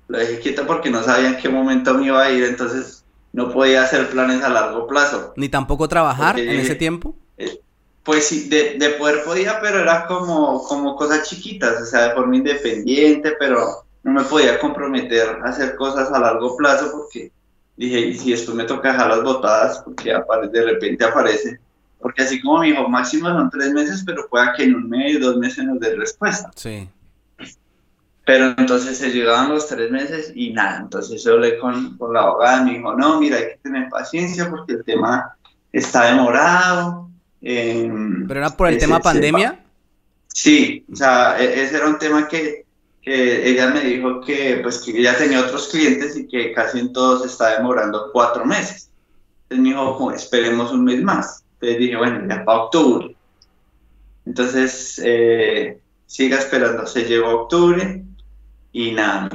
Lo 0.08 0.18
dejé 0.18 0.38
quieto 0.38 0.66
porque 0.66 0.90
no 0.90 1.02
sabía 1.02 1.28
en 1.28 1.36
qué 1.36 1.48
momento 1.48 1.94
me 1.94 2.06
iba 2.06 2.22
a 2.22 2.30
ir, 2.30 2.44
entonces 2.44 3.03
no 3.34 3.50
podía 3.50 3.82
hacer 3.82 4.08
planes 4.10 4.42
a 4.44 4.48
largo 4.48 4.86
plazo. 4.86 5.34
¿Ni 5.36 5.48
tampoco 5.48 5.88
trabajar 5.88 6.38
en 6.38 6.60
ese 6.60 6.76
tiempo? 6.76 7.16
Eh, 7.36 7.60
pues 8.04 8.28
sí, 8.28 8.48
de, 8.48 8.76
de, 8.78 8.90
poder 8.90 9.24
podía, 9.24 9.60
pero 9.60 9.80
era 9.80 10.06
como, 10.06 10.62
como 10.62 10.94
cosas 10.94 11.28
chiquitas, 11.28 11.82
o 11.82 11.84
sea, 11.84 12.08
de 12.08 12.14
forma 12.14 12.36
independiente, 12.36 13.32
pero 13.36 13.84
no 14.04 14.12
me 14.12 14.22
podía 14.22 14.60
comprometer 14.60 15.40
a 15.44 15.48
hacer 15.48 15.74
cosas 15.74 16.12
a 16.12 16.20
largo 16.20 16.56
plazo 16.56 16.92
porque 16.92 17.32
dije, 17.76 17.98
y 17.98 18.14
si 18.16 18.32
esto 18.32 18.54
me 18.54 18.64
toca 18.64 18.92
dejar 18.92 19.08
las 19.08 19.24
botadas, 19.24 19.82
porque 19.84 20.14
de 20.52 20.62
repente 20.62 21.04
aparece, 21.04 21.58
porque 21.98 22.22
así 22.22 22.40
como 22.40 22.60
mi 22.60 22.68
hijo, 22.68 22.88
máximo 22.88 23.30
son 23.30 23.50
tres 23.50 23.72
meses, 23.72 24.04
pero 24.06 24.28
pueda 24.28 24.52
que 24.56 24.62
en 24.62 24.76
un 24.76 24.88
mes, 24.88 25.20
dos 25.20 25.38
meses 25.38 25.64
nos 25.64 25.80
dé 25.80 25.96
respuesta. 25.96 26.52
Sí. 26.54 26.88
Pero 28.24 28.54
entonces 28.56 28.96
se 28.96 29.10
llegaban 29.10 29.50
los 29.50 29.66
tres 29.68 29.90
meses 29.90 30.32
y 30.34 30.50
nada, 30.50 30.78
entonces 30.78 31.22
yo 31.22 31.34
hablé 31.34 31.58
con, 31.58 31.98
con 31.98 32.14
la 32.14 32.22
abogada 32.22 32.62
y 32.62 32.64
me 32.64 32.78
dijo, 32.78 32.94
no, 32.94 33.20
mira, 33.20 33.36
hay 33.36 33.48
que 33.48 33.58
tener 33.62 33.88
paciencia 33.90 34.48
porque 34.48 34.72
el 34.74 34.84
tema 34.84 35.36
está 35.70 36.06
demorado. 36.06 37.10
Em, 37.42 38.26
¿Pero 38.26 38.40
era 38.40 38.50
por 38.50 38.68
el 38.68 38.78
tema 38.78 39.00
pandemia? 39.00 39.60
Sí, 40.28 40.86
o 40.90 40.96
sea, 40.96 41.36
e, 41.38 41.64
ese 41.64 41.76
era 41.76 41.86
un 41.86 41.98
tema 41.98 42.26
que, 42.26 42.64
que, 43.02 43.46
ella 43.46 43.68
me 43.68 43.80
dijo 43.80 44.22
que 44.22 44.60
pues 44.62 44.78
que 44.78 44.98
ella 44.98 45.16
tenía 45.18 45.40
otros 45.40 45.68
clientes 45.68 46.16
y 46.16 46.26
que 46.26 46.52
casi 46.54 46.78
en 46.78 46.94
todos 46.94 47.26
está 47.26 47.56
demorando 47.56 48.10
cuatro 48.10 48.46
meses. 48.46 48.88
Entonces 49.42 49.62
me 49.62 49.68
dijo, 49.68 50.12
esperemos 50.12 50.72
un 50.72 50.84
mes 50.84 51.02
más. 51.02 51.44
Entonces 51.54 51.78
dije, 51.78 51.96
bueno, 51.96 52.26
ya 52.26 52.42
para 52.42 52.62
octubre. 52.62 53.14
Entonces, 54.24 54.98
eh, 55.04 55.78
siga 56.06 56.38
esperando, 56.38 56.86
se 56.86 57.04
llegó 57.04 57.42
octubre 57.42 58.02
y 58.74 58.90
nada, 58.90 59.30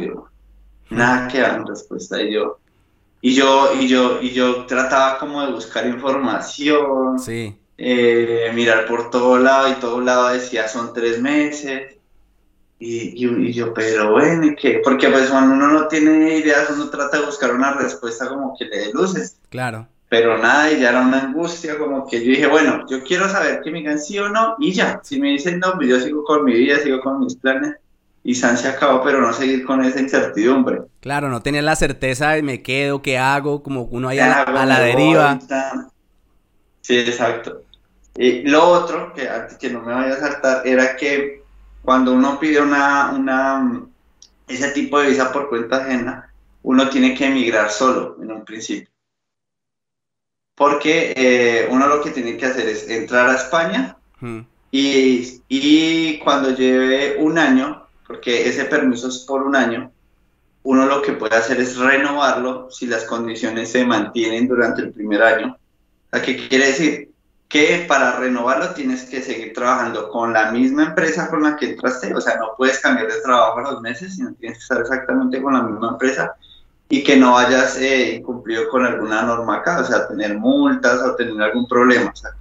nada 0.90 1.28
que 1.30 1.40
dar 1.40 1.66
respuesta. 1.66 2.22
Y 2.22 2.34
yo, 2.34 2.60
y 3.22 3.34
yo, 3.34 3.74
y 3.80 3.88
yo, 3.88 4.22
y 4.22 4.32
yo 4.32 4.66
trataba 4.66 5.18
como 5.18 5.44
de 5.44 5.54
buscar 5.54 5.88
información, 5.88 7.18
sí. 7.18 7.56
Eh, 7.82 8.52
mirar 8.54 8.86
por 8.86 9.10
todo 9.10 9.40
lado 9.40 9.70
y 9.70 9.76
todo 9.76 10.02
lado 10.02 10.28
decía 10.28 10.68
son 10.68 10.94
tres 10.94 11.22
meses. 11.22 11.96
Y, 12.80 13.26
y, 13.26 13.54
yo, 13.54 13.74
pero 13.74 14.12
bueno, 14.12 14.54
¿qué? 14.60 14.82
Porque 14.84 15.10
pues 15.10 15.30
cuando 15.30 15.56
uno 15.56 15.68
no 15.68 15.88
tiene 15.88 16.38
ideas, 16.38 16.70
uno 16.72 16.90
trata 16.90 17.20
de 17.20 17.26
buscar 17.26 17.54
una 17.54 17.74
respuesta 17.74 18.28
como 18.28 18.58
que 18.58 18.66
le 18.66 18.78
dé 18.78 18.94
luces. 18.94 19.38
Claro. 19.50 19.88
Pero 20.10 20.38
nada, 20.38 20.72
y 20.72 20.82
ya 20.82 20.90
era 20.90 21.02
una 21.02 21.22
angustia, 21.22 21.78
como 21.78 22.08
que 22.08 22.20
yo 22.20 22.32
dije, 22.32 22.48
bueno, 22.48 22.86
yo 22.90 23.04
quiero 23.04 23.30
saber 23.30 23.62
que 23.62 23.72
me 23.72 23.80
digan 23.80 24.00
sí 24.00 24.18
o 24.20 24.28
no, 24.28 24.56
y 24.60 24.74
ya. 24.74 25.00
Si 25.04 25.20
me 25.20 25.30
dicen 25.30 25.60
no, 25.60 25.74
pues 25.76 25.88
yo 25.88 26.00
sigo 26.00 26.24
con 26.26 26.44
mi 26.44 26.54
vida, 26.54 26.80
sigo 26.80 27.00
con 27.00 27.20
mis 27.22 27.36
planes 27.36 27.76
y 28.24 28.36
San 28.36 28.58
se 28.58 28.68
acabó, 28.68 29.04
pero 29.04 29.22
no 29.22 29.34
seguir 29.34 29.66
con 29.66 29.84
esa 29.84 30.00
incertidumbre. 30.00 30.82
Claro, 31.00 31.30
no 31.30 31.42
tener 31.42 31.64
la 31.64 31.76
certeza 31.76 32.32
de 32.32 32.44
me 32.44 32.62
quedo, 32.62 33.02
qué 33.02 33.18
hago, 33.18 33.64
como 33.64 33.84
uno 33.84 34.10
ahí 34.10 34.20
a 34.20 34.46
la, 34.66 34.80
deriva. 34.80 35.40
Sí, 36.82 36.98
exacto. 37.00 37.64
Y 38.16 38.42
lo 38.44 38.68
otro, 38.68 39.14
que 39.14 39.30
antes 39.30 39.58
que 39.58 39.70
no 39.70 39.82
me 39.82 39.94
vaya 39.94 40.16
a 40.16 40.20
saltar, 40.20 40.68
era 40.68 40.96
que 40.98 41.44
cuando 41.82 42.14
uno 42.14 42.40
pide 42.40 42.62
una, 42.62 43.12
una, 43.12 43.84
ese 44.48 44.72
tipo 44.72 45.00
de 45.00 45.10
visa 45.10 45.32
por 45.32 45.50
cuenta 45.50 45.78
ajena, 45.78 46.32
uno 46.64 46.90
tiene 46.90 47.16
que 47.16 47.28
emigrar 47.28 47.72
solo 47.72 48.18
en 48.22 48.32
un 48.32 48.44
principio. 48.44 48.90
Porque 50.56 51.14
eh, 51.16 51.68
uno 51.72 51.88
lo 51.88 52.02
que 52.02 52.12
tiene 52.12 52.36
que 52.36 52.46
hacer 52.46 52.68
es 52.68 52.90
entrar 52.90 53.30
a 53.30 53.36
España 53.36 53.96
y, 54.72 55.42
y 55.48 56.20
cuando 56.20 56.54
lleve 56.54 57.16
un 57.18 57.38
año 57.38 57.88
porque 58.10 58.50
ese 58.50 58.66
permiso 58.66 59.08
es 59.08 59.20
por 59.20 59.44
un 59.44 59.56
año, 59.56 59.92
uno 60.64 60.88
lo 60.88 61.04
que 61.04 61.14
puede 61.14 61.36
hacer 61.36 61.62
es 61.62 61.78
renovarlo 61.78 62.72
si 62.72 62.88
las 62.88 63.04
condiciones 63.04 63.72
se 63.72 63.86
mantienen 63.86 64.48
durante 64.48 64.82
el 64.82 64.92
primer 64.92 65.22
año. 65.22 65.56
¿Qué 66.26 66.48
quiere 66.50 66.66
decir? 66.66 67.12
Que 67.48 67.86
para 67.88 68.20
renovarlo 68.20 68.74
tienes 68.74 69.04
que 69.04 69.22
seguir 69.22 69.54
trabajando 69.54 70.10
con 70.10 70.34
la 70.34 70.52
misma 70.52 70.86
empresa 70.86 71.30
con 71.30 71.44
la 71.44 71.56
que 71.56 71.68
entraste, 71.68 72.12
o 72.16 72.20
sea, 72.20 72.38
no 72.38 72.56
puedes 72.58 72.80
cambiar 72.80 73.10
de 73.10 73.22
trabajo 73.22 73.60
a 73.60 73.74
los 73.74 73.82
meses, 73.82 74.16
sino 74.16 74.34
tienes 74.34 74.58
que 74.58 74.64
estar 74.64 74.82
exactamente 74.82 75.40
con 75.40 75.54
la 75.54 75.62
misma 75.62 75.90
empresa 75.90 76.34
y 76.90 77.04
que 77.04 77.16
no 77.16 77.38
hayas 77.38 77.78
eh, 77.78 78.16
incumplido 78.16 78.68
con 78.70 78.88
alguna 78.88 79.22
norma 79.22 79.58
acá, 79.58 79.82
o 79.82 79.84
sea, 79.84 80.08
tener 80.08 80.36
multas 80.36 81.00
o 81.04 81.16
tener 81.16 81.40
algún 81.40 81.68
problema. 81.68 82.10
O 82.12 82.16
sea, 82.16 82.32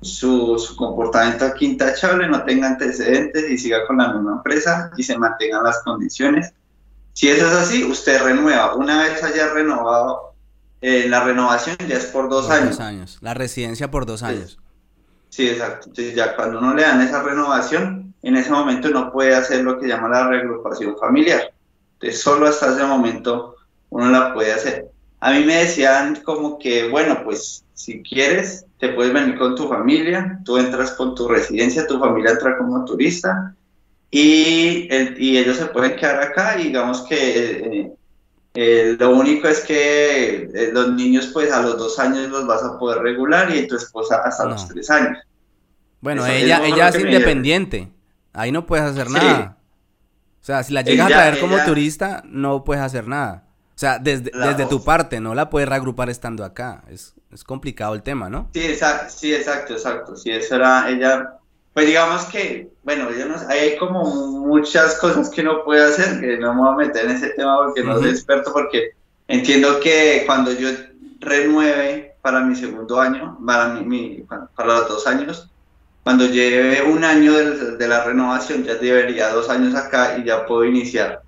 su, 0.00 0.58
su, 0.58 0.76
comportamiento 0.76 1.46
aquí 1.46 1.66
intachable, 1.66 2.28
no 2.28 2.44
tenga 2.44 2.68
antecedentes 2.68 3.50
y 3.50 3.58
siga 3.58 3.86
con 3.86 3.96
la 3.96 4.12
misma 4.12 4.34
empresa 4.36 4.90
y 4.96 5.02
se 5.02 5.18
mantengan 5.18 5.64
las 5.64 5.82
condiciones. 5.82 6.52
Si 7.12 7.28
eso 7.28 7.46
es 7.46 7.54
así, 7.54 7.84
usted 7.84 8.22
renueva. 8.22 8.74
Una 8.74 9.02
vez 9.02 9.22
haya 9.22 9.48
renovado, 9.48 10.34
eh, 10.80 11.06
la 11.08 11.24
renovación 11.24 11.76
ya 11.88 11.96
es 11.96 12.06
por 12.06 12.28
dos 12.28 12.50
años. 12.50 12.78
años. 12.78 13.18
La 13.20 13.34
residencia 13.34 13.90
por 13.90 14.06
dos 14.06 14.22
años. 14.22 14.58
Sí, 15.30 15.48
exacto. 15.48 15.88
Entonces 15.88 16.14
ya 16.14 16.36
cuando 16.36 16.58
uno 16.58 16.74
le 16.74 16.82
dan 16.82 17.00
esa 17.00 17.22
renovación, 17.22 18.14
en 18.22 18.36
ese 18.36 18.50
momento 18.50 18.88
no 18.90 19.12
puede 19.12 19.34
hacer 19.34 19.64
lo 19.64 19.78
que 19.78 19.88
llama 19.88 20.08
la 20.08 20.28
reagrupación 20.28 20.96
familiar. 20.98 21.52
Entonces 21.94 22.22
solo 22.22 22.46
hasta 22.46 22.72
ese 22.72 22.84
momento 22.84 23.56
uno 23.90 24.08
la 24.08 24.32
puede 24.32 24.52
hacer. 24.52 24.90
A 25.20 25.32
mí 25.32 25.44
me 25.44 25.56
decían 25.56 26.16
como 26.24 26.58
que, 26.58 26.88
bueno, 26.88 27.22
pues 27.24 27.65
si 27.76 28.02
quieres, 28.02 28.64
te 28.78 28.88
puedes 28.88 29.12
venir 29.12 29.38
con 29.38 29.54
tu 29.54 29.68
familia, 29.68 30.40
tú 30.46 30.56
entras 30.56 30.92
con 30.92 31.14
tu 31.14 31.28
residencia, 31.28 31.86
tu 31.86 31.98
familia 31.98 32.30
entra 32.30 32.56
como 32.56 32.82
turista 32.86 33.54
y, 34.10 34.88
y 35.18 35.36
ellos 35.36 35.58
se 35.58 35.66
pueden 35.66 35.94
quedar 35.94 36.22
acá 36.22 36.58
y 36.58 36.64
digamos 36.64 37.02
que 37.02 37.50
eh, 37.50 37.92
eh, 38.54 38.96
lo 38.98 39.10
único 39.10 39.46
es 39.46 39.60
que 39.60 40.48
eh, 40.54 40.70
los 40.72 40.94
niños 40.94 41.26
pues 41.34 41.52
a 41.52 41.60
los 41.60 41.76
dos 41.76 41.98
años 41.98 42.30
los 42.30 42.46
vas 42.46 42.64
a 42.64 42.78
poder 42.78 43.02
regular 43.02 43.54
y 43.54 43.68
tu 43.68 43.76
esposa 43.76 44.22
hasta 44.24 44.46
los 44.46 44.66
tres 44.68 44.88
años. 44.88 45.18
Bueno, 46.00 46.24
ella, 46.26 46.66
es 46.66 46.72
ella 46.72 46.88
es 46.88 46.98
independiente, 46.98 47.92
ahí 48.32 48.52
no 48.52 48.64
puedes 48.64 48.86
hacer 48.86 49.10
nada. 49.10 49.58
O 50.40 50.44
sea, 50.46 50.62
si 50.62 50.72
la 50.72 50.80
llegas 50.80 51.06
a 51.06 51.14
traer 51.14 51.40
como 51.40 51.62
turista, 51.62 52.22
no 52.24 52.64
puedes 52.64 52.82
hacer 52.82 53.06
nada. 53.06 53.45
O 53.76 53.78
sea, 53.78 53.98
desde, 53.98 54.30
desde 54.30 54.64
tu 54.64 54.82
parte, 54.82 55.20
no 55.20 55.34
la 55.34 55.50
puedes 55.50 55.68
reagrupar 55.68 56.08
estando 56.08 56.46
acá. 56.46 56.82
Es, 56.88 57.12
es 57.30 57.44
complicado 57.44 57.92
el 57.94 58.02
tema, 58.02 58.30
¿no? 58.30 58.48
Sí, 58.54 58.64
exacto, 58.64 59.12
sí, 59.14 59.34
exacto, 59.34 59.74
exacto. 59.74 60.16
Sí, 60.16 60.30
eso 60.30 60.54
era 60.54 60.88
ella. 60.88 61.34
Pues 61.74 61.86
digamos 61.86 62.24
que, 62.24 62.70
bueno, 62.84 63.10
yo 63.10 63.26
no, 63.26 63.34
hay 63.50 63.76
como 63.76 64.02
muchas 64.46 64.94
cosas 64.94 65.28
que 65.28 65.42
uno 65.42 65.62
puede 65.62 65.84
hacer, 65.84 66.20
que 66.20 66.38
no 66.38 66.54
me 66.54 66.60
voy 66.62 66.72
a 66.72 66.86
meter 66.86 67.04
en 67.04 67.10
ese 67.10 67.28
tema 67.30 67.58
porque 67.58 67.84
no 67.84 67.98
soy 67.98 68.08
experto, 68.08 68.50
porque 68.50 68.92
entiendo 69.28 69.78
que 69.80 70.22
cuando 70.24 70.52
yo 70.52 70.70
renueve 71.20 72.14
para 72.22 72.40
mi 72.40 72.56
segundo 72.56 72.98
año, 72.98 73.38
para, 73.44 73.74
mi, 73.74 74.24
para 74.56 74.66
los 74.68 74.88
dos 74.88 75.06
años. 75.06 75.50
Cuando 76.02 76.24
lleve 76.24 76.80
un 76.80 77.04
año 77.04 77.34
de, 77.34 77.76
de, 77.76 77.88
la 77.88 78.04
renovación, 78.04 78.64
ya 78.64 78.76
debería 78.76 79.28
dos 79.28 79.50
años 79.50 79.74
acá 79.74 80.16
y 80.16 80.24
ya 80.24 80.46
puedo 80.46 80.64
iniciar 80.64 81.25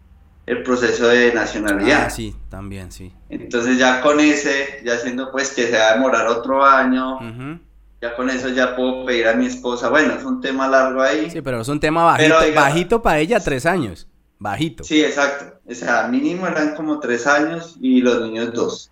el 0.49 0.63
proceso 0.63 1.09
de 1.09 1.33
nacionalidad. 1.35 2.05
Ah, 2.07 2.11
sí, 2.11 2.35
también, 2.49 2.91
sí. 2.91 3.13
Entonces 3.29 3.77
ya 3.77 4.01
con 4.01 4.19
ese, 4.19 4.81
ya 4.83 4.97
siendo 4.97 5.31
pues 5.31 5.53
que 5.53 5.67
se 5.67 5.77
va 5.77 5.91
a 5.91 5.95
demorar 5.95 6.27
otro 6.27 6.65
año, 6.65 7.19
ya 8.01 8.17
con 8.17 8.31
eso 8.31 8.49
ya 8.49 8.75
puedo 8.75 9.05
pedir 9.05 9.29
a 9.29 9.35
mi 9.35 9.47
esposa, 9.47 9.91
bueno, 9.91 10.15
es 10.15 10.25
un 10.25 10.41
tema 10.41 10.67
largo 10.67 11.03
ahí. 11.03 11.31
Sí, 11.31 11.43
pero 11.43 11.61
es 11.61 11.69
un 11.69 11.79
tema 11.79 12.05
bajito, 12.05 12.35
bajito 12.55 13.03
para 13.03 13.19
ella, 13.19 13.41
tres 13.41 13.67
años, 13.67 14.09
bajito. 14.39 14.85
Sí, 14.85 15.05
exacto, 15.05 15.59
o 15.69 15.75
sea, 15.75 16.09
mínimo 16.09 16.47
eran 16.47 16.75
como 16.75 16.99
tres 16.99 17.27
años 17.27 17.77
y 17.81 18.01
los 18.01 18.23
niños 18.23 18.55
dos. 18.55 18.91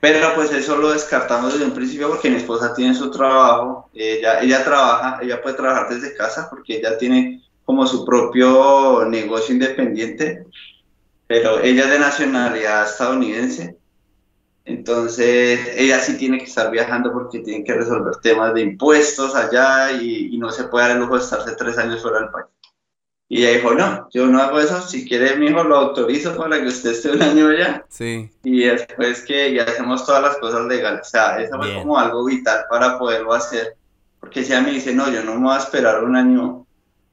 Pero 0.00 0.32
pues 0.36 0.50
eso 0.52 0.76
lo 0.76 0.92
descartamos 0.92 1.52
desde 1.52 1.66
un 1.66 1.72
principio 1.72 2.08
porque 2.08 2.30
mi 2.30 2.36
esposa 2.36 2.72
tiene 2.72 2.94
su 2.94 3.10
trabajo, 3.10 3.90
ella, 3.92 4.40
ella 4.40 4.64
trabaja, 4.64 5.18
ella 5.20 5.42
puede 5.42 5.56
trabajar 5.56 5.88
desde 5.90 6.14
casa 6.14 6.48
porque 6.48 6.78
ella 6.78 6.96
tiene 6.96 7.42
como 7.64 7.86
su 7.86 8.06
propio 8.06 9.04
negocio 9.06 9.52
independiente, 9.52 10.46
pero 11.28 11.60
ella 11.60 11.84
es 11.84 11.90
de 11.90 11.98
nacionalidad 12.00 12.86
estadounidense, 12.86 13.78
entonces 14.64 15.60
ella 15.76 16.00
sí 16.00 16.18
tiene 16.18 16.38
que 16.38 16.44
estar 16.44 16.70
viajando 16.70 17.12
porque 17.12 17.40
tiene 17.40 17.64
que 17.64 17.74
resolver 17.74 18.16
temas 18.16 18.52
de 18.52 18.62
impuestos 18.62 19.34
allá 19.34 19.92
y, 19.92 20.36
no 20.38 20.50
se 20.50 20.64
puede 20.64 20.88
dar 20.88 20.96
el 20.96 21.02
lujo 21.02 21.16
de 21.16 21.24
estarse 21.24 21.56
tres 21.56 21.78
años 21.78 22.02
fuera 22.02 22.20
del 22.20 22.30
país. 22.30 22.46
Y 23.30 23.44
ella 23.44 23.58
dijo, 23.58 23.74
no, 23.74 24.08
yo 24.10 24.26
no 24.26 24.40
hago 24.40 24.58
eso, 24.58 24.80
si 24.80 25.06
quiere 25.06 25.36
mi 25.36 25.46
hijo 25.46 25.62
lo 25.62 25.76
autorizo 25.76 26.34
para 26.34 26.60
que 26.60 26.68
usted 26.68 26.90
esté 26.90 27.10
un 27.10 27.22
año 27.22 27.48
allá. 27.48 27.84
Sí. 27.88 28.30
Y 28.42 28.64
después 28.64 29.22
que 29.22 29.52
ya 29.52 29.64
hacemos 29.64 30.06
todas 30.06 30.22
las 30.22 30.36
cosas 30.38 30.64
legales. 30.64 31.02
O 31.02 31.10
sea, 31.10 31.38
eso 31.38 31.56
fue 31.58 31.74
como 31.74 31.98
algo 31.98 32.24
vital 32.24 32.64
para 32.70 32.98
poderlo 32.98 33.34
hacer. 33.34 33.76
Porque 34.18 34.44
si 34.44 34.52
ella 34.52 34.62
me 34.62 34.72
dice, 34.72 34.94
no, 34.94 35.10
yo 35.12 35.22
no 35.24 35.34
me 35.34 35.46
voy 35.46 35.56
a 35.56 35.58
esperar 35.58 36.02
un 36.04 36.16
año, 36.16 36.66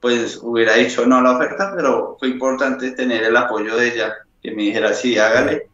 pues 0.05 0.37
hubiera 0.43 0.75
dicho 0.75 1.03
no 1.07 1.17
a 1.17 1.21
la 1.23 1.31
oferta, 1.31 1.73
pero 1.75 2.15
fue 2.19 2.27
importante 2.27 2.91
tener 2.91 3.23
el 3.23 3.35
apoyo 3.35 3.75
de 3.75 3.87
ella, 3.87 4.13
que 4.39 4.51
me 4.51 4.61
dijera, 4.61 4.93
sí, 4.93 5.17
hágale. 5.17 5.67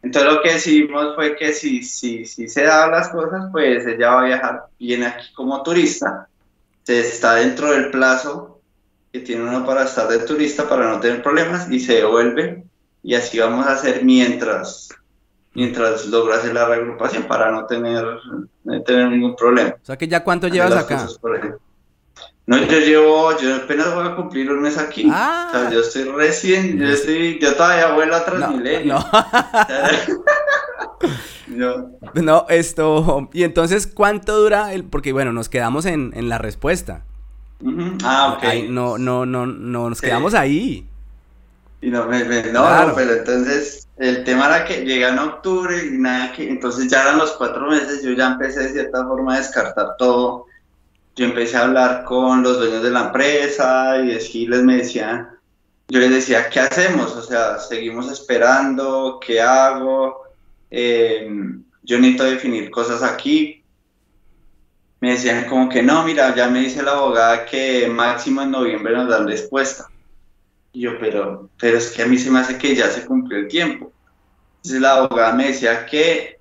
Entonces 0.00 0.32
lo 0.32 0.42
que 0.42 0.52
decidimos 0.52 1.16
fue 1.16 1.34
que 1.34 1.52
si, 1.52 1.82
si, 1.82 2.24
si 2.24 2.46
se 2.46 2.62
daban 2.62 2.92
las 2.92 3.08
cosas, 3.08 3.48
pues 3.50 3.84
ella 3.84 4.10
va 4.10 4.20
a 4.20 4.26
viajar, 4.26 4.66
viene 4.78 5.06
aquí 5.06 5.26
como 5.34 5.60
turista, 5.64 6.28
se 6.84 7.00
está 7.00 7.34
dentro 7.34 7.72
del 7.72 7.90
plazo 7.90 8.60
que 9.12 9.18
tiene 9.18 9.42
uno 9.42 9.66
para 9.66 9.82
estar 9.82 10.06
de 10.06 10.20
turista, 10.20 10.68
para 10.68 10.88
no 10.88 11.00
tener 11.00 11.20
problemas, 11.20 11.68
y 11.68 11.80
se 11.80 11.94
devuelve. 11.94 12.62
Y 13.02 13.16
así 13.16 13.40
vamos 13.40 13.66
a 13.66 13.72
hacer 13.72 14.04
mientras, 14.04 14.88
mientras 15.52 16.06
logra 16.06 16.36
hacer 16.36 16.54
la 16.54 16.68
reagrupación 16.68 17.24
para 17.24 17.50
no 17.50 17.66
tener, 17.66 18.06
no 18.62 18.82
tener 18.82 19.08
ningún 19.08 19.34
problema. 19.34 19.74
O 19.82 19.84
sea 19.84 19.96
que 19.96 20.06
ya 20.06 20.22
cuánto 20.22 20.46
llevas 20.46 20.76
acá? 20.76 21.08
No, 22.46 22.58
yo 22.58 22.78
llevo, 22.78 23.38
yo 23.38 23.56
apenas 23.56 23.94
voy 23.94 24.06
a 24.06 24.16
cumplir 24.16 24.50
un 24.50 24.60
mes 24.60 24.76
aquí. 24.76 25.08
Ah. 25.10 25.48
O 25.48 25.52
sea, 25.52 25.70
yo 25.70 25.80
estoy 25.80 26.04
recién, 26.04 26.78
yo 26.78 26.88
estoy, 26.88 27.38
yo 27.40 27.54
todavía 27.54 27.92
vuelo 27.92 28.16
a 28.16 28.24
Transmilenio. 28.24 28.98
No. 31.48 31.96
no. 32.22 32.46
esto, 32.50 33.30
y 33.32 33.44
entonces, 33.44 33.86
¿cuánto 33.86 34.36
dura 34.36 34.74
el, 34.74 34.84
porque 34.84 35.12
bueno, 35.12 35.32
nos 35.32 35.48
quedamos 35.48 35.86
en, 35.86 36.12
en 36.14 36.28
la 36.28 36.36
respuesta. 36.36 37.04
Ah, 38.04 38.36
ok. 38.36 38.68
no, 38.68 38.98
no, 38.98 39.24
no, 39.24 39.46
no, 39.46 39.88
nos 39.88 40.00
quedamos 40.00 40.34
ahí. 40.34 40.86
Y 41.80 41.90
no, 41.90 42.06
me, 42.06 42.24
no, 42.52 42.92
pero 42.94 43.12
entonces 43.14 43.88
el 43.96 44.24
tema 44.24 44.46
era 44.46 44.64
que 44.64 44.84
llega 44.84 45.10
en 45.10 45.18
octubre 45.18 45.86
y 45.86 45.98
nada 45.98 46.32
que, 46.32 46.48
entonces 46.48 46.90
ya 46.90 47.02
eran 47.02 47.18
los 47.18 47.32
cuatro 47.32 47.70
meses, 47.70 48.02
yo 48.02 48.12
ya 48.12 48.32
empecé 48.32 48.64
de 48.64 48.72
cierta 48.72 49.04
forma 49.06 49.34
a 49.34 49.38
descartar 49.38 49.96
todo. 49.98 50.46
Yo 51.16 51.26
empecé 51.26 51.56
a 51.56 51.62
hablar 51.62 52.04
con 52.04 52.42
los 52.42 52.58
dueños 52.58 52.82
de 52.82 52.90
la 52.90 53.06
empresa 53.06 53.98
y 53.98 54.08
decirles, 54.08 54.62
me 54.62 54.78
decían, 54.78 55.28
yo 55.88 56.00
les 56.00 56.10
decía, 56.10 56.48
¿qué 56.50 56.60
hacemos? 56.60 57.12
O 57.12 57.22
sea, 57.22 57.58
seguimos 57.58 58.10
esperando, 58.10 59.20
¿qué 59.24 59.40
hago? 59.40 60.24
Eh, 60.70 61.28
yo 61.82 61.98
necesito 61.98 62.24
definir 62.24 62.70
cosas 62.70 63.02
aquí, 63.02 63.64
me 65.04 65.10
decían 65.10 65.44
como 65.44 65.68
que 65.68 65.82
no, 65.82 66.02
mira, 66.02 66.34
ya 66.34 66.48
me 66.48 66.60
dice 66.60 66.82
la 66.82 66.92
abogada 66.92 67.44
que 67.44 67.88
máximo 67.88 68.40
en 68.40 68.50
noviembre 68.50 68.94
nos 68.94 69.06
dan 69.06 69.28
respuesta. 69.28 69.86
Y 70.72 70.80
yo, 70.80 70.98
pero, 70.98 71.50
pero 71.60 71.76
es 71.76 71.90
que 71.90 72.02
a 72.02 72.06
mí 72.06 72.16
se 72.16 72.30
me 72.30 72.38
hace 72.38 72.56
que 72.56 72.74
ya 72.74 72.90
se 72.90 73.04
cumplió 73.04 73.38
el 73.38 73.48
tiempo. 73.48 73.92
Entonces 74.56 74.80
la 74.80 74.92
abogada 74.94 75.34
me 75.34 75.48
decía 75.48 75.84
que 75.84 76.33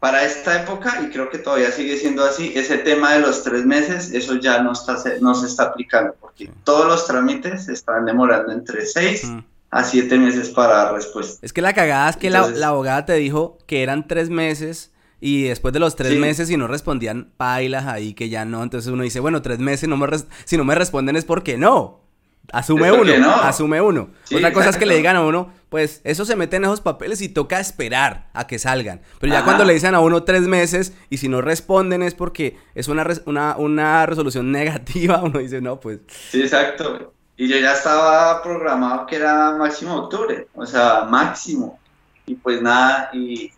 para 0.00 0.24
esta 0.24 0.62
época, 0.62 1.00
y 1.02 1.10
creo 1.10 1.30
que 1.30 1.38
todavía 1.38 1.70
sigue 1.72 1.96
siendo 1.96 2.24
así, 2.24 2.52
ese 2.54 2.78
tema 2.78 3.14
de 3.14 3.20
los 3.20 3.42
tres 3.42 3.64
meses, 3.64 4.12
eso 4.12 4.34
ya 4.36 4.62
no, 4.62 4.72
está, 4.72 4.96
no 5.20 5.34
se 5.34 5.46
está 5.46 5.64
aplicando, 5.64 6.14
porque 6.20 6.50
todos 6.64 6.86
los 6.86 7.06
trámites 7.06 7.68
están 7.68 8.04
demorando 8.04 8.52
entre 8.52 8.84
seis 8.84 9.30
a 9.70 9.84
siete 9.84 10.18
meses 10.18 10.50
para 10.50 10.74
dar 10.74 10.94
respuesta. 10.94 11.38
Es 11.42 11.52
que 11.52 11.62
la 11.62 11.72
cagada 11.72 12.10
es 12.10 12.16
que 12.16 12.30
la, 12.30 12.48
la 12.48 12.68
abogada 12.68 13.06
te 13.06 13.14
dijo 13.14 13.58
que 13.66 13.82
eran 13.82 14.06
tres 14.06 14.30
meses 14.30 14.92
y 15.20 15.44
después 15.44 15.72
de 15.72 15.80
los 15.80 15.96
tres 15.96 16.18
meses, 16.18 16.48
si 16.48 16.56
no 16.56 16.66
respondían, 16.66 17.32
pailas 17.36 17.86
ahí 17.86 18.12
que 18.12 18.28
ya 18.28 18.44
no. 18.44 18.62
Entonces 18.62 18.92
uno 18.92 19.02
dice, 19.02 19.20
bueno, 19.20 19.42
tres 19.42 19.58
meses, 19.58 19.88
no 19.88 19.96
me 19.96 20.06
si 20.44 20.56
no 20.56 20.64
me 20.64 20.74
responden 20.74 21.16
es 21.16 21.24
porque 21.24 21.56
no. 21.56 22.05
Asume 22.52 22.92
uno, 22.92 23.12
asume 23.42 23.80
uno. 23.80 24.10
Otra 24.34 24.52
cosa 24.52 24.70
es 24.70 24.76
que 24.76 24.86
le 24.86 24.96
digan 24.96 25.16
a 25.16 25.22
uno, 25.22 25.52
pues 25.68 26.00
eso 26.04 26.24
se 26.24 26.36
mete 26.36 26.56
en 26.56 26.64
esos 26.64 26.80
papeles 26.80 27.20
y 27.20 27.28
toca 27.28 27.60
esperar 27.60 28.28
a 28.32 28.46
que 28.46 28.58
salgan. 28.58 29.00
Pero 29.20 29.32
ya 29.32 29.44
cuando 29.44 29.64
le 29.64 29.74
dicen 29.74 29.94
a 29.94 30.00
uno 30.00 30.22
tres 30.22 30.42
meses 30.42 30.92
y 31.10 31.18
si 31.18 31.28
no 31.28 31.42
responden 31.42 32.02
es 32.02 32.14
porque 32.14 32.56
es 32.74 32.88
una, 32.88 33.06
una, 33.26 33.56
una 33.56 34.06
resolución 34.06 34.52
negativa, 34.52 35.22
uno 35.22 35.38
dice, 35.38 35.60
no, 35.60 35.80
pues. 35.80 36.00
Sí, 36.30 36.42
exacto. 36.42 37.12
Y 37.36 37.48
yo 37.48 37.58
ya 37.58 37.72
estaba 37.72 38.42
programado 38.42 39.06
que 39.06 39.16
era 39.16 39.54
máximo 39.56 39.94
octubre, 39.96 40.48
o 40.54 40.64
sea, 40.64 41.04
máximo. 41.04 41.78
Y 42.24 42.34
pues 42.34 42.62
nada, 42.62 43.10
y 43.12 43.52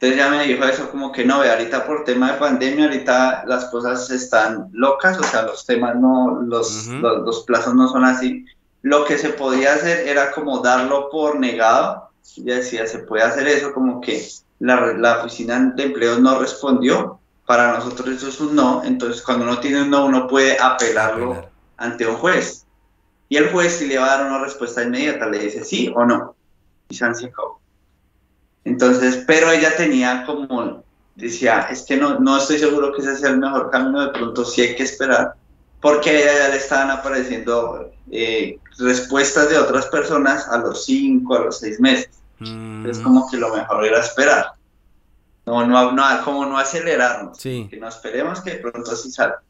entonces 0.00 0.16
ya 0.16 0.30
me 0.30 0.44
dijo 0.44 0.62
eso 0.62 0.88
como 0.90 1.10
que 1.10 1.24
no, 1.24 1.40
ve, 1.40 1.50
ahorita 1.50 1.84
por 1.84 2.04
tema 2.04 2.30
de 2.30 2.38
pandemia, 2.38 2.84
ahorita 2.84 3.42
las 3.48 3.64
cosas 3.64 4.08
están 4.10 4.68
locas, 4.72 5.18
o 5.18 5.24
sea, 5.24 5.42
los 5.42 5.66
temas 5.66 5.96
no, 5.96 6.40
los, 6.40 6.86
los, 6.86 7.42
plazos 7.42 7.74
no 7.74 7.88
son 7.88 8.04
así. 8.04 8.46
Lo 8.82 9.04
que 9.04 9.18
se 9.18 9.30
podía 9.30 9.74
hacer 9.74 10.06
era 10.06 10.30
como 10.30 10.60
darlo 10.60 11.10
por 11.10 11.40
negado. 11.40 12.10
Ya 12.36 12.56
decía, 12.56 12.86
se 12.86 13.00
puede 13.00 13.24
hacer 13.24 13.48
eso 13.48 13.72
como 13.72 14.00
que 14.00 14.24
la, 14.60 14.92
la 14.92 15.18
oficina 15.18 15.58
de 15.74 15.82
empleo 15.82 16.20
no 16.20 16.38
respondió. 16.38 17.18
Para 17.44 17.72
nosotros 17.72 18.08
eso 18.08 18.28
es 18.28 18.40
un 18.40 18.54
no. 18.54 18.84
Entonces 18.84 19.20
cuando 19.20 19.46
uno 19.46 19.58
tiene 19.58 19.82
un 19.82 19.90
no, 19.90 20.06
uno 20.06 20.28
puede 20.28 20.56
apelarlo 20.60 21.44
ante 21.76 22.06
un 22.06 22.14
juez. 22.14 22.64
Y 23.28 23.36
el 23.36 23.50
juez 23.50 23.78
si 23.78 23.88
le 23.88 23.98
va 23.98 24.14
a 24.14 24.18
dar 24.18 24.26
una 24.28 24.44
respuesta 24.44 24.84
inmediata, 24.84 25.26
le 25.26 25.40
dice 25.40 25.64
sí 25.64 25.92
o 25.92 26.04
no. 26.04 26.36
Y 26.88 26.94
se 26.94 27.04
acabó. 27.04 27.57
Entonces, 28.68 29.24
pero 29.26 29.50
ella 29.50 29.74
tenía 29.76 30.24
como, 30.26 30.84
decía, 31.16 31.68
es 31.70 31.82
que 31.84 31.96
no, 31.96 32.20
no 32.20 32.36
estoy 32.36 32.58
seguro 32.58 32.92
que 32.92 33.00
ese 33.00 33.16
sea 33.16 33.30
el 33.30 33.38
mejor 33.38 33.70
camino, 33.70 34.04
de 34.04 34.12
pronto 34.12 34.44
sí 34.44 34.60
hay 34.60 34.76
que 34.76 34.82
esperar, 34.82 35.32
porque 35.80 36.10
a 36.10 36.12
ella 36.12 36.38
ya 36.38 36.48
le 36.50 36.56
estaban 36.58 36.90
apareciendo 36.90 37.90
eh, 38.10 38.58
respuestas 38.78 39.48
de 39.48 39.56
otras 39.56 39.86
personas 39.86 40.46
a 40.48 40.58
los 40.58 40.84
cinco, 40.84 41.36
a 41.36 41.44
los 41.46 41.60
seis 41.60 41.80
meses. 41.80 42.10
Mm. 42.40 42.86
Es 42.86 42.98
como 42.98 43.28
que 43.30 43.38
lo 43.38 43.56
mejor 43.56 43.86
era 43.86 44.00
esperar. 44.00 44.52
No, 45.46 45.66
no, 45.66 45.92
no, 45.92 46.04
como 46.24 46.44
no 46.44 46.58
acelerarnos. 46.58 47.38
Que 47.38 47.78
no 47.80 47.88
esperemos 47.88 48.42
que 48.42 48.50
de 48.50 48.56
pronto 48.58 48.92
así 48.92 49.10
salga. 49.10 49.42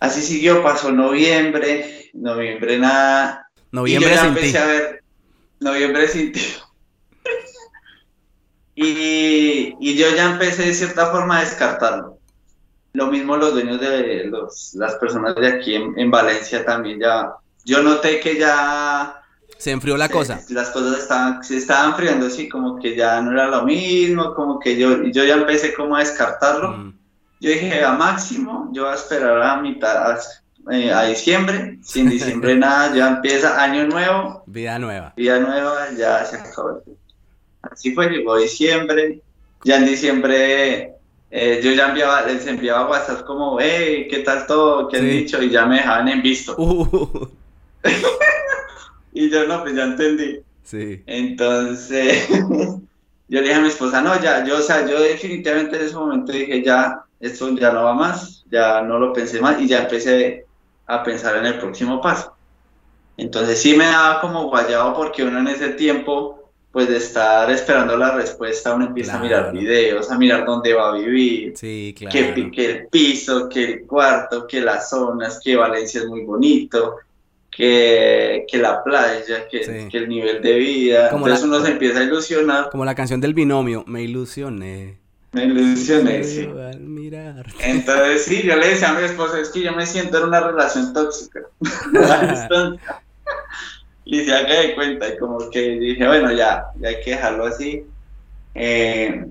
Así 0.00 0.20
siguió, 0.20 0.64
pasó 0.64 0.90
noviembre, 0.90 2.10
noviembre 2.12 2.76
nada. 2.76 3.48
Noviembre 3.70 4.10
y 4.10 4.14
yo 4.14 4.20
ya 4.20 4.28
empecé 4.28 4.58
a 4.58 4.66
ver, 4.66 5.04
noviembre 5.60 6.08
sin 6.08 6.32
y, 8.74 9.76
y, 9.80 9.96
yo 9.96 10.06
ya 10.16 10.32
empecé 10.32 10.62
de 10.62 10.74
cierta 10.74 11.06
forma 11.10 11.38
a 11.38 11.40
descartarlo. 11.40 12.18
Lo 12.94 13.06
mismo 13.08 13.36
los 13.36 13.52
dueños 13.52 13.80
de 13.80 14.24
los, 14.24 14.74
las 14.74 14.94
personas 14.94 15.34
de 15.34 15.46
aquí 15.46 15.74
en, 15.74 16.10
Valencia 16.10 16.64
también 16.64 17.00
ya. 17.00 17.34
Yo 17.64 17.82
noté 17.82 18.20
que 18.20 18.38
ya... 18.38 19.22
Se 19.58 19.70
enfrió 19.70 19.96
la 19.96 20.08
cosa. 20.08 20.40
Las 20.48 20.70
cosas 20.70 20.98
estaban, 20.98 21.44
se 21.44 21.58
estaban 21.58 21.90
enfriando, 21.90 22.28
sí, 22.28 22.48
como 22.48 22.78
que 22.80 22.96
ya 22.96 23.20
no 23.20 23.32
era 23.32 23.46
lo 23.46 23.62
mismo, 23.62 24.34
como 24.34 24.58
que 24.58 24.76
yo, 24.76 25.04
yo 25.04 25.24
ya 25.24 25.34
empecé 25.34 25.72
como 25.74 25.96
a 25.96 26.00
descartarlo. 26.00 26.70
Mm. 26.72 26.98
Yo 27.40 27.50
dije, 27.50 27.84
a 27.84 27.92
máximo, 27.92 28.70
yo 28.72 28.84
voy 28.84 28.92
a 28.92 28.96
esperar 28.96 29.42
a 29.42 29.56
mitad, 29.60 30.12
a, 30.12 30.18
eh, 30.72 30.92
a 30.92 31.04
diciembre. 31.04 31.78
sin 31.82 32.08
diciembre 32.08 32.56
nada, 32.56 32.94
ya 32.94 33.08
empieza 33.08 33.62
año 33.62 33.86
nuevo. 33.86 34.42
Vida 34.46 34.78
nueva. 34.78 35.12
Vida 35.16 35.38
nueva, 35.38 35.90
ya 35.96 36.24
se 36.24 36.36
acabó 36.36 36.82
el 36.86 36.96
Así 37.72 37.94
fue, 37.94 38.10
llegó 38.10 38.36
diciembre, 38.36 39.20
ya 39.64 39.76
en 39.76 39.86
diciembre 39.86 40.92
eh, 41.34 41.60
yo 41.64 41.72
ya 41.72 41.88
enviaba, 41.88 42.26
les 42.26 42.46
enviaba 42.46 42.90
WhatsApp 42.90 43.24
como, 43.24 43.58
hey, 43.58 44.06
¿qué 44.10 44.18
tal 44.18 44.46
todo? 44.46 44.86
¿Qué 44.88 44.98
han 44.98 45.08
dicho? 45.08 45.42
Y 45.42 45.48
ya 45.48 45.64
me 45.64 45.76
dejaban 45.76 46.08
en 46.08 46.20
visto. 46.20 46.54
Uh. 46.58 47.26
y 49.14 49.30
yo 49.30 49.46
no, 49.46 49.62
pues 49.62 49.74
ya 49.74 49.84
entendí. 49.84 50.40
Sí. 50.62 51.02
Entonces, 51.06 52.28
yo 53.28 53.40
le 53.40 53.40
dije 53.40 53.54
a 53.54 53.60
mi 53.60 53.68
esposa, 53.68 54.02
no, 54.02 54.20
ya, 54.20 54.44
yo, 54.44 54.58
o 54.58 54.60
sea, 54.60 54.86
yo 54.86 55.00
definitivamente 55.00 55.76
en 55.76 55.86
ese 55.86 55.94
momento 55.94 56.32
dije, 56.32 56.62
ya, 56.62 57.02
esto 57.18 57.48
ya 57.56 57.72
no 57.72 57.84
va 57.84 57.94
más, 57.94 58.44
ya 58.50 58.82
no 58.82 58.98
lo 58.98 59.14
pensé 59.14 59.40
más 59.40 59.58
y 59.58 59.66
ya 59.66 59.84
empecé 59.84 60.44
a 60.86 61.02
pensar 61.02 61.36
en 61.36 61.46
el 61.46 61.58
próximo 61.58 62.02
paso. 62.02 62.36
Entonces 63.16 63.58
sí 63.58 63.74
me 63.74 63.86
daba 63.86 64.20
como 64.20 64.50
guayado 64.50 64.94
porque 64.94 65.24
uno 65.24 65.38
en 65.38 65.48
ese 65.48 65.70
tiempo 65.70 66.41
pues 66.72 66.88
de 66.88 66.96
estar 66.96 67.50
esperando 67.50 67.96
la 67.98 68.16
respuesta, 68.16 68.74
uno 68.74 68.86
empieza 68.86 69.18
a 69.18 69.22
mirar 69.22 69.52
videos, 69.52 70.10
a 70.10 70.18
mirar 70.18 70.46
dónde 70.46 70.72
va 70.72 70.88
a 70.88 70.92
vivir, 70.94 71.52
sí, 71.54 71.94
claro. 71.96 72.12
que, 72.12 72.50
que, 72.50 72.70
el 72.70 72.86
piso, 72.88 73.46
que 73.48 73.64
el 73.64 73.86
cuarto, 73.86 74.46
que 74.46 74.62
las 74.62 74.88
zonas, 74.88 75.38
que 75.44 75.54
Valencia 75.54 76.00
es 76.00 76.06
muy 76.06 76.22
bonito, 76.22 76.96
que, 77.50 78.46
que 78.48 78.56
la 78.56 78.82
playa, 78.82 79.46
que, 79.50 79.88
que, 79.90 79.98
el 79.98 80.08
nivel 80.08 80.40
de 80.40 80.54
vida. 80.54 81.10
Entonces 81.12 81.44
uno 81.44 81.60
se 81.60 81.72
empieza 81.72 82.00
a 82.00 82.04
ilusionar. 82.04 82.70
Como 82.70 82.86
la 82.86 82.94
canción 82.94 83.20
del 83.20 83.34
binomio, 83.34 83.84
me 83.86 84.02
ilusioné. 84.02 84.98
Me 85.32 85.44
ilusioné, 85.44 86.24
sí. 86.24 86.48
Entonces 87.60 88.24
sí, 88.24 88.42
yo 88.42 88.56
le 88.56 88.68
decía 88.68 88.90
a 88.90 88.98
mi 88.98 89.04
esposa, 89.04 89.40
es 89.40 89.50
que 89.50 89.62
yo 89.62 89.72
me 89.72 89.84
siento 89.84 90.18
en 90.18 90.24
una 90.24 90.40
relación 90.40 90.94
tóxica. 90.94 91.40
y 94.04 94.24
se 94.24 94.34
haga 94.34 94.60
de 94.60 94.74
cuenta 94.74 95.08
y 95.08 95.18
como 95.18 95.50
que 95.50 95.60
dije, 95.78 96.06
bueno, 96.06 96.32
ya, 96.32 96.66
ya 96.80 96.88
hay 96.88 97.00
que 97.02 97.10
dejarlo 97.12 97.46
así. 97.46 97.84
Eh, 98.54 99.24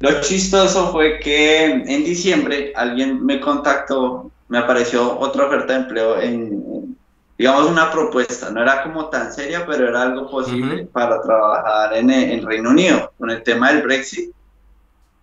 lo 0.00 0.20
chistoso 0.20 0.90
fue 0.92 1.18
que 1.20 1.66
en 1.66 2.04
diciembre 2.04 2.72
alguien 2.74 3.24
me 3.24 3.40
contactó, 3.40 4.30
me 4.48 4.58
apareció 4.58 5.18
otra 5.18 5.46
oferta 5.46 5.74
de 5.74 5.80
empleo 5.80 6.20
en, 6.20 6.96
digamos, 7.38 7.70
una 7.70 7.90
propuesta, 7.90 8.50
no 8.50 8.62
era 8.62 8.82
como 8.82 9.06
tan 9.06 9.32
seria, 9.32 9.64
pero 9.66 9.88
era 9.88 10.02
algo 10.02 10.28
posible 10.30 10.86
para 10.92 11.22
trabajar 11.22 11.96
en 11.96 12.10
el 12.10 12.44
Reino 12.44 12.70
Unido 12.70 13.12
con 13.18 13.30
el 13.30 13.42
tema 13.42 13.72
del 13.72 13.82
Brexit. 13.82 14.30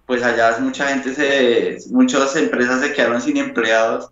Pues 0.05 0.23
allá 0.23 0.57
mucha 0.59 0.87
gente, 0.87 1.13
se, 1.13 1.77
muchas 1.91 2.35
empresas 2.37 2.79
se 2.79 2.93
quedaron 2.93 3.19
sin 3.19 3.37
empleados 3.37 4.09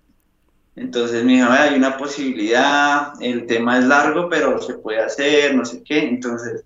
entonces 0.76 1.23
me 1.23 1.34
dijo, 1.34 1.49
hay 1.49 1.76
una 1.76 1.97
posibilidad, 1.97 3.13
el 3.21 3.45
tema 3.47 3.80
es 3.80 3.86
largo, 3.86 4.28
pero 4.30 4.61
se 4.61 4.73
puede 4.73 4.99
hacer, 4.99 5.55
no 5.55 5.63
sé 5.63 5.82
qué. 5.84 5.99
Entonces, 5.99 6.65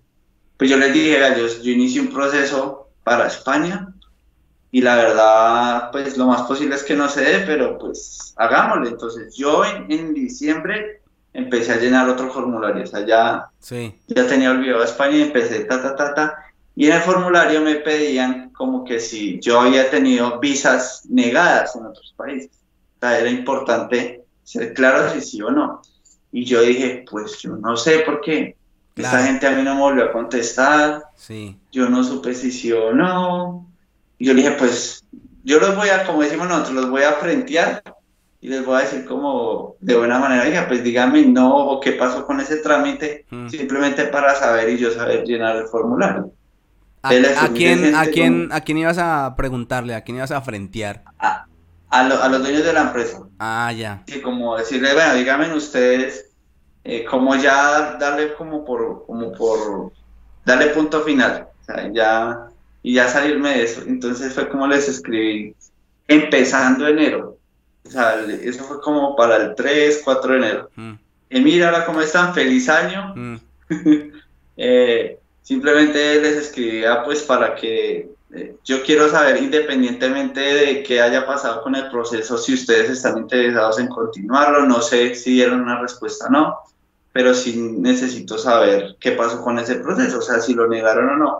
pues 0.56 0.68
yo 0.68 0.76
les 0.76 0.92
dije, 0.92 1.18
yo, 1.36 1.46
yo 1.62 1.70
inicié 1.70 2.00
un 2.00 2.12
proceso 2.12 2.88
para 3.04 3.28
España 3.28 3.94
y 4.72 4.82
la 4.82 4.96
verdad, 4.96 5.90
pues 5.92 6.16
lo 6.16 6.26
más 6.26 6.42
posible 6.42 6.74
es 6.74 6.82
que 6.82 6.96
no 6.96 7.08
se 7.08 7.22
dé, 7.22 7.44
pero 7.46 7.78
pues 7.78 8.34
hagámoslo. 8.36 8.88
Entonces 8.88 9.34
yo 9.36 9.64
en, 9.64 10.12
diciembre 10.12 11.02
empecé 11.32 11.72
a 11.72 11.76
llenar 11.76 12.08
otro 12.08 12.32
formulario, 12.32 12.82
o 12.82 12.86
sea, 12.86 13.06
ya, 13.06 13.48
sí. 13.60 13.94
ya 14.08 14.26
tenía 14.26 14.50
olvidado 14.50 14.82
España 14.82 15.18
y 15.18 15.22
empecé 15.22 15.60
ta, 15.60 15.80
ta, 15.80 15.94
ta, 15.94 16.14
ta. 16.14 16.36
Y 16.74 16.86
en 16.86 16.94
el 16.94 17.02
formulario 17.02 17.60
me 17.60 17.76
pedían 17.76 18.50
como 18.50 18.84
que 18.84 18.98
si 18.98 19.38
yo 19.38 19.60
había 19.60 19.88
tenido 19.88 20.40
visas 20.40 21.02
negadas 21.08 21.76
en 21.76 21.86
otros 21.86 22.12
países 22.16 22.59
era 23.02 23.30
importante 23.30 24.24
ser 24.44 24.74
claro 24.74 25.12
si 25.12 25.20
sí 25.20 25.42
o 25.42 25.50
no. 25.50 25.82
Y 26.32 26.44
yo 26.44 26.62
dije, 26.62 27.04
pues 27.10 27.38
yo 27.38 27.56
no 27.56 27.76
sé 27.76 28.00
por 28.00 28.20
qué. 28.20 28.56
Esta 28.96 29.24
gente 29.24 29.46
a 29.46 29.52
mí 29.52 29.62
no 29.62 29.74
me 29.74 29.80
volvió 29.80 30.04
a 30.04 30.12
contestar. 30.12 31.04
Sí. 31.16 31.56
Yo 31.72 31.88
no 31.88 32.04
supe 32.04 32.34
si 32.34 32.50
sí 32.50 32.70
o 32.72 32.92
no. 32.92 33.66
Y 34.18 34.26
yo 34.26 34.34
le 34.34 34.42
dije, 34.42 34.54
pues 34.56 35.04
yo 35.42 35.58
los 35.58 35.74
voy 35.74 35.88
a, 35.88 36.04
como 36.04 36.22
decimos 36.22 36.48
nosotros, 36.48 36.74
los 36.74 36.90
voy 36.90 37.02
a 37.02 37.12
frentear 37.14 37.82
y 38.42 38.48
les 38.48 38.64
voy 38.64 38.76
a 38.76 38.84
decir 38.84 39.04
como 39.06 39.76
de 39.80 39.96
buena 39.96 40.18
manera, 40.18 40.44
oiga, 40.44 40.68
pues 40.68 40.82
dígame 40.82 41.24
no 41.26 41.54
o 41.54 41.80
qué 41.80 41.92
pasó 41.92 42.26
con 42.26 42.40
ese 42.40 42.56
trámite, 42.56 43.26
mm. 43.30 43.48
simplemente 43.48 44.04
para 44.06 44.34
saber 44.34 44.70
y 44.70 44.78
yo 44.78 44.90
saber 44.90 45.24
llenar 45.24 45.56
el 45.56 45.66
formulario. 45.66 46.32
¿A, 47.02 47.08
quién, 47.08 47.94
a, 47.94 48.06
quién, 48.06 48.48
¿A 48.52 48.60
quién 48.60 48.78
ibas 48.78 48.98
a 48.98 49.34
preguntarle? 49.34 49.94
¿A 49.94 50.02
quién 50.02 50.18
ibas 50.18 50.30
a 50.30 50.40
frentear? 50.42 51.02
a, 51.18 51.46
los 51.90 52.42
dueños 52.42 52.64
de 52.64 52.72
la 52.72 52.82
empresa. 52.82 53.22
Ah, 53.38 53.72
ya. 53.72 54.02
Y 54.06 54.20
como 54.20 54.56
decirle, 54.56 54.94
bueno, 54.94 55.14
díganme 55.14 55.52
ustedes 55.54 56.30
eh, 56.84 57.04
cómo 57.04 57.36
ya 57.36 57.96
darle 57.98 58.34
como 58.34 58.64
por, 58.64 59.04
como 59.06 59.32
por, 59.32 59.92
darle 60.44 60.68
punto 60.68 61.02
final, 61.02 61.48
o 61.60 61.64
sea, 61.64 61.90
ya, 61.92 62.48
y 62.82 62.94
ya 62.94 63.08
salirme 63.08 63.50
de 63.50 63.64
eso. 63.64 63.82
Entonces 63.86 64.32
fue 64.32 64.48
como 64.48 64.66
les 64.66 64.88
escribí, 64.88 65.54
empezando 66.08 66.86
enero, 66.86 67.38
o 67.84 67.90
sea, 67.90 68.24
eso 68.42 68.64
fue 68.64 68.80
como 68.80 69.16
para 69.16 69.36
el 69.36 69.54
3, 69.54 70.02
4 70.04 70.32
de 70.32 70.38
enero. 70.38 70.70
Mm. 70.76 70.92
Y 71.30 71.40
mira, 71.40 71.84
cómo 71.84 72.00
están, 72.00 72.34
feliz 72.34 72.68
año. 72.68 73.14
Mm. 73.16 73.36
eh, 74.56 75.18
simplemente 75.42 76.20
les 76.20 76.36
escribía 76.36 77.02
pues 77.04 77.22
para 77.22 77.54
que 77.54 78.10
eh, 78.32 78.56
yo 78.64 78.82
quiero 78.82 79.08
saber, 79.08 79.42
independientemente 79.42 80.40
de 80.40 80.82
qué 80.82 81.00
haya 81.00 81.26
pasado 81.26 81.62
con 81.62 81.74
el 81.74 81.90
proceso, 81.90 82.38
si 82.38 82.54
ustedes 82.54 82.90
están 82.90 83.18
interesados 83.18 83.78
en 83.78 83.88
continuarlo. 83.88 84.66
No 84.66 84.80
sé 84.82 85.14
si 85.14 85.32
dieron 85.32 85.62
una 85.62 85.80
respuesta 85.80 86.26
o 86.26 86.30
no, 86.30 86.58
pero 87.12 87.34
sí 87.34 87.56
necesito 87.56 88.38
saber 88.38 88.96
qué 89.00 89.12
pasó 89.12 89.42
con 89.42 89.58
ese 89.58 89.76
proceso, 89.76 90.18
o 90.18 90.22
sea, 90.22 90.40
si 90.40 90.54
lo 90.54 90.68
negaron 90.68 91.08
o 91.10 91.16
no. 91.16 91.38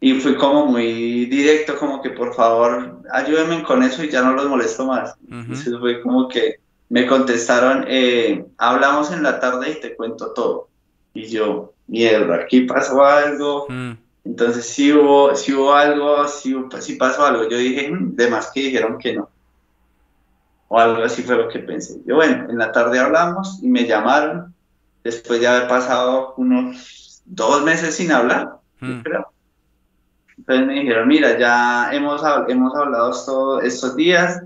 Y 0.00 0.14
fui 0.20 0.36
como 0.36 0.66
muy 0.66 1.26
directo, 1.26 1.76
como 1.76 2.00
que 2.00 2.10
por 2.10 2.32
favor 2.34 3.00
ayúdenme 3.10 3.64
con 3.64 3.82
eso 3.82 4.04
y 4.04 4.10
ya 4.10 4.22
no 4.22 4.34
los 4.34 4.46
molesto 4.46 4.86
más. 4.86 5.16
Entonces 5.28 5.76
fue 5.80 6.00
como 6.02 6.28
que 6.28 6.60
me 6.88 7.04
contestaron, 7.06 7.84
eh, 7.88 8.46
hablamos 8.58 9.10
en 9.10 9.24
la 9.24 9.40
tarde 9.40 9.72
y 9.72 9.80
te 9.80 9.96
cuento 9.96 10.32
todo. 10.32 10.68
Y 11.14 11.26
yo, 11.26 11.72
mierda, 11.88 12.36
aquí 12.36 12.60
pasó 12.60 13.04
algo. 13.04 13.66
Mm. 13.68 13.92
Entonces 14.24 14.66
sí 14.66 14.92
hubo, 14.92 15.34
sí 15.34 15.54
hubo 15.54 15.72
algo, 15.72 16.26
sí, 16.28 16.54
sí 16.80 16.96
pasó 16.96 17.24
algo. 17.24 17.48
Yo 17.48 17.56
dije, 17.56 17.90
mm, 17.90 18.14
de 18.14 18.30
más 18.30 18.50
que 18.52 18.60
dijeron 18.60 18.98
que 18.98 19.14
no. 19.14 19.30
O 20.68 20.78
algo 20.78 21.02
así 21.02 21.22
fue 21.22 21.36
lo 21.36 21.48
que 21.48 21.60
pensé. 21.60 22.00
Yo 22.06 22.16
bueno, 22.16 22.50
en 22.50 22.58
la 22.58 22.72
tarde 22.72 22.98
hablamos 22.98 23.62
y 23.62 23.68
me 23.68 23.86
llamaron 23.86 24.54
después 25.02 25.40
de 25.40 25.48
haber 25.48 25.68
pasado 25.68 26.34
unos 26.36 27.22
dos 27.24 27.62
meses 27.62 27.94
sin 27.94 28.12
hablar, 28.12 28.58
hmm. 28.80 29.02
Entonces 30.38 30.66
me 30.66 30.74
dijeron, 30.74 31.08
mira, 31.08 31.38
ya 31.38 31.90
hemos, 31.92 32.22
hemos 32.48 32.74
hablado 32.74 33.10
todos 33.26 33.64
estos 33.64 33.96
días, 33.96 34.40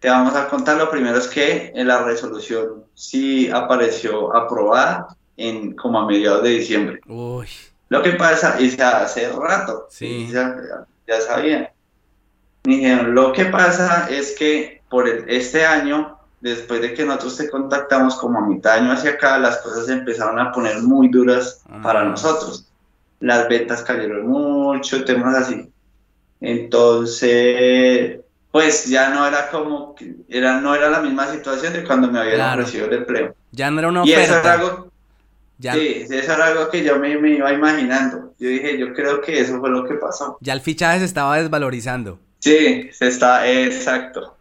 te 0.00 0.10
vamos 0.10 0.34
a 0.34 0.48
contar. 0.48 0.76
Lo 0.76 0.90
primero 0.90 1.16
es 1.16 1.28
que 1.28 1.72
en 1.74 1.86
la 1.86 2.02
resolución 2.02 2.84
sí 2.94 3.48
apareció 3.48 4.36
aprobada 4.36 5.16
en 5.36 5.74
como 5.74 6.00
a 6.00 6.06
mediados 6.06 6.42
de 6.42 6.50
diciembre. 6.50 7.00
Uy. 7.06 7.48
Lo 7.88 8.02
que 8.02 8.12
pasa, 8.12 8.60
y 8.60 8.78
hace 8.80 9.30
rato, 9.32 9.86
sí. 9.90 10.28
ya, 10.30 10.56
ya 11.06 11.20
sabían. 11.20 11.68
Dijeron, 12.64 13.14
lo 13.14 13.32
que 13.32 13.46
pasa 13.46 14.08
es 14.10 14.34
que 14.38 14.82
por 14.90 15.08
este 15.08 15.64
año, 15.64 16.18
después 16.40 16.82
de 16.82 16.92
que 16.92 17.04
nosotros 17.04 17.36
te 17.36 17.48
contactamos 17.48 18.16
como 18.16 18.38
a 18.38 18.46
mitad 18.46 18.74
año 18.74 18.92
hacia 18.92 19.12
acá, 19.12 19.38
las 19.38 19.58
cosas 19.58 19.86
se 19.86 19.94
empezaron 19.94 20.38
a 20.38 20.52
poner 20.52 20.82
muy 20.82 21.08
duras 21.08 21.62
para 21.82 22.00
ah. 22.00 22.04
nosotros. 22.04 22.66
Las 23.20 23.48
ventas 23.48 23.82
cayeron 23.82 24.26
mucho, 24.26 25.04
temas 25.04 25.34
así. 25.34 25.70
Entonces, 26.40 28.20
pues 28.52 28.86
ya 28.86 29.10
no 29.10 29.26
era 29.26 29.48
como, 29.50 29.94
era, 30.28 30.60
no 30.60 30.74
era 30.74 30.90
la 30.90 31.00
misma 31.00 31.26
situación 31.26 31.72
de 31.72 31.84
cuando 31.84 32.10
me 32.10 32.20
habían 32.20 32.58
ofrecido 32.58 32.86
el 32.86 32.94
empleo. 32.94 33.34
Ya 33.52 33.70
no 33.70 33.78
era 33.78 33.88
una 33.88 34.02
oferta. 34.02 34.20
Y 34.20 34.24
eso 34.24 34.38
era 34.38 34.52
algo, 34.52 34.90
Sí, 35.60 36.06
eso 36.08 36.32
era 36.32 36.46
algo 36.46 36.70
que 36.70 36.84
yo 36.84 36.98
me, 36.98 37.10
iba 37.10 37.52
imaginando. 37.52 38.34
Yo 38.38 38.48
dije, 38.48 38.78
yo 38.78 38.92
creo 38.94 39.20
que 39.20 39.40
eso 39.40 39.58
fue 39.58 39.70
lo 39.70 39.84
que 39.84 39.94
pasó. 39.94 40.38
Ya 40.40 40.52
el 40.52 40.60
fichaje 40.60 41.00
se 41.00 41.04
estaba 41.06 41.36
desvalorizando. 41.40 42.20
Sí, 42.38 42.88
se 42.92 43.08
está, 43.08 43.50
exacto. 43.50 44.36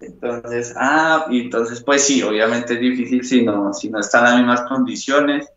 Entonces, 0.00 0.74
ah, 0.76 1.26
y 1.30 1.42
entonces 1.42 1.82
pues 1.82 2.04
sí, 2.04 2.22
obviamente 2.22 2.74
es 2.74 2.80
difícil 2.80 3.24
si 3.24 3.42
no, 3.42 3.72
si 3.72 3.88
no 3.88 4.00
están 4.00 4.24
las 4.24 4.36
mismas 4.36 4.62
condiciones. 4.62 5.48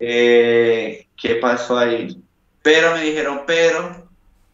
Eh, 0.00 1.06
¿Qué 1.16 1.36
pasó 1.36 1.78
ahí? 1.78 2.20
Pero 2.62 2.92
me 2.92 3.02
dijeron, 3.02 3.42
pero 3.46 4.08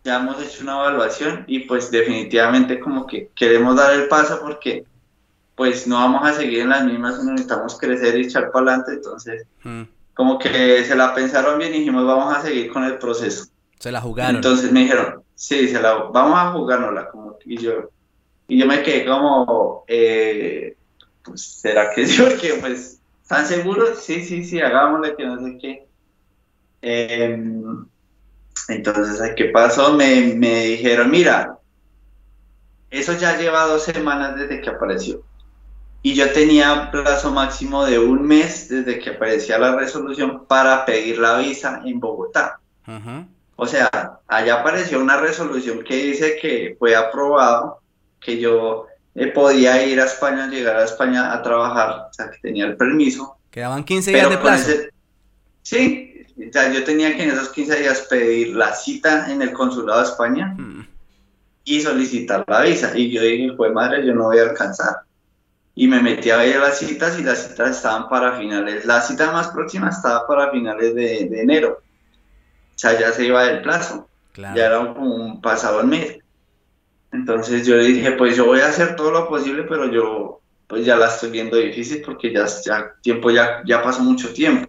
ya 0.04 0.20
hemos 0.20 0.40
hecho 0.42 0.62
una 0.62 0.74
evaluación 0.74 1.44
y 1.46 1.60
pues 1.60 1.90
definitivamente 1.90 2.78
como 2.78 3.06
que 3.06 3.30
queremos 3.34 3.74
dar 3.76 3.94
el 3.94 4.06
paso 4.06 4.38
porque 4.40 4.84
pues 5.55 5.86
no 5.86 5.96
vamos 5.96 6.28
a 6.28 6.34
seguir 6.34 6.61
en 6.61 6.70
las 6.70 6.84
mismas, 6.84 7.22
necesitamos 7.22 7.78
crecer 7.78 8.18
y 8.18 8.24
echar 8.24 8.50
para 8.50 8.72
adelante, 8.72 8.92
entonces 8.94 9.46
mm. 9.62 9.82
como 10.14 10.38
que 10.38 10.84
se 10.84 10.96
la 10.96 11.14
pensaron 11.14 11.59
bien 11.59 11.74
y 11.74 11.78
dijimos 11.78 12.05
vamos 12.07 12.36
a 12.36 12.42
seguir 12.42 12.72
con 12.72 12.84
el 12.84 12.98
proceso. 12.98 13.46
Se 13.78 13.92
la 13.92 14.00
jugaron. 14.00 14.36
Entonces 14.36 14.72
me 14.72 14.80
dijeron, 14.80 15.22
sí, 15.34 15.68
se 15.68 15.80
la, 15.80 15.94
vamos 15.94 16.38
a 16.38 16.52
jugárnosla, 16.52 17.09
como, 17.11 17.38
y 17.44 17.59
yo, 17.59 17.90
y 18.48 18.59
yo 18.59 18.66
me 18.66 18.82
quedé 18.82 19.05
como, 19.07 19.84
eh, 19.86 20.76
pues, 21.22 21.42
¿será 21.42 21.90
que 21.90 22.07
sí? 22.07 22.20
Porque, 22.28 22.55
pues, 22.61 23.00
¿están 23.22 23.46
seguros? 23.46 24.00
Sí, 24.00 24.24
sí, 24.24 24.44
sí, 24.44 24.61
hagámosle 24.61 25.14
que 25.16 25.26
no 25.26 25.44
sé 25.44 25.59
qué. 25.61 25.86
Em, 26.82 27.86
entonces, 28.68 29.32
¿qué 29.36 29.46
pasó? 29.46 29.92
Me, 29.94 30.34
me 30.34 30.64
dijeron, 30.64 31.11
mira, 31.11 31.59
eso 32.90 33.12
ya 33.12 33.36
lleva 33.38 33.66
dos 33.66 33.84
semanas 33.84 34.36
desde 34.36 34.61
que 34.61 34.70
apareció 34.70 35.22
y 36.07 36.12
yo 36.14 36.30
tenía 36.32 36.90
plazo 36.90 37.32
máximo 37.32 37.86
de 37.86 37.98
un 37.98 38.22
mes 38.22 38.68
desde 38.68 38.98
que 38.98 39.09
aparecía 39.09 39.59
la 39.59 39.74
resolución 39.74 40.44
para 40.46 40.84
pedir 40.84 41.18
la 41.18 41.38
visa 41.38 41.80
en 41.82 41.98
Bogotá. 41.98 42.61
O 43.57 43.66
sea, 43.66 44.20
allá 44.28 44.61
apareció 44.61 45.00
una 45.00 45.16
resolución 45.16 45.82
que 45.82 45.96
dice 45.96 46.36
que 46.42 46.76
fue 46.78 46.94
aprobado, 46.94 47.80
que 48.20 48.38
yo 48.38 48.84
eh, 49.14 49.28
podía 49.28 49.82
ir 49.82 49.98
a 49.98 50.05
España, 50.05 50.46
llegar 50.46 50.76
a 50.76 50.84
España 50.84 51.32
a 51.32 51.40
trabajar, 51.40 52.09
o 52.11 52.12
sea, 52.12 52.30
que 52.30 52.36
tenía 52.42 52.66
el 52.66 52.76
permiso. 52.76 53.38
Quedaban 53.50 53.82
15 53.82 54.11
días 54.11 54.28
de 54.28 54.36
plazo. 54.36 54.72
sí, 55.62 56.26
o 56.36 56.52
sea, 56.52 56.70
yo 56.70 56.84
tenía 56.84 57.16
que 57.16 57.22
en 57.22 57.30
esos 57.30 57.48
15 57.48 57.80
días 57.80 58.07
pedir 58.11 58.55
la 58.55 58.74
cita 58.74 59.32
en 59.32 59.40
el 59.40 59.55
consulado 59.55 60.00
de 60.00 60.09
España 60.09 60.55
hmm. 60.59 60.86
y 61.64 61.80
solicitar 61.80 62.44
la 62.46 62.61
visa. 62.61 62.92
Y 62.94 63.11
yo 63.11 63.22
dije, 63.22 63.55
pues 63.57 63.72
madre, 63.72 64.07
yo 64.07 64.12
no 64.12 64.24
voy 64.24 64.38
a 64.38 64.50
alcanzar. 64.50 64.96
Y 65.74 65.88
me 65.88 66.00
metí 66.00 66.30
a 66.30 66.36
ver 66.36 66.60
las 66.60 66.78
citas 66.78 67.18
y 67.18 67.24
las 67.24 67.48
citas 67.48 67.76
estaban 67.76 68.08
para 68.08 68.38
finales. 68.38 68.84
La 68.84 69.00
cita 69.00 69.32
más 69.32 69.48
próxima 69.48 69.88
estaba 69.88 70.26
para 70.26 70.50
finales 70.50 70.94
de, 70.94 71.22
enero. 71.40 71.80
O 71.80 72.78
sea, 72.78 72.98
ya 72.98 73.12
se 73.12 73.26
iba 73.26 73.44
del 73.44 73.62
plazo. 73.62 74.08
Ya 74.36 74.66
era 74.66 74.78
como 74.94 75.14
un 75.14 75.40
pasado 75.40 75.80
el 75.80 75.88
mes. 75.88 76.18
Entonces 77.12 77.66
yo 77.66 77.78
dije, 77.78 78.12
pues 78.12 78.36
yo 78.36 78.46
voy 78.46 78.60
a 78.60 78.66
hacer 78.66 78.96
todo 78.96 79.10
lo 79.10 79.28
posible, 79.28 79.64
pero 79.64 79.90
yo 79.90 80.40
pues 80.66 80.84
ya 80.84 80.96
la 80.96 81.06
estoy 81.06 81.30
viendo 81.30 81.56
difícil 81.56 82.02
porque 82.04 82.32
ya, 82.32 82.46
ya 82.64 82.94
tiempo 83.02 83.30
ya, 83.30 83.62
ya 83.64 83.82
pasó 83.82 84.02
mucho 84.02 84.32
tiempo. 84.32 84.68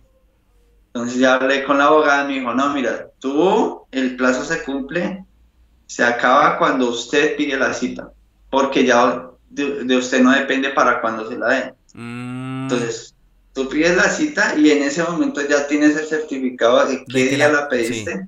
Entonces 0.87 1.19
ya 1.19 1.35
hablé 1.35 1.63
con 1.63 1.77
la 1.77 1.85
abogada 1.85 2.23
y 2.23 2.27
me 2.27 2.39
dijo, 2.39 2.53
no, 2.53 2.69
mira, 2.69 3.09
tú 3.19 3.85
el 3.91 4.15
plazo 4.15 4.45
se 4.45 4.63
cumple, 4.63 5.25
se 5.87 6.03
acaba 6.03 6.57
cuando 6.57 6.89
usted 6.89 7.35
pide 7.35 7.57
la 7.57 7.73
cita, 7.73 8.11
porque 8.49 8.85
ya 8.85 9.29
de, 9.49 9.95
usted 9.95 10.21
no 10.21 10.31
depende 10.31 10.69
para 10.69 11.01
cuando 11.01 11.29
se 11.29 11.37
la 11.37 11.47
den. 11.47 11.73
Mm. 11.93 12.63
Entonces, 12.63 13.15
tú 13.53 13.69
pides 13.69 13.95
la 13.95 14.09
cita 14.09 14.55
y 14.57 14.71
en 14.71 14.83
ese 14.83 15.03
momento 15.03 15.41
ya 15.47 15.67
tienes 15.67 15.95
el 15.97 16.05
certificado 16.05 16.85
de 16.85 17.05
qué 17.05 17.25
día 17.27 17.49
la, 17.49 17.69
pediste. 17.69 18.27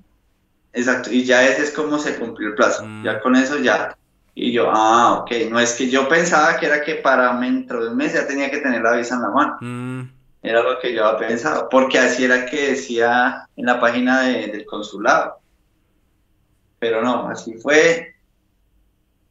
Exacto, 0.74 1.12
y 1.12 1.24
ya 1.24 1.48
ese 1.48 1.64
es 1.64 1.72
como 1.72 1.98
se 2.00 2.16
cumplió 2.16 2.50
el 2.50 2.56
plazo. 2.56 2.86
Mm. 2.86 3.04
Ya 3.04 3.20
con 3.20 3.36
eso 3.36 3.58
ya 3.60 3.98
y 4.40 4.52
yo, 4.52 4.70
ah, 4.72 5.22
ok, 5.22 5.32
no 5.50 5.60
es 5.60 5.74
que 5.74 5.90
yo 5.90 6.08
pensaba 6.08 6.58
que 6.58 6.68
era 6.68 6.84
que 6.84 6.94
para 6.94 7.36
dentro 7.40 7.84
de 7.84 7.90
un 7.90 7.98
mes 7.98 8.14
ya 8.14 8.28
tenía 8.28 8.52
que 8.52 8.60
tener 8.60 8.84
la 8.84 8.96
visa 8.96 9.16
en 9.16 9.24
la 9.24 9.30
mano. 9.30 9.58
Mm. 9.62 10.12
Era 10.44 10.62
lo 10.62 10.78
que 10.80 10.94
yo 10.94 11.06
había 11.06 11.28
pensado, 11.28 11.68
porque 11.70 11.98
así 11.98 12.24
era 12.24 12.46
que 12.46 12.70
decía 12.70 13.48
en 13.56 13.66
la 13.66 13.80
página 13.80 14.22
del 14.22 14.64
consulado. 14.68 15.40
Pero 16.78 17.02
no, 17.02 17.28
así 17.30 17.56
fue. 17.56 18.14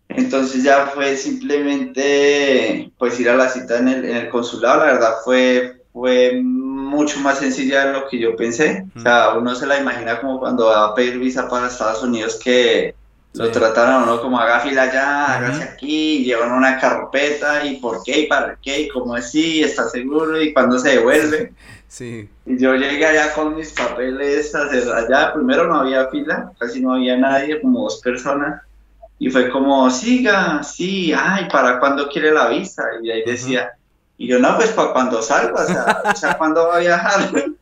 Entonces 0.08 0.62
ya 0.62 0.86
fue 0.94 1.16
simplemente 1.16 2.90
pues 2.98 3.18
ir 3.18 3.28
a 3.28 3.36
la 3.36 3.48
cita 3.48 3.78
en 3.78 3.88
el, 3.88 4.04
en 4.04 4.16
el 4.16 4.28
consulado, 4.28 4.80
la 4.80 4.92
verdad 4.92 5.14
fue, 5.24 5.82
fue 5.92 6.40
mucho 6.42 7.20
más 7.20 7.38
sencilla 7.38 7.86
de 7.86 7.92
lo 7.92 8.08
que 8.08 8.18
yo 8.18 8.36
pensé. 8.36 8.86
O 8.96 9.00
sea, 9.00 9.34
uno 9.36 9.54
se 9.54 9.66
la 9.66 9.78
imagina 9.78 10.20
como 10.20 10.38
cuando 10.38 10.66
va 10.66 10.86
a 10.86 10.94
pedir 10.94 11.18
visa 11.18 11.48
para 11.48 11.66
Estados 11.66 12.02
Unidos 12.02 12.38
que 12.42 12.94
lo 13.34 13.50
trataron 13.50 14.06
¿no? 14.06 14.20
como 14.22 14.38
haga 14.38 14.60
fila 14.60 14.84
allá, 14.84 15.36
hágase 15.36 15.62
aquí, 15.64 16.24
llevan 16.24 16.52
una 16.52 16.78
carpeta 16.78 17.66
y 17.66 17.76
por 17.76 18.02
qué 18.02 18.20
y 18.20 18.26
para 18.26 18.56
qué 18.62 18.82
y 18.82 18.88
cómo 18.88 19.16
es 19.16 19.30
sí, 19.30 19.62
está 19.62 19.88
seguro 19.88 20.40
y 20.40 20.52
cuándo 20.54 20.78
se 20.78 20.90
devuelve. 20.90 21.52
Sí. 21.88 22.28
Y 22.46 22.58
yo 22.58 22.74
llegué 22.74 23.04
allá 23.04 23.32
con 23.34 23.54
mis 23.54 23.72
papeles 23.72 24.54
allá, 24.54 25.34
primero 25.34 25.66
no 25.66 25.80
había 25.80 26.08
fila, 26.08 26.50
casi 26.58 26.80
no 26.80 26.94
había 26.94 27.16
nadie, 27.16 27.60
como 27.60 27.82
dos 27.82 28.00
personas. 28.00 28.62
Y 29.18 29.30
fue 29.30 29.50
como, 29.50 29.90
siga, 29.90 30.62
sí, 30.62 31.12
ay, 31.12 31.48
¿para 31.50 31.78
cuándo 31.78 32.08
quiere 32.08 32.32
la 32.32 32.48
visa? 32.48 32.84
Y 33.02 33.10
ahí 33.10 33.22
decía, 33.24 33.72
y 34.18 34.28
yo, 34.28 34.38
no, 34.38 34.56
pues 34.56 34.70
para 34.70 34.92
cuando 34.92 35.22
salga, 35.22 35.54
o 35.54 35.66
sea, 35.66 36.02
o 36.04 36.16
sea, 36.16 36.38
¿cuándo 36.38 36.68
va 36.68 36.76
a 36.76 36.80
viajar? 36.80 37.30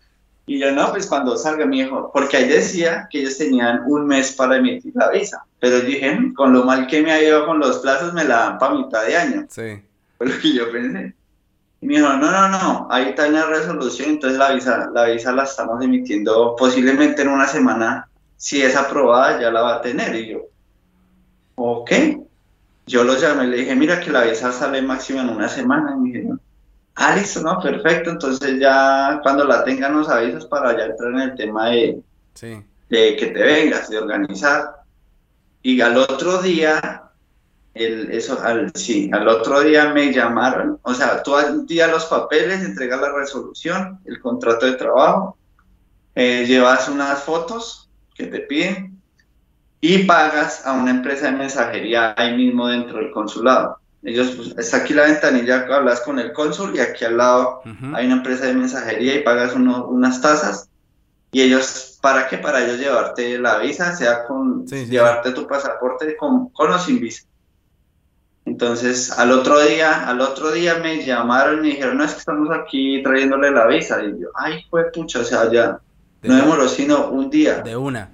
Y 0.47 0.59
yo, 0.59 0.73
no, 0.73 0.91
pues 0.91 1.07
cuando 1.07 1.39
salga 1.39 1.65
mi 1.65 1.81
hijo, 1.81 2.11
porque 2.13 2.37
ahí 2.37 2.49
decía 2.49 3.09
que 3.11 3.21
ellos 3.21 3.39
tenían 3.39 3.83
un 3.87 4.07
mes 4.07 4.33
para 4.33 4.57
emitir 4.57 4.93
la 4.95 5.11
visa. 5.11 5.43
Pero 5.59 5.81
dije, 5.81 6.15
mm, 6.15 6.35
con 6.35 6.53
lo 6.53 6.65
mal 6.65 6.87
que 6.87 7.01
me 7.01 7.13
ha 7.13 7.23
ido 7.23 7.47
con 7.47 7.59
los 7.59 7.79
plazos, 7.79 8.13
me 8.13 8.25
la 8.25 8.37
dan 8.37 8.59
para 8.59 8.75
mitad 8.75 9.07
de 9.07 9.17
año. 9.17 9.47
Sí. 9.49 9.83
Fue 10.19 10.27
lo 10.27 10.39
que 10.39 10.53
yo 10.53 10.71
pensé. 10.71 11.15
Y 11.81 11.87
me 11.87 11.95
dijo, 11.95 12.09
no, 12.09 12.31
no, 12.31 12.49
no, 12.49 12.89
ahí 12.91 13.09
está 13.09 13.27
una 13.27 13.47
resolución, 13.47 14.11
entonces 14.11 14.39
la 14.39 14.53
visa, 14.53 14.91
la 14.93 15.05
visa 15.07 15.33
la 15.33 15.45
estamos 15.45 15.83
emitiendo 15.83 16.55
posiblemente 16.57 17.23
en 17.23 17.29
una 17.29 17.47
semana. 17.47 18.09
Si 18.37 18.61
es 18.61 18.77
aprobada, 18.77 19.41
ya 19.41 19.51
la 19.51 19.63
va 19.63 19.77
a 19.77 19.81
tener. 19.81 20.15
Y 20.15 20.29
yo, 20.29 20.41
ok. 21.57 21.91
Yo 22.87 23.05
lo 23.05 23.17
llamé 23.17 23.45
y 23.45 23.47
le 23.49 23.57
dije, 23.59 23.75
mira 23.75 24.01
que 24.01 24.11
la 24.11 24.25
visa 24.25 24.53
sale 24.53 24.83
máximo 24.83 25.21
en 25.21 25.31
una 25.31 25.49
semana. 25.49 25.95
Y 25.97 26.01
me 26.01 26.09
dijeron, 26.09 26.41
Ah, 26.97 27.17
listo, 27.17 27.41
no, 27.43 27.61
perfecto. 27.61 28.11
Entonces 28.11 28.61
ya 28.61 29.21
cuando 29.23 29.45
la 29.45 29.65
tengan 29.65 29.95
nos 29.95 30.09
avisas 30.09 30.47
para 30.47 30.77
ya 30.77 30.87
entrar 30.87 31.13
en 31.13 31.21
el 31.21 31.35
tema 31.35 31.71
de, 31.71 32.01
de 32.89 33.17
que 33.17 33.27
te 33.27 33.43
vengas, 33.43 33.89
de 33.89 33.99
organizar. 33.99 34.83
Y 35.63 35.81
al 35.81 35.97
otro 35.97 36.41
día, 36.41 37.03
el, 37.75 38.13
eso, 38.13 38.41
al, 38.43 38.73
sí, 38.75 39.11
al 39.13 39.27
otro 39.27 39.61
día 39.63 39.93
me 39.93 40.13
llamaron, 40.13 40.79
o 40.83 40.95
sea, 40.95 41.23
tú 41.23 41.35
al 41.35 41.67
día 41.67 41.89
los 41.89 42.05
papeles, 42.05 42.63
entregas 42.63 43.01
la 43.01 43.13
resolución, 43.13 43.99
el 44.05 44.21
contrato 44.21 44.67
de 44.67 44.75
trabajo, 44.75 45.39
eh, 46.15 46.45
llevas 46.47 46.89
unas 46.89 47.23
fotos 47.23 47.89
que 48.15 48.27
te 48.27 48.41
piden 48.41 48.94
y 49.87 49.99
pagas 50.05 50.65
a 50.65 50.73
una 50.73 50.93
empresa 50.93 51.27
de 51.27 51.37
mensajería 51.37 52.15
ahí 52.17 52.35
mismo 52.35 52.69
dentro 52.69 53.01
del 53.01 53.11
consulado. 53.11 53.77
Ellos, 54.03 54.31
pues, 54.35 54.55
está 54.57 54.79
aquí 54.79 54.95
la 54.95 55.03
ventanilla, 55.03 55.67
hablas 55.71 56.01
con 56.01 56.19
el 56.19 56.33
cónsul 56.33 56.75
y 56.75 56.81
aquí 56.81 57.05
al 57.05 57.19
lado 57.19 57.61
hay 57.93 58.07
una 58.07 58.15
empresa 58.15 58.47
de 58.47 58.55
mensajería 58.55 59.15
y 59.15 59.23
pagas 59.23 59.55
unas 59.55 60.23
tasas. 60.23 60.71
Y 61.33 61.43
ellos, 61.43 61.99
¿para 62.01 62.29
qué? 62.29 62.39
Para 62.39 62.65
ellos 62.65 62.79
llevarte 62.79 63.39
la 63.39 63.59
visa, 63.59 63.95
sea 63.95 64.25
con 64.25 64.67
llevarte 64.67 65.33
tu 65.33 65.47
pasaporte 65.47 66.17
con, 66.17 66.49
con 66.49 66.71
o 66.71 66.79
sin 66.79 66.99
visa. 66.99 67.27
Entonces, 68.47 69.11
al 69.11 69.33
otro 69.33 69.61
día, 69.61 70.09
al 70.09 70.23
otro 70.23 70.51
día 70.51 70.77
me 70.77 71.05
llamaron 71.05 71.59
y 71.59 71.61
me 71.61 71.69
dijeron, 71.75 71.99
no, 71.99 72.05
es 72.05 72.13
que 72.13 72.21
estamos 72.21 72.49
aquí 72.59 73.03
trayéndole 73.03 73.51
la 73.51 73.67
visa. 73.67 74.03
Y 74.03 74.19
yo, 74.19 74.29
ay, 74.35 74.65
fue 74.71 74.91
pucha, 74.91 75.19
o 75.19 75.25
sea, 75.25 75.53
ya 75.53 75.79
no 76.23 76.37
demoró 76.37 76.71
sino 76.71 77.09
un 77.09 77.29
día. 77.29 77.61
De 77.61 77.77
una. 77.77 78.14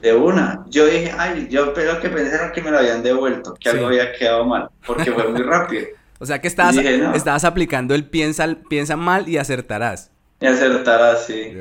De 0.00 0.14
una. 0.14 0.64
Yo 0.68 0.86
dije, 0.86 1.12
ay, 1.16 1.48
yo 1.50 1.74
pero 1.74 2.00
que 2.00 2.08
pensaron 2.08 2.52
que 2.52 2.62
me 2.62 2.70
lo 2.70 2.78
habían 2.78 3.02
devuelto, 3.02 3.54
que 3.54 3.68
algo 3.68 3.86
había 3.86 4.12
quedado 4.12 4.44
mal, 4.44 4.70
porque 4.86 5.12
fue 5.12 5.28
muy 5.28 5.42
rápido. 5.42 5.86
o 6.18 6.26
sea 6.26 6.40
que 6.40 6.48
estabas, 6.48 6.76
estabas 6.76 7.44
aplicando 7.44 7.94
el 7.94 8.04
piensa, 8.04 8.46
piensa 8.68 8.96
mal 8.96 9.28
y 9.28 9.36
acertarás. 9.36 10.10
Y 10.40 10.46
acertarás, 10.46 11.26
sí. 11.26 11.54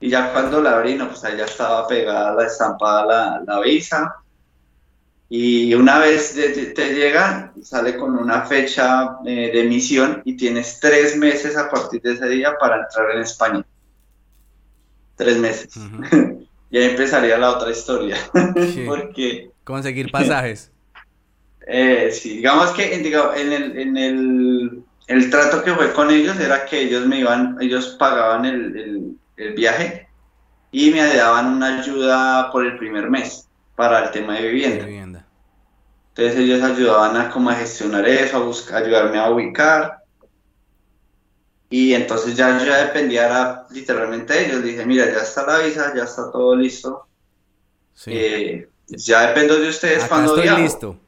Y 0.00 0.10
ya 0.10 0.32
cuando 0.32 0.60
la 0.60 0.76
abrí, 0.76 0.96
no, 0.96 1.08
pues 1.08 1.24
allá 1.24 1.44
estaba 1.44 1.86
pegada 1.86 2.34
la 2.34 2.46
estampada 2.46 3.06
la, 3.06 3.42
la 3.46 3.60
visa. 3.60 4.16
Y 5.34 5.72
una 5.72 5.98
vez 5.98 6.34
te, 6.34 6.94
llega, 6.94 7.54
sale 7.62 7.96
con 7.96 8.18
una 8.18 8.42
fecha 8.42 9.16
eh, 9.24 9.50
de 9.50 9.62
emisión 9.62 10.20
y 10.26 10.36
tienes 10.36 10.78
tres 10.78 11.16
meses 11.16 11.56
a 11.56 11.70
partir 11.70 12.02
de 12.02 12.12
ese 12.12 12.28
día 12.28 12.54
para 12.60 12.82
entrar 12.82 13.12
en 13.12 13.22
España. 13.22 13.64
Tres 15.16 15.38
meses. 15.38 15.72
y 16.72 16.78
ahí 16.78 16.90
empezaría 16.90 17.36
la 17.38 17.50
otra 17.50 17.70
historia. 17.70 18.16
Porque... 18.86 19.50
Conseguir 19.62 20.10
pasajes. 20.10 20.70
Eh, 21.64 22.10
sí, 22.10 22.38
digamos 22.38 22.72
que 22.72 22.92
en, 22.92 23.52
el, 23.52 23.78
en 23.78 23.96
el, 23.96 24.82
el, 25.06 25.30
trato 25.30 25.62
que 25.62 25.72
fue 25.72 25.92
con 25.92 26.10
ellos 26.10 26.40
era 26.40 26.66
que 26.66 26.80
ellos 26.80 27.06
me 27.06 27.20
iban, 27.20 27.56
ellos 27.60 27.94
pagaban 28.00 28.44
el, 28.44 29.16
el, 29.36 29.52
viaje 29.54 30.08
y 30.72 30.90
me 30.90 31.06
daban 31.14 31.54
una 31.54 31.78
ayuda 31.78 32.50
por 32.50 32.66
el 32.66 32.76
primer 32.78 33.08
mes 33.08 33.48
para 33.76 34.06
el 34.06 34.10
tema 34.10 34.34
de 34.34 34.48
vivienda. 34.48 34.84
vivienda. 34.84 35.24
Entonces 36.08 36.40
ellos 36.40 36.64
ayudaban 36.64 37.16
a 37.16 37.30
como 37.30 37.48
a 37.48 37.54
gestionar 37.54 38.08
eso, 38.08 38.38
a 38.38 38.40
buscar, 38.40 38.82
ayudarme 38.82 39.20
a 39.20 39.30
ubicar 39.30 40.01
y 41.72 41.94
entonces 41.94 42.36
ya 42.36 42.58
yo 42.58 42.66
ya 42.66 42.84
dependía 42.84 43.64
literalmente 43.70 44.34
de 44.34 44.44
ellos. 44.44 44.62
Dije, 44.62 44.84
mira, 44.84 45.06
ya 45.06 45.22
está 45.22 45.46
la 45.46 45.60
visa, 45.60 45.90
ya 45.96 46.04
está 46.04 46.30
todo 46.30 46.54
listo. 46.54 47.06
Eh, 48.04 48.68
ya 48.88 49.28
dependo 49.28 49.58
de 49.58 49.70
ustedes 49.70 50.04
Acá 50.04 50.08
cuando 50.10 50.36
estoy 50.36 50.62
listo. 50.62 50.98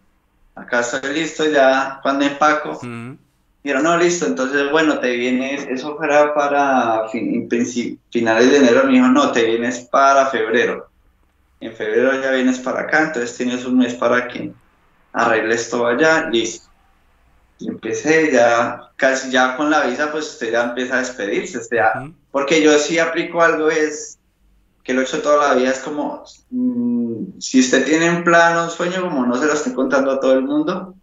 Acá 0.55 0.81
estoy 0.81 1.13
listo, 1.13 1.45
ya 1.51 2.01
cuando 2.03 2.25
empaco. 2.25 2.81
Dijeron, 3.63 3.83
no, 3.83 3.99
listo, 3.99 4.25
entonces, 4.25 4.71
bueno, 4.71 5.01
te 5.01 5.15
vienes, 5.15 5.67
eso 5.69 5.99
fuera 5.99 6.33
para 6.33 7.11
finales 7.11 8.51
de 8.51 8.57
enero. 8.57 8.85
Me 8.85 8.93
dijo, 8.93 9.09
no, 9.09 9.33
te 9.33 9.45
vienes 9.45 9.81
para 9.81 10.29
febrero. 10.29 10.89
En 11.61 11.75
febrero 11.75 12.23
ya 12.23 12.31
vienes 12.31 12.59
para 12.59 12.81
acá, 12.81 13.03
entonces 13.03 13.37
tienes 13.37 13.67
un 13.67 13.77
mes 13.77 13.93
para 13.93 14.29
que 14.29 14.51
arregles 15.13 15.69
todo 15.69 15.89
allá, 15.89 16.31
listo. 16.31 16.71
Y 17.59 17.69
empecé 17.69 18.33
ya, 18.33 18.91
casi 18.97 19.31
ya 19.31 19.57
con 19.57 19.71
la 19.71 19.87
visa, 19.87 20.11
pues 20.11 20.33
usted 20.33 20.53
ya 20.53 20.65
empieza 20.65 20.97
a 20.97 20.99
despedirse, 21.01 21.59
o 21.59 21.63
sea, 21.63 22.11
porque 22.31 22.63
yo 22.63 22.77
sí 22.79 22.99
aplico 22.99 23.43
algo 23.43 23.71
es 23.71 24.19
que 24.83 24.93
lo 24.93 25.01
he 25.01 25.05
hecho 25.05 25.23
toda 25.23 25.49
la 25.49 25.55
vida, 25.55 25.71
es 25.71 25.79
como, 25.79 26.25
mm, 26.51 27.39
si 27.39 27.61
usted 27.61 27.87
tiene 27.87 28.11
un 28.11 28.25
plan, 28.25 28.65
un 28.65 28.71
sueño, 28.71 29.03
como 29.03 29.25
no 29.25 29.37
se 29.37 29.47
lo 29.47 29.55
estoy 29.55 29.73
contando 29.73 30.11
a 30.11 30.21
todo 30.21 30.35
el 30.35 30.43
mundo, 30.43 30.95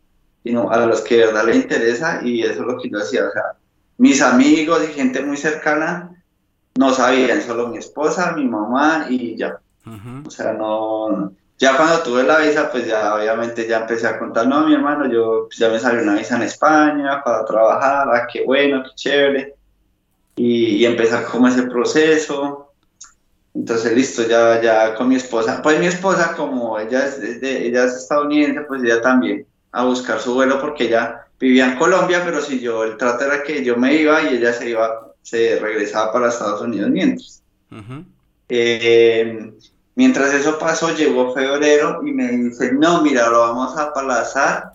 sino 0.43 0.69
a 0.69 0.85
los 0.85 1.01
que 1.01 1.17
de 1.17 1.25
verdad 1.27 1.45
le 1.45 1.55
interesa, 1.55 2.21
y 2.23 2.43
eso 2.43 2.61
es 2.61 2.67
lo 2.67 2.77
que 2.77 2.89
yo 2.89 2.99
hacía, 2.99 3.27
o 3.27 3.31
sea, 3.31 3.43
mis 3.97 4.21
amigos 4.21 4.83
y 4.83 4.93
gente 4.93 5.21
muy 5.21 5.37
cercana, 5.37 6.11
no 6.75 6.93
sabían, 6.93 7.41
solo 7.41 7.67
mi 7.67 7.77
esposa, 7.77 8.33
mi 8.33 8.45
mamá 8.47 9.07
y 9.09 9.35
ya. 9.35 9.59
O 10.25 10.29
sea, 10.29 10.53
no, 10.53 11.33
ya 11.61 11.77
cuando 11.77 12.01
tuve 12.01 12.23
la 12.23 12.39
visa, 12.39 12.71
pues 12.71 12.87
ya 12.87 13.13
obviamente 13.13 13.67
ya 13.67 13.81
empecé 13.81 14.07
a 14.07 14.17
contar, 14.17 14.47
no, 14.47 14.65
mi 14.65 14.73
hermano, 14.73 15.07
yo 15.07 15.43
pues 15.45 15.59
ya 15.59 15.69
me 15.69 15.77
salió 15.79 16.01
una 16.01 16.15
visa 16.15 16.35
en 16.35 16.41
España 16.41 17.21
para 17.23 17.45
trabajar, 17.45 18.07
ah, 18.11 18.27
qué 18.33 18.43
bueno, 18.43 18.81
qué 18.83 18.89
chévere. 18.95 19.53
Y, 20.35 20.77
y 20.77 20.85
empezar 20.87 21.25
como 21.25 21.47
ese 21.47 21.61
proceso. 21.63 22.71
Entonces, 23.53 23.93
listo, 23.93 24.27
ya, 24.27 24.59
ya 24.59 24.95
con 24.95 25.07
mi 25.07 25.17
esposa. 25.17 25.61
Pues 25.61 25.79
mi 25.79 25.85
esposa, 25.85 26.33
como 26.35 26.79
ella 26.79 27.05
es, 27.05 27.39
de, 27.39 27.67
ella 27.67 27.83
es 27.83 27.93
estadounidense, 27.93 28.61
pues 28.61 28.81
ella 28.81 28.99
también 28.99 29.45
a 29.71 29.85
buscar 29.85 30.19
su 30.19 30.33
vuelo 30.33 30.59
porque 30.59 30.85
ella 30.85 31.27
vivía 31.39 31.71
en 31.71 31.77
Colombia, 31.77 32.23
pero 32.25 32.41
si 32.41 32.59
yo, 32.59 32.83
el 32.83 32.97
trato 32.97 33.25
era 33.25 33.43
que 33.43 33.63
yo 33.63 33.77
me 33.77 33.93
iba 33.93 34.19
y 34.23 34.37
ella 34.37 34.51
se 34.51 34.71
iba, 34.71 35.13
se 35.21 35.59
regresaba 35.59 36.11
para 36.11 36.29
Estados 36.29 36.61
Unidos 36.61 36.89
mientras. 36.89 37.43
eh, 38.49 39.53
Mientras 39.95 40.33
eso 40.33 40.57
pasó, 40.57 40.95
llegó 40.95 41.33
febrero 41.33 42.01
y 42.05 42.11
me 42.11 42.29
dice, 42.29 42.71
no, 42.73 43.01
mira, 43.01 43.29
lo 43.29 43.39
vamos 43.39 43.77
a 43.77 43.83
aplazar 43.83 44.71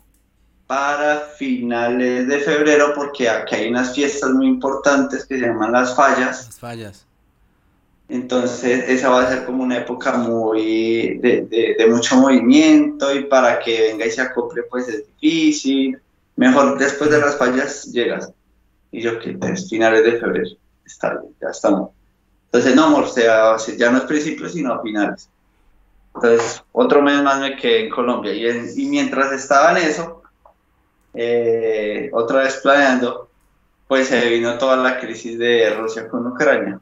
para 0.67 1.21
finales 1.21 2.27
de 2.27 2.39
febrero 2.41 2.93
porque 2.95 3.29
aquí 3.29 3.55
hay 3.55 3.69
unas 3.69 3.95
fiestas 3.95 4.31
muy 4.31 4.47
importantes 4.47 5.25
que 5.25 5.39
se 5.39 5.47
llaman 5.47 5.73
las 5.73 5.95
fallas. 5.95 6.47
Las 6.47 6.59
fallas. 6.59 7.07
Entonces 8.09 8.85
esa 8.89 9.09
va 9.09 9.23
a 9.23 9.29
ser 9.29 9.45
como 9.45 9.64
una 9.64 9.79
época 9.79 10.17
muy 10.17 11.19
de, 11.19 11.87
mucho 11.89 12.17
movimiento 12.17 13.12
y 13.14 13.25
para 13.25 13.59
que 13.59 13.81
venga 13.81 14.07
y 14.07 14.11
se 14.11 14.21
acople 14.21 14.62
pues 14.64 14.89
es 14.89 15.05
difícil. 15.07 15.99
Mejor 16.37 16.79
después 16.79 17.11
de 17.11 17.21
las 17.21 17.37
fallas 17.37 17.85
llegas. 17.87 18.31
Y 18.93 19.01
yo 19.01 19.19
que 19.19 19.37
es 19.41 19.69
finales 19.69 20.05
de 20.05 20.19
febrero. 20.19 20.51
Está 20.85 21.19
bien, 21.19 21.35
ya 21.41 21.49
estamos. 21.49 21.91
Entonces, 22.47 22.74
no, 22.74 22.84
amor, 22.84 23.09
sea, 23.09 23.57
ya 23.76 23.90
no 23.90 23.99
es 23.99 24.05
principio, 24.05 24.49
sino 24.49 24.80
finales. 24.82 25.28
Entonces, 26.14 26.62
otro 26.72 27.03
mes 27.03 27.22
más 27.22 27.40
me 27.40 27.57
quedé 27.57 27.84
en 27.84 27.90
Colombia. 27.90 28.32
Y, 28.32 28.86
mientras 28.86 29.32
estaba 29.32 29.72
en 29.72 29.88
eso, 29.88 30.22
eh, 31.12 32.09
otra 32.12 32.40
vez 32.40 32.59
planeando, 32.62 33.28
pues 33.86 34.09
se 34.09 34.28
vino 34.28 34.59
toda 34.59 34.76
la 34.76 34.99
crisis 34.99 35.38
de 35.38 35.74
Rusia 35.74 36.09
con 36.09 36.26
Ucrania. 36.26 36.80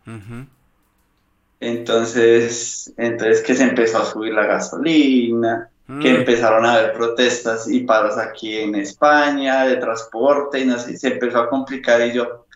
Entonces, 1.61 2.93
entonces 2.97 3.43
que 3.43 3.55
se 3.55 3.65
empezó 3.65 3.99
a 3.99 4.05
subir 4.05 4.35
la 4.35 4.47
gasolina, 4.47 5.71
que 5.87 6.13
mm. 6.13 6.17
empezaron 6.17 6.65
a 6.65 6.75
haber 6.75 6.93
protestas 6.95 7.69
y 7.69 7.81
paros 7.81 8.17
aquí 8.17 8.57
en 8.57 8.75
España 8.75 9.65
de 9.67 9.77
transporte 9.77 10.61
y 10.61 10.67
no 10.67 10.79
sé, 10.79 10.97
se 10.97 11.09
empezó 11.09 11.41
a 11.41 11.49
complicar 11.49 12.01
y 12.03 12.13
yo, 12.13 12.47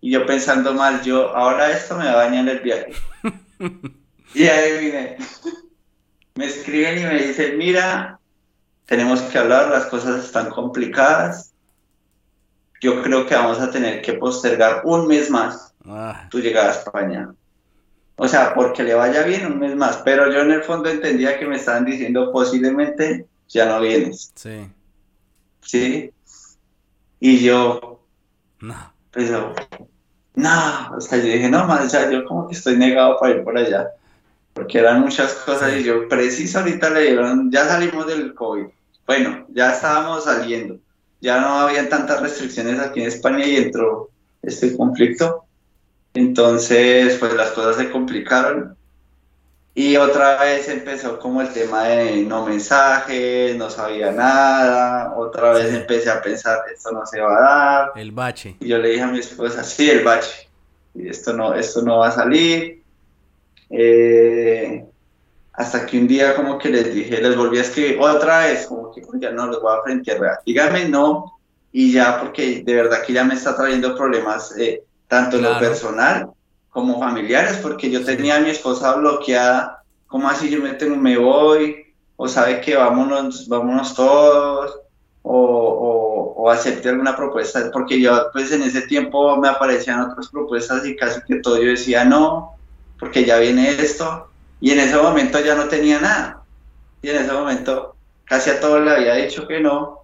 y 0.00 0.12
yo 0.12 0.26
pensando 0.26 0.74
mal, 0.74 1.02
yo, 1.02 1.34
ahora 1.36 1.72
esto 1.72 1.96
me 1.96 2.04
va 2.04 2.12
a 2.12 2.24
dañar 2.24 2.48
el 2.48 2.60
viaje. 2.60 2.92
y 4.34 4.44
ahí 4.44 4.86
vine. 4.86 5.16
Me 6.34 6.46
escriben 6.46 6.98
y 6.98 7.04
me 7.04 7.22
dicen, 7.22 7.58
mira, 7.58 8.20
tenemos 8.86 9.20
que 9.22 9.38
hablar, 9.38 9.70
las 9.70 9.86
cosas 9.86 10.24
están 10.24 10.50
complicadas. 10.50 11.52
Yo 12.80 13.02
creo 13.02 13.26
que 13.26 13.34
vamos 13.34 13.58
a 13.58 13.70
tener 13.70 14.00
que 14.02 14.12
postergar 14.14 14.82
un 14.84 15.08
mes 15.08 15.30
más 15.30 15.74
ah. 15.84 16.28
tu 16.30 16.38
llegada 16.38 16.68
a 16.68 16.74
España. 16.74 17.34
O 18.16 18.28
sea, 18.28 18.54
porque 18.54 18.84
le 18.84 18.94
vaya 18.94 19.24
bien 19.24 19.46
un 19.46 19.58
mes 19.58 19.74
más. 19.74 19.98
Pero 19.98 20.32
yo 20.32 20.40
en 20.40 20.52
el 20.52 20.62
fondo 20.62 20.88
entendía 20.88 21.38
que 21.38 21.46
me 21.46 21.56
estaban 21.56 21.84
diciendo 21.84 22.32
posiblemente 22.32 23.26
ya 23.48 23.66
no 23.66 23.80
vienes. 23.80 24.32
Sí. 24.34 24.70
Sí. 25.60 26.12
Y 27.20 27.40
yo, 27.40 28.00
no. 28.60 28.92
Pero, 29.10 29.54
no, 30.38 30.96
o 30.96 31.00
sea, 31.00 31.18
yo 31.18 31.24
dije, 31.24 31.48
no, 31.48 31.66
más, 31.66 31.90
ya 31.90 32.08
yo 32.08 32.24
como 32.24 32.46
que 32.46 32.54
estoy 32.54 32.76
negado 32.76 33.18
para 33.18 33.34
ir 33.34 33.42
por 33.42 33.58
allá, 33.58 33.90
porque 34.54 34.78
eran 34.78 35.00
muchas 35.00 35.34
cosas 35.34 35.76
y 35.76 35.82
yo 35.82 36.08
preciso 36.08 36.60
ahorita 36.60 36.90
le 36.90 37.02
dieron, 37.02 37.50
ya 37.50 37.66
salimos 37.66 38.06
del 38.06 38.34
COVID, 38.34 38.66
bueno, 39.04 39.46
ya 39.48 39.72
estábamos 39.72 40.24
saliendo, 40.24 40.78
ya 41.20 41.40
no 41.40 41.58
había 41.58 41.88
tantas 41.88 42.20
restricciones 42.22 42.78
aquí 42.78 43.00
en 43.00 43.08
España 43.08 43.44
y 43.44 43.56
entró 43.56 44.10
este 44.40 44.76
conflicto, 44.76 45.44
entonces 46.14 47.16
pues 47.18 47.34
las 47.34 47.50
cosas 47.50 47.74
se 47.74 47.90
complicaron 47.90 48.76
y 49.78 49.96
otra 49.96 50.42
vez 50.42 50.68
empezó 50.68 51.20
como 51.20 51.40
el 51.40 51.52
tema 51.52 51.84
de 51.84 52.24
no 52.24 52.44
mensajes, 52.44 53.54
no 53.54 53.70
sabía 53.70 54.10
nada. 54.10 55.14
Otra 55.16 55.52
vez 55.52 55.72
empecé 55.72 56.10
a 56.10 56.20
pensar, 56.20 56.64
esto 56.74 56.90
no 56.90 57.06
se 57.06 57.20
va 57.20 57.36
a 57.36 57.40
dar. 57.40 57.92
El 57.94 58.10
bache. 58.10 58.56
Y 58.58 58.66
yo 58.66 58.78
le 58.78 58.88
dije 58.88 59.02
a 59.02 59.06
mi 59.06 59.20
esposa, 59.20 59.62
sí, 59.62 59.88
el 59.88 60.02
bache. 60.02 60.48
Y 60.96 61.08
esto 61.08 61.32
no, 61.32 61.54
esto 61.54 61.80
no 61.82 61.98
va 61.98 62.08
a 62.08 62.10
salir. 62.10 62.82
Eh, 63.70 64.84
hasta 65.52 65.86
que 65.86 65.96
un 65.96 66.08
día 66.08 66.34
como 66.34 66.58
que 66.58 66.70
les 66.70 66.92
dije, 66.92 67.22
les 67.22 67.36
volví 67.36 67.58
a 67.58 67.62
escribir 67.62 68.00
otra 68.00 68.46
vez, 68.46 68.66
como 68.66 68.92
que 68.92 69.00
ya 69.20 69.30
no 69.30 69.48
les 69.48 69.60
voy 69.60 69.76
a 69.78 69.82
frentear. 69.84 70.40
Dígame 70.44 70.88
no. 70.88 71.38
Y 71.70 71.92
ya, 71.92 72.18
porque 72.18 72.64
de 72.64 72.74
verdad 72.74 73.04
que 73.06 73.12
ya 73.12 73.22
me 73.22 73.34
está 73.34 73.54
trayendo 73.54 73.96
problemas, 73.96 74.58
eh, 74.58 74.82
tanto 75.06 75.36
en 75.36 75.44
lo 75.44 75.56
personal 75.60 76.32
como 76.70 76.98
familiares, 76.98 77.58
porque 77.58 77.90
yo 77.90 78.04
tenía 78.04 78.36
a 78.36 78.40
mi 78.40 78.50
esposa 78.50 78.94
bloqueada, 78.94 79.82
como 80.06 80.28
así 80.28 80.48
yo 80.48 80.60
me, 80.60 80.74
tengo, 80.74 80.96
me 80.96 81.16
voy? 81.16 81.86
O 82.16 82.28
sabe 82.28 82.60
que 82.60 82.76
vámonos, 82.76 83.48
vámonos 83.48 83.94
todos, 83.94 84.78
o, 85.22 85.34
o, 85.34 86.34
o, 86.42 86.50
acepte 86.50 86.88
alguna 86.88 87.14
propuesta, 87.16 87.70
porque 87.72 88.00
yo 88.00 88.28
pues 88.32 88.50
en 88.52 88.62
ese 88.62 88.82
tiempo 88.82 89.36
me 89.36 89.48
aparecían 89.48 90.00
otras 90.00 90.28
propuestas 90.28 90.86
y 90.86 90.96
casi 90.96 91.20
que 91.26 91.36
todo 91.36 91.62
yo 91.62 91.70
decía 91.70 92.04
no, 92.04 92.54
porque 92.98 93.24
ya 93.24 93.38
viene 93.38 93.70
esto, 93.70 94.28
y 94.60 94.70
en 94.72 94.80
ese 94.80 94.96
momento 94.96 95.38
ya 95.40 95.54
no 95.54 95.68
tenía 95.68 96.00
nada, 96.00 96.42
y 97.02 97.10
en 97.10 97.16
ese 97.16 97.32
momento 97.32 97.94
casi 98.24 98.50
a 98.50 98.60
todos 98.60 98.82
le 98.82 98.90
había 98.90 99.14
dicho 99.14 99.46
que 99.46 99.60
no, 99.60 99.97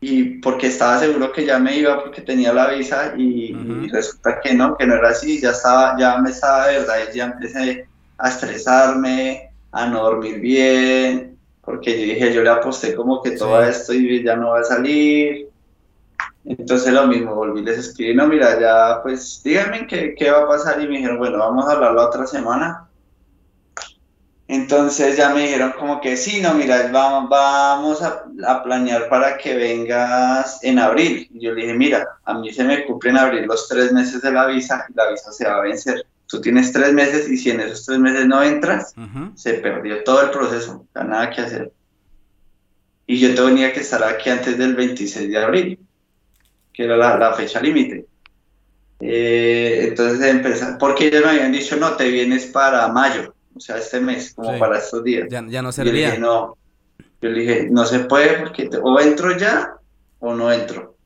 y 0.00 0.38
porque 0.38 0.68
estaba 0.68 0.98
seguro 0.98 1.30
que 1.30 1.44
ya 1.44 1.58
me 1.58 1.76
iba 1.76 2.02
porque 2.02 2.22
tenía 2.22 2.54
la 2.54 2.70
visa 2.70 3.14
y, 3.16 3.52
resulta 3.92 4.40
que 4.40 4.54
no, 4.54 4.76
que 4.76 4.86
no 4.86 4.94
era 4.94 5.10
así, 5.10 5.40
ya 5.40 5.50
estaba, 5.50 5.96
ya 5.98 6.18
me 6.18 6.30
estaba 6.30 6.68
de 6.68 6.78
verdad, 6.78 6.94
ya 7.14 7.26
empecé 7.26 7.86
a 8.16 8.28
estresarme, 8.28 9.50
a 9.72 9.86
no 9.86 10.02
dormir 10.02 10.40
bien, 10.40 11.38
porque 11.62 11.92
yo 11.98 12.14
dije, 12.14 12.32
yo 12.32 12.42
le 12.42 12.50
aposté 12.50 12.94
como 12.94 13.22
que 13.22 13.32
todo 13.32 13.62
esto 13.62 13.92
y 13.92 14.24
ya 14.24 14.36
no 14.36 14.50
va 14.50 14.60
a 14.60 14.64
salir. 14.64 15.48
Entonces 16.46 16.92
lo 16.92 17.06
mismo, 17.06 17.34
volví, 17.34 17.62
les 17.62 17.78
escribí, 17.78 18.14
no, 18.14 18.26
mira, 18.26 18.58
ya 18.58 19.02
pues 19.02 19.42
díganme 19.44 19.86
qué, 19.86 20.14
qué 20.16 20.30
va 20.30 20.44
a 20.44 20.48
pasar 20.48 20.80
y 20.80 20.88
me 20.88 20.96
dijeron, 20.96 21.18
bueno, 21.18 21.38
vamos 21.38 21.68
a 21.68 21.72
hablar 21.72 21.92
la 21.92 22.06
otra 22.06 22.26
semana 22.26 22.89
entonces 24.52 25.16
ya 25.16 25.32
me 25.32 25.42
dijeron 25.42 25.74
como 25.78 26.00
que 26.00 26.16
sí, 26.16 26.40
no, 26.40 26.54
mira, 26.54 26.90
vamos, 26.90 27.30
vamos 27.30 28.02
a, 28.02 28.24
planear 28.64 29.08
para 29.08 29.38
que 29.38 29.54
vengas 29.54 30.58
en 30.64 30.80
abril. 30.80 31.28
Y 31.32 31.40
yo 31.40 31.52
le 31.52 31.62
dije, 31.62 31.74
mira, 31.74 32.08
a 32.24 32.34
mí 32.34 32.52
se 32.52 32.64
me 32.64 32.84
cumplen 32.84 33.16
abril 33.16 33.46
los 33.46 33.68
tres 33.68 33.92
meses 33.92 34.20
de 34.22 34.32
la 34.32 34.48
visa 34.48 34.86
y 34.88 34.94
la 34.94 35.08
visa 35.08 35.30
se 35.30 35.46
va 35.46 35.58
a 35.58 35.60
vencer. 35.60 36.04
Tú 36.26 36.40
tienes 36.40 36.72
tres 36.72 36.92
meses 36.92 37.30
y 37.30 37.36
si 37.36 37.50
en 37.50 37.60
esos 37.60 37.86
tres 37.86 38.00
meses 38.00 38.26
no 38.26 38.42
entras, 38.42 38.92
se 39.36 39.54
perdió 39.54 40.02
todo 40.02 40.22
el 40.22 40.30
proceso, 40.30 40.84
ya 40.96 41.04
nada 41.04 41.30
que 41.30 41.42
hacer. 41.42 41.72
Y 43.06 43.18
yo 43.18 43.32
tenía 43.36 43.72
que 43.72 43.80
estar 43.80 44.02
aquí 44.02 44.30
antes 44.30 44.58
del 44.58 44.74
26 44.74 45.30
de 45.30 45.38
abril, 45.38 45.78
que 46.72 46.84
era 46.86 46.96
la, 46.96 47.32
fecha 47.34 47.60
límite. 47.60 48.04
Eh, 48.98 49.86
entonces 49.90 50.20
empezar, 50.28 50.76
porque 50.76 51.06
ellos 51.06 51.22
me 51.22 51.30
habían 51.30 51.52
dicho, 51.52 51.76
no, 51.76 51.92
te 51.92 52.08
vienes 52.08 52.46
para 52.46 52.88
mayo 52.88 53.32
o 53.54 53.60
sea, 53.60 53.78
este 53.78 54.00
mes, 54.00 54.34
como 54.34 54.58
para 54.58 54.78
estos 54.78 55.02
días. 55.02 55.28
Ya, 55.28 55.62
no 55.62 55.72
servía. 55.72 55.92
Yo 55.92 55.92
le 55.92 56.06
dije, 56.06 56.18
no, 56.18 56.56
yo 57.20 57.28
le 57.28 57.40
dije, 57.40 57.68
no 57.70 57.84
se 57.84 58.00
puede 58.00 58.38
porque 58.38 58.70
o 58.82 59.00
entro 59.00 59.36
ya 59.36 59.74
o 60.20 60.34
no 60.34 60.52
entro. 60.52 60.96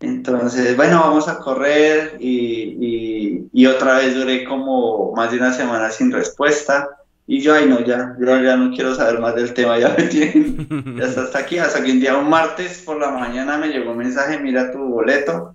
Entonces, 0.00 0.76
bueno, 0.76 1.00
vamos 1.00 1.28
a 1.28 1.38
correr 1.38 2.16
y, 2.18 3.48
y, 3.52 3.66
otra 3.66 3.98
vez 3.98 4.14
duré 4.14 4.44
como 4.44 5.12
más 5.12 5.30
de 5.30 5.36
una 5.36 5.52
semana 5.52 5.90
sin 5.90 6.10
respuesta. 6.10 6.88
Y 7.26 7.40
yo, 7.40 7.54
ay, 7.54 7.66
no, 7.66 7.84
ya, 7.84 8.16
yo 8.18 8.42
ya 8.42 8.56
no 8.56 8.74
quiero 8.74 8.94
saber 8.94 9.20
más 9.20 9.34
del 9.34 9.52
tema, 9.52 9.78
ya 9.78 9.94
me 9.96 10.04
tienen, 10.08 10.96
ya 10.96 11.04
está 11.04 11.22
hasta 11.22 11.38
aquí. 11.40 11.58
Hasta 11.58 11.82
que 11.84 11.92
un 11.92 12.00
día, 12.00 12.16
un 12.16 12.30
martes 12.30 12.82
por 12.84 12.98
la 12.98 13.10
mañana, 13.10 13.58
me 13.58 13.68
llegó 13.68 13.92
un 13.92 13.98
mensaje: 13.98 14.38
mira 14.38 14.72
tu 14.72 14.78
boleto. 14.78 15.54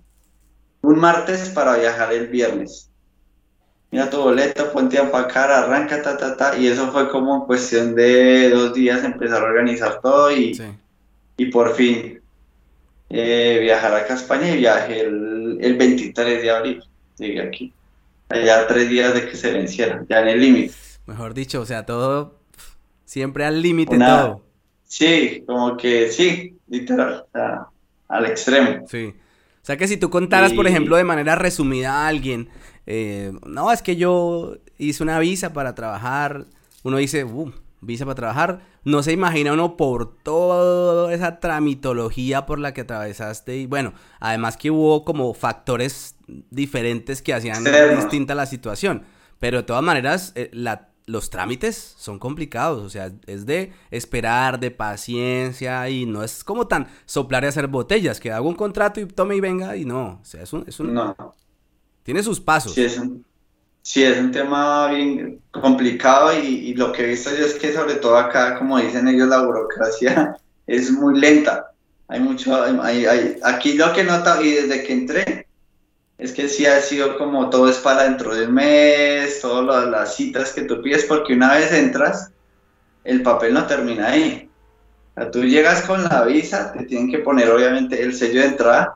Un 0.82 0.98
martes 1.00 1.48
para 1.48 1.76
viajar 1.76 2.12
el 2.12 2.28
viernes 2.28 2.90
mira 3.90 4.10
tu 4.10 4.18
boleto, 4.18 4.72
ponte 4.72 4.98
a 4.98 5.02
empacar, 5.02 5.50
arranca, 5.50 6.02
ta, 6.02 6.16
ta, 6.16 6.36
ta. 6.36 6.56
Y 6.58 6.66
eso 6.66 6.90
fue 6.92 7.08
como 7.10 7.36
en 7.36 7.40
cuestión 7.42 7.94
de 7.94 8.50
dos 8.50 8.74
días 8.74 9.04
empezar 9.04 9.42
a 9.42 9.46
organizar 9.46 10.00
todo 10.00 10.30
y, 10.30 10.60
y 11.36 11.46
por 11.46 11.74
fin 11.74 12.20
eh, 13.08 13.58
viajar 13.62 13.94
acá 13.94 14.14
a 14.14 14.16
España 14.16 14.50
y 14.50 14.58
viajé 14.58 15.00
el, 15.00 15.58
el 15.60 15.76
23 15.76 16.42
de 16.42 16.50
abril. 16.50 16.84
Llegué 17.18 17.40
aquí. 17.40 17.72
Allá 18.28 18.66
tres 18.66 18.88
días 18.88 19.14
de 19.14 19.28
que 19.28 19.36
se 19.36 19.52
venciera, 19.52 20.04
ya 20.08 20.20
en 20.20 20.28
el 20.28 20.40
límite. 20.40 20.74
Mejor 21.06 21.32
dicho, 21.32 21.60
o 21.60 21.66
sea, 21.66 21.86
todo 21.86 22.40
siempre 23.04 23.44
al 23.44 23.62
límite 23.62 23.96
todo. 23.96 24.42
Sí, 24.84 25.44
como 25.46 25.76
que 25.76 26.10
sí, 26.10 26.56
literal, 26.68 27.24
o 27.26 27.28
sea, 27.32 27.66
al 28.08 28.26
extremo. 28.26 28.86
Sí. 28.88 29.14
O 29.62 29.66
sea 29.66 29.76
que 29.76 29.88
si 29.88 29.96
tú 29.96 30.10
contaras, 30.10 30.52
por 30.52 30.66
ejemplo, 30.66 30.96
de 30.96 31.04
manera 31.04 31.34
resumida 31.34 31.92
a 31.92 32.08
alguien 32.08 32.48
eh, 32.86 33.32
no, 33.44 33.72
es 33.72 33.82
que 33.82 33.96
yo 33.96 34.56
hice 34.78 35.02
una 35.02 35.18
visa 35.18 35.52
para 35.52 35.74
trabajar, 35.74 36.46
uno 36.84 36.98
dice, 36.98 37.24
uh, 37.24 37.52
visa 37.80 38.04
para 38.04 38.14
trabajar, 38.14 38.60
no 38.84 39.02
se 39.02 39.12
imagina 39.12 39.52
uno 39.52 39.76
por 39.76 40.16
toda 40.22 41.12
esa 41.12 41.40
tramitología 41.40 42.46
por 42.46 42.60
la 42.60 42.72
que 42.72 42.82
atravesaste 42.82 43.56
y 43.56 43.66
bueno, 43.66 43.92
además 44.20 44.56
que 44.56 44.70
hubo 44.70 45.04
como 45.04 45.34
factores 45.34 46.14
diferentes 46.50 47.22
que 47.22 47.34
hacían 47.34 47.64
distinta 47.96 48.34
la 48.36 48.46
situación, 48.46 49.02
pero 49.40 49.58
de 49.58 49.62
todas 49.64 49.82
maneras 49.82 50.32
eh, 50.36 50.50
la, 50.52 50.90
los 51.06 51.30
trámites 51.30 51.96
son 51.98 52.20
complicados, 52.20 52.84
o 52.84 52.90
sea, 52.90 53.12
es 53.26 53.46
de 53.46 53.72
esperar, 53.90 54.60
de 54.60 54.70
paciencia 54.70 55.88
y 55.90 56.06
no 56.06 56.22
es 56.22 56.44
como 56.44 56.68
tan 56.68 56.86
soplar 57.04 57.42
y 57.42 57.48
hacer 57.48 57.66
botellas, 57.66 58.20
que 58.20 58.30
hago 58.30 58.48
un 58.48 58.54
contrato 58.54 59.00
y 59.00 59.06
tome 59.06 59.34
y 59.34 59.40
venga 59.40 59.76
y 59.76 59.84
no, 59.84 60.20
o 60.22 60.24
sea, 60.24 60.44
es 60.44 60.52
un... 60.52 60.64
Es 60.68 60.78
un 60.78 60.94
no 60.94 61.16
tiene 62.06 62.22
sus 62.22 62.40
pasos. 62.40 62.72
Sí, 62.72 62.84
es 62.84 62.98
un, 62.98 63.24
es 63.82 64.18
un 64.18 64.30
tema 64.30 64.86
bien 64.86 65.40
complicado 65.50 66.32
y, 66.38 66.72
lo 66.74 66.92
que 66.92 67.02
he 67.02 67.06
visto 67.08 67.30
yo 67.30 67.44
es 67.44 67.54
que 67.54 67.72
sobre 67.72 67.96
todo 67.96 68.16
acá, 68.16 68.56
como 68.58 68.78
dicen 68.78 69.08
ellos, 69.08 69.28
la 69.28 69.44
burocracia 69.44 70.36
es 70.68 70.92
muy 70.92 71.18
lenta. 71.18 71.72
Hay 72.06 72.20
mucho, 72.20 72.62
hay, 72.62 73.06
hay, 73.06 73.36
aquí 73.42 73.72
lo 73.72 73.92
que 73.92 74.04
nota 74.04 74.40
y 74.40 74.52
desde 74.52 74.84
que 74.84 74.92
entré 74.92 75.48
es 76.16 76.32
que 76.32 76.48
sí 76.48 76.64
ha 76.64 76.80
sido 76.80 77.18
como 77.18 77.50
todo 77.50 77.68
es 77.68 77.78
para 77.78 78.04
dentro 78.04 78.36
del 78.36 78.52
mes, 78.52 79.40
todas 79.40 79.88
las 79.88 80.14
citas 80.14 80.52
que 80.52 80.62
tú 80.62 80.80
pides, 80.80 81.06
porque 81.06 81.32
una 81.32 81.54
vez 81.54 81.72
entras, 81.72 82.30
el 83.02 83.20
papel 83.22 83.52
no 83.52 83.66
termina 83.66 84.10
ahí. 84.10 84.48
Tú 85.32 85.42
llegas 85.42 85.82
con 85.82 86.04
la 86.04 86.22
visa, 86.22 86.72
te 86.72 86.84
tienen 86.84 87.10
que 87.10 87.18
poner 87.18 87.50
obviamente 87.50 88.00
el 88.00 88.14
sello 88.14 88.42
de 88.42 88.46
entrada 88.46 88.94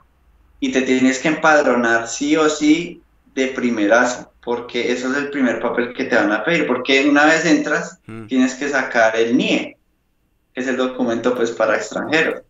y 0.61 0.70
te 0.70 0.82
tienes 0.82 1.18
que 1.18 1.28
empadronar 1.28 2.06
sí 2.06 2.36
o 2.36 2.48
sí 2.48 3.02
de 3.34 3.48
primerazo, 3.48 4.30
porque 4.44 4.92
eso 4.92 5.11
es 5.11 5.16
el 5.16 5.30
primer 5.30 5.61
papel 5.61 5.94
que 5.94 6.04
te 6.04 6.16
van 6.16 6.32
a 6.32 6.44
pedir, 6.44 6.66
porque 6.66 7.08
una 7.08 7.24
vez 7.24 7.46
entras 7.46 7.98
mm. 8.06 8.26
tienes 8.26 8.54
que 8.54 8.68
sacar 8.68 9.16
el 9.16 9.36
NIE, 9.36 9.76
que 10.54 10.61
es 10.61 10.66
el 10.68 10.76
documento 10.76 11.34
pues 11.34 11.50
para 11.50 11.76
extranjeros. 11.76 12.42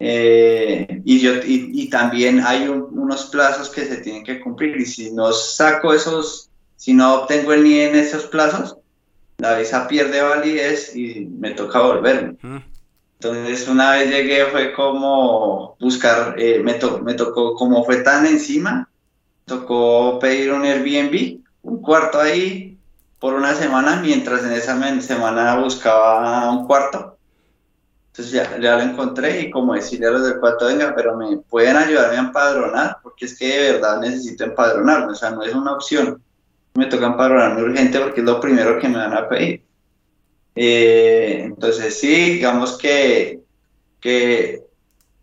Eh, 0.00 1.02
y, 1.04 1.20
yo, 1.20 1.34
y, 1.44 1.88
también 1.88 2.40
hay 2.40 2.68
unos 2.68 3.26
plazos 3.26 3.70
que 3.70 3.84
se 3.84 3.98
tienen 3.98 4.24
que 4.24 4.40
cumplir 4.40 4.76
y 4.76 4.86
si 4.86 5.12
no 5.12 5.32
saco 5.32 5.94
esos, 5.94 6.50
si 6.76 6.92
no 6.92 7.14
obtengo 7.14 7.52
el 7.52 7.62
NIE 7.62 7.90
en 7.90 7.94
esos 7.96 8.24
plazos, 8.24 8.76
la 9.38 9.56
visa 9.58 9.86
pierde 9.86 10.20
validez 10.20 10.94
y 10.96 11.26
me 11.26 11.52
toca 11.52 11.80
volverme. 11.80 12.36
Mm. 12.42 12.73
Entonces 13.24 13.68
una 13.68 13.92
vez 13.92 14.10
llegué 14.10 14.44
fue 14.46 14.72
como 14.74 15.76
buscar, 15.80 16.34
eh, 16.38 16.60
me, 16.62 16.78
me 17.02 17.14
tocó, 17.14 17.54
como 17.54 17.82
fue 17.84 18.02
tan 18.02 18.26
encima, 18.26 18.90
tocó 19.46 20.18
pedir 20.18 20.52
un 20.52 20.64
Airbnb, 20.64 21.40
un 21.62 21.80
cuarto 21.80 22.20
ahí 22.20 22.78
por 23.18 23.32
una 23.32 23.54
semana, 23.54 24.00
mientras 24.02 24.44
en 24.44 24.52
esa 24.52 25.00
semana 25.00 25.56
buscaba 25.56 26.50
un 26.50 26.66
cuarto. 26.66 27.16
Entonces 28.08 28.32
ya, 28.32 28.58
ya 28.60 28.76
lo 28.76 28.82
encontré 28.82 29.40
y 29.40 29.50
como 29.50 29.72
decirle 29.72 30.08
a 30.08 30.10
los 30.10 30.26
del 30.26 30.38
cuarto, 30.38 30.66
venga, 30.66 30.94
pero 30.94 31.16
me 31.16 31.38
pueden 31.38 31.76
ayudarme 31.76 32.16
a 32.16 32.20
empadronar, 32.20 32.98
porque 33.02 33.24
es 33.24 33.38
que 33.38 33.48
de 33.48 33.72
verdad 33.72 34.00
necesito 34.00 34.44
empadronarme, 34.44 35.12
o 35.12 35.14
sea, 35.14 35.30
no 35.30 35.42
es 35.42 35.54
una 35.54 35.72
opción. 35.72 36.22
Me 36.74 36.86
toca 36.86 37.06
empadronarme 37.06 37.62
urgente 37.62 37.98
porque 38.00 38.20
es 38.20 38.26
lo 38.26 38.38
primero 38.38 38.78
que 38.78 38.88
me 38.88 38.98
van 38.98 39.14
a 39.14 39.26
pedir. 39.28 39.64
Eh, 40.54 41.42
entonces 41.44 41.98
sí, 41.98 42.34
digamos 42.34 42.78
que, 42.78 43.40
que 44.00 44.62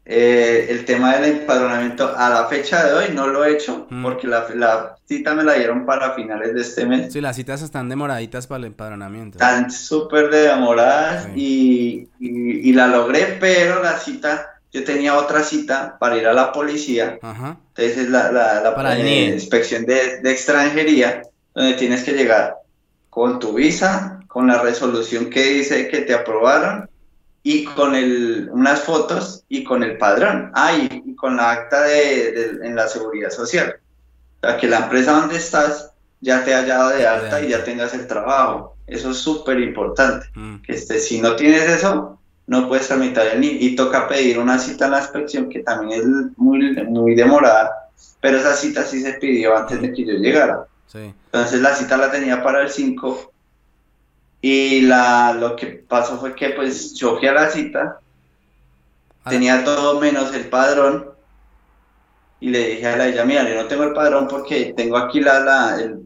eh, 0.03 0.67
el 0.69 0.84
tema 0.84 1.15
del 1.15 1.39
empadronamiento 1.39 2.13
a 2.17 2.29
la 2.29 2.47
fecha 2.47 2.86
de 2.86 2.93
hoy 2.93 3.05
no 3.13 3.27
lo 3.27 3.45
he 3.45 3.53
hecho 3.53 3.88
mm. 3.89 4.01
porque 4.03 4.27
la, 4.27 4.97
cita 5.05 5.36
me 5.36 5.43
la 5.43 5.53
dieron 5.53 5.86
para 5.86 6.13
finales 6.13 6.53
de 6.53 6.61
este 6.61 6.86
mes. 6.86 7.13
Sí, 7.13 7.21
las 7.21 7.36
citas 7.36 7.61
están 7.61 7.88
demoraditas 7.88 8.47
para 8.47 8.59
el 8.59 8.65
empadronamiento. 8.65 9.38
Están 9.38 9.69
súper 9.71 10.29
demoradas 10.29 11.29
y, 11.36 12.09
y, 12.19 12.73
la 12.73 12.88
logré, 12.88 13.38
pero 13.39 13.82
la 13.82 13.97
cita, 13.97 14.59
yo 14.73 14.84
tenía 14.84 15.17
otra 15.17 15.43
cita 15.43 15.97
para 15.99 16.17
ir 16.17 16.27
a 16.27 16.34
la 16.34 16.51
policía. 16.51 17.19
Entonces 17.21 18.09
la, 18.09 18.32
la, 18.32 18.99
inspección 18.99 19.86
de, 19.86 20.19
de 20.21 20.32
extranjería, 20.32 21.21
donde 21.53 21.73
tienes 21.75 22.03
que 22.03 22.13
llegar 22.13 22.55
con 23.09 23.39
tu 23.39 23.53
visa, 23.53 24.20
con 24.32 24.47
la 24.47 24.61
resolución 24.61 25.29
que 25.29 25.43
dice 25.43 25.89
que 25.89 26.01
te 26.01 26.13
aprobaron 26.13 26.89
y 27.43 27.65
con 27.65 27.95
el, 27.95 28.49
unas 28.51 28.82
fotos 28.82 29.43
y 29.49 29.63
con 29.63 29.84
el 29.84 29.97
padrón. 29.97 30.51
Ah, 30.53 30.73
y, 30.73 31.15
con 31.15 31.38
la 31.38 31.51
acta 31.51 31.84
de, 31.84 32.59
en 32.63 32.75
la 32.75 32.88
seguridad 32.88 33.29
social. 33.29 33.75
O 34.41 34.47
sea, 34.47 34.57
que 34.57 34.67
la 34.67 34.79
empresa 34.79 35.11
donde 35.11 35.36
estás 35.36 35.91
ya 36.21 36.43
te 36.43 36.53
haya 36.55 36.77
dado 36.77 36.89
de 36.91 37.05
alta 37.05 37.41
y 37.41 37.49
ya 37.49 37.63
tengas 37.63 37.93
el 37.93 38.07
trabajo. 38.07 38.75
Eso 38.88 39.11
es 39.11 39.17
súper 39.17 39.59
importante. 39.59 40.27
Mm. 40.34 40.61
Que 40.61 40.73
este, 40.73 40.99
si 40.99 41.21
no 41.21 41.36
tienes 41.36 41.63
eso, 41.69 42.19
no 42.47 42.67
puedes 42.67 42.88
tramitar 42.88 43.27
el 43.27 43.41
NIE 43.41 43.57
y 43.59 43.75
toca 43.75 44.07
pedir 44.07 44.39
una 44.39 44.57
cita 44.57 44.86
en 44.86 44.91
la 44.91 44.99
inspección 44.99 45.49
que 45.49 45.59
también 45.59 45.99
es 45.99 46.05
muy, 46.38 46.73
muy 46.86 47.15
demorada, 47.15 47.89
pero 48.19 48.38
esa 48.38 48.53
cita 48.53 48.84
sí 48.84 49.01
se 49.01 49.13
pidió 49.13 49.57
antes 49.57 49.82
de 49.82 49.93
que 49.93 50.05
yo 50.05 50.13
llegara. 50.13 50.65
Entonces 50.93 51.61
la 51.61 51.73
cita 51.73 51.97
la 51.97 52.11
tenía 52.11 52.43
para 52.43 52.61
el 52.61 52.69
5 52.69 53.30
y 54.41 54.81
la, 54.81 55.33
lo 55.33 55.55
que 55.55 55.67
pasó 55.67 56.17
fue 56.17 56.35
que 56.35 56.49
pues 56.49 56.93
yo 56.95 57.17
fui 57.17 57.27
a 57.27 57.33
la 57.33 57.49
cita, 57.49 57.99
ah. 59.23 59.29
tenía 59.29 59.63
todo 59.63 59.99
menos 59.99 60.33
el 60.33 60.49
padrón 60.49 61.11
y 62.39 62.49
le 62.49 62.69
dije 62.69 62.87
a 62.87 62.97
la 62.97 63.07
ella, 63.07 63.23
mira, 63.23 63.47
yo 63.47 63.55
no 63.55 63.67
tengo 63.67 63.83
el 63.83 63.93
padrón 63.93 64.27
porque 64.27 64.73
tengo 64.75 64.97
aquí 64.97 65.19
la, 65.19 65.39
la 65.39 65.79
el, 65.79 66.05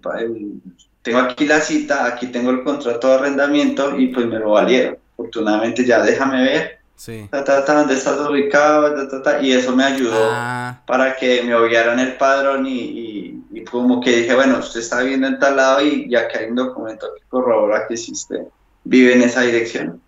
tengo 1.01 1.19
aquí 1.19 1.45
la 1.45 1.61
cita, 1.61 2.05
aquí 2.05 2.27
tengo 2.27 2.49
el 2.51 2.63
contrato 2.63 3.07
de 3.07 3.13
arrendamiento 3.15 3.97
y 3.97 4.07
pues 4.07 4.25
me 4.25 4.39
lo 4.39 4.51
valieron. 4.51 4.97
Afortunadamente 5.13 5.85
ya 5.85 6.03
déjame 6.03 6.43
ver 6.43 6.79
sí. 6.95 7.29
dónde 7.31 7.93
estás 7.93 8.19
ubicado, 8.29 8.95
y 9.41 9.51
eso 9.51 9.75
me 9.75 9.83
ayudó 9.83 10.29
ah. 10.31 10.81
para 10.85 11.15
que 11.15 11.43
me 11.43 11.55
obviaran 11.55 11.99
el 11.99 12.17
padrón 12.17 12.65
y 12.67 13.35
y 13.55 13.63
como 13.63 14.01
que 14.01 14.17
dije, 14.17 14.35
bueno, 14.35 14.59
usted 14.59 14.81
está 14.81 15.01
viviendo 15.01 15.27
en 15.27 15.39
tal 15.39 15.55
lado 15.55 15.81
y 15.81 16.09
ya 16.09 16.27
que 16.27 16.39
hay 16.39 16.49
un 16.49 16.55
documento 16.55 17.07
que 17.15 17.23
corrobora 17.29 17.87
que 17.87 17.93
usted 17.93 18.41
vive 18.83 19.13
en 19.13 19.21
esa 19.21 19.43
dirección. 19.43 20.01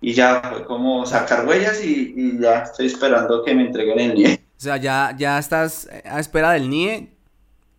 Y 0.00 0.12
ya 0.12 0.40
fue 0.40 0.64
como 0.64 1.04
sacar 1.04 1.48
huellas 1.48 1.84
y, 1.84 2.38
ya 2.38 2.60
estoy 2.60 2.86
esperando 2.86 3.42
que 3.42 3.56
me 3.56 3.66
entreguen 3.66 3.98
el 3.98 4.14
NIE. 4.14 4.40
O 4.56 4.60
sea, 4.60 4.76
ya, 4.76 5.16
ya 5.18 5.40
estás 5.40 5.88
a 6.04 6.20
espera 6.20 6.52
del 6.52 6.70
NIE 6.70 7.12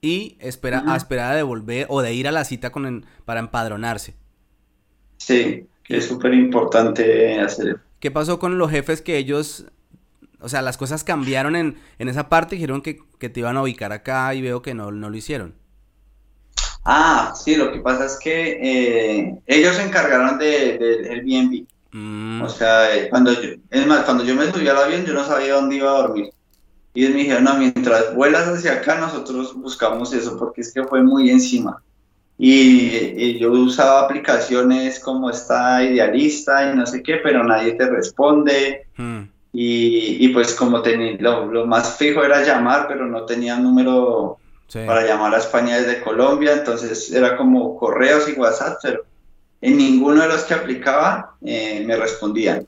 y 0.01 0.35
espera, 0.41 0.83
a 0.85 0.97
espera 0.97 1.33
de 1.33 1.43
volver 1.43 1.85
o 1.87 2.01
de 2.01 2.13
ir 2.13 2.27
a 2.27 2.31
la 2.31 2.43
cita 2.43 2.69
con 2.69 3.05
para 3.23 3.39
empadronarse. 3.39 4.13
Sí, 5.15 5.67
que 5.85 5.97
es 5.97 6.05
súper 6.05 6.33
importante 6.33 7.39
hacer. 7.39 7.79
¿Qué 8.01 8.11
pasó 8.11 8.37
con 8.39 8.57
los 8.57 8.69
jefes 8.69 9.01
que 9.01 9.17
ellos 9.17 9.65
o 10.41 10.49
sea, 10.49 10.61
las 10.61 10.75
cosas 10.75 11.03
cambiaron 11.03 11.55
en, 11.55 11.77
en 11.99 12.09
esa 12.09 12.27
parte, 12.27 12.55
dijeron 12.55 12.81
que, 12.81 12.99
que, 13.19 13.29
te 13.29 13.39
iban 13.39 13.57
a 13.57 13.61
ubicar 13.61 13.91
acá 13.91 14.33
y 14.33 14.41
veo 14.41 14.61
que 14.61 14.73
no, 14.73 14.91
no 14.91 15.09
lo 15.09 15.15
hicieron. 15.15 15.53
Ah, 16.83 17.33
sí, 17.35 17.55
lo 17.55 17.71
que 17.71 17.79
pasa 17.79 18.05
es 18.05 18.17
que 18.17 18.57
eh, 18.59 19.39
ellos 19.45 19.75
se 19.75 19.83
encargaron 19.83 20.39
del 20.39 20.79
de, 20.79 21.09
Airbnb. 21.11 21.67
Mm. 21.91 22.41
O 22.41 22.49
sea, 22.49 22.95
eh, 22.95 23.09
cuando 23.09 23.39
yo, 23.39 23.51
es 23.69 23.85
más, 23.85 24.03
cuando 24.03 24.23
yo 24.23 24.33
me 24.35 24.51
subí 24.51 24.67
al 24.67 24.77
avión 24.77 25.05
yo 25.05 25.13
no 25.13 25.23
sabía 25.23 25.53
dónde 25.53 25.75
iba 25.75 25.91
a 25.91 26.01
dormir. 26.01 26.31
Y 26.93 27.03
ellos 27.03 27.15
me 27.15 27.21
dijeron, 27.21 27.43
no, 27.43 27.53
mientras 27.55 28.15
vuelas 28.15 28.47
hacia 28.47 28.73
acá 28.73 28.99
nosotros 28.99 29.53
buscamos 29.55 30.11
eso, 30.13 30.37
porque 30.37 30.61
es 30.61 30.73
que 30.73 30.83
fue 30.83 31.03
muy 31.03 31.29
encima. 31.29 31.83
Y, 32.43 33.37
yo 33.37 33.51
usaba 33.51 34.01
aplicaciones 34.01 34.99
como 34.99 35.29
esta 35.29 35.83
idealista 35.83 36.71
y 36.71 36.75
no 36.75 36.87
sé 36.87 37.03
qué, 37.03 37.17
pero 37.17 37.43
nadie 37.43 37.73
te 37.73 37.87
responde. 37.87 38.87
Mm. 38.97 39.21
Y, 39.53 40.27
pues 40.29 40.55
como 40.55 40.81
tenía, 40.81 41.17
lo, 41.19 41.67
más 41.67 41.97
fijo 41.97 42.23
era 42.23 42.43
llamar, 42.43 42.87
pero 42.87 43.05
no 43.05 43.25
tenía 43.25 43.57
número 43.57 44.39
para 44.73 45.05
llamar 45.05 45.35
a 45.35 45.37
España 45.37 45.81
desde 45.81 46.01
Colombia, 46.01 46.53
entonces 46.53 47.11
era 47.11 47.37
como 47.37 47.77
correos 47.77 48.27
y 48.27 48.39
WhatsApp, 48.39 48.79
pero 48.81 49.03
en 49.59 49.77
ninguno 49.77 50.23
de 50.23 50.29
los 50.29 50.43
que 50.43 50.53
aplicaba 50.55 51.35
eh, 51.45 51.83
me 51.85 51.95
respondían. 51.95 52.65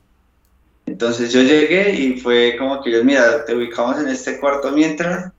Entonces 0.86 1.32
yo 1.32 1.40
llegué 1.40 1.94
y 1.94 2.20
fue 2.20 2.56
como 2.58 2.80
que 2.80 2.92
yo, 2.92 3.02
mira, 3.02 3.44
te 3.44 3.56
ubicamos 3.56 3.98
en 3.98 4.08
este 4.08 4.38
cuarto 4.38 4.70
mientras, 4.70 5.32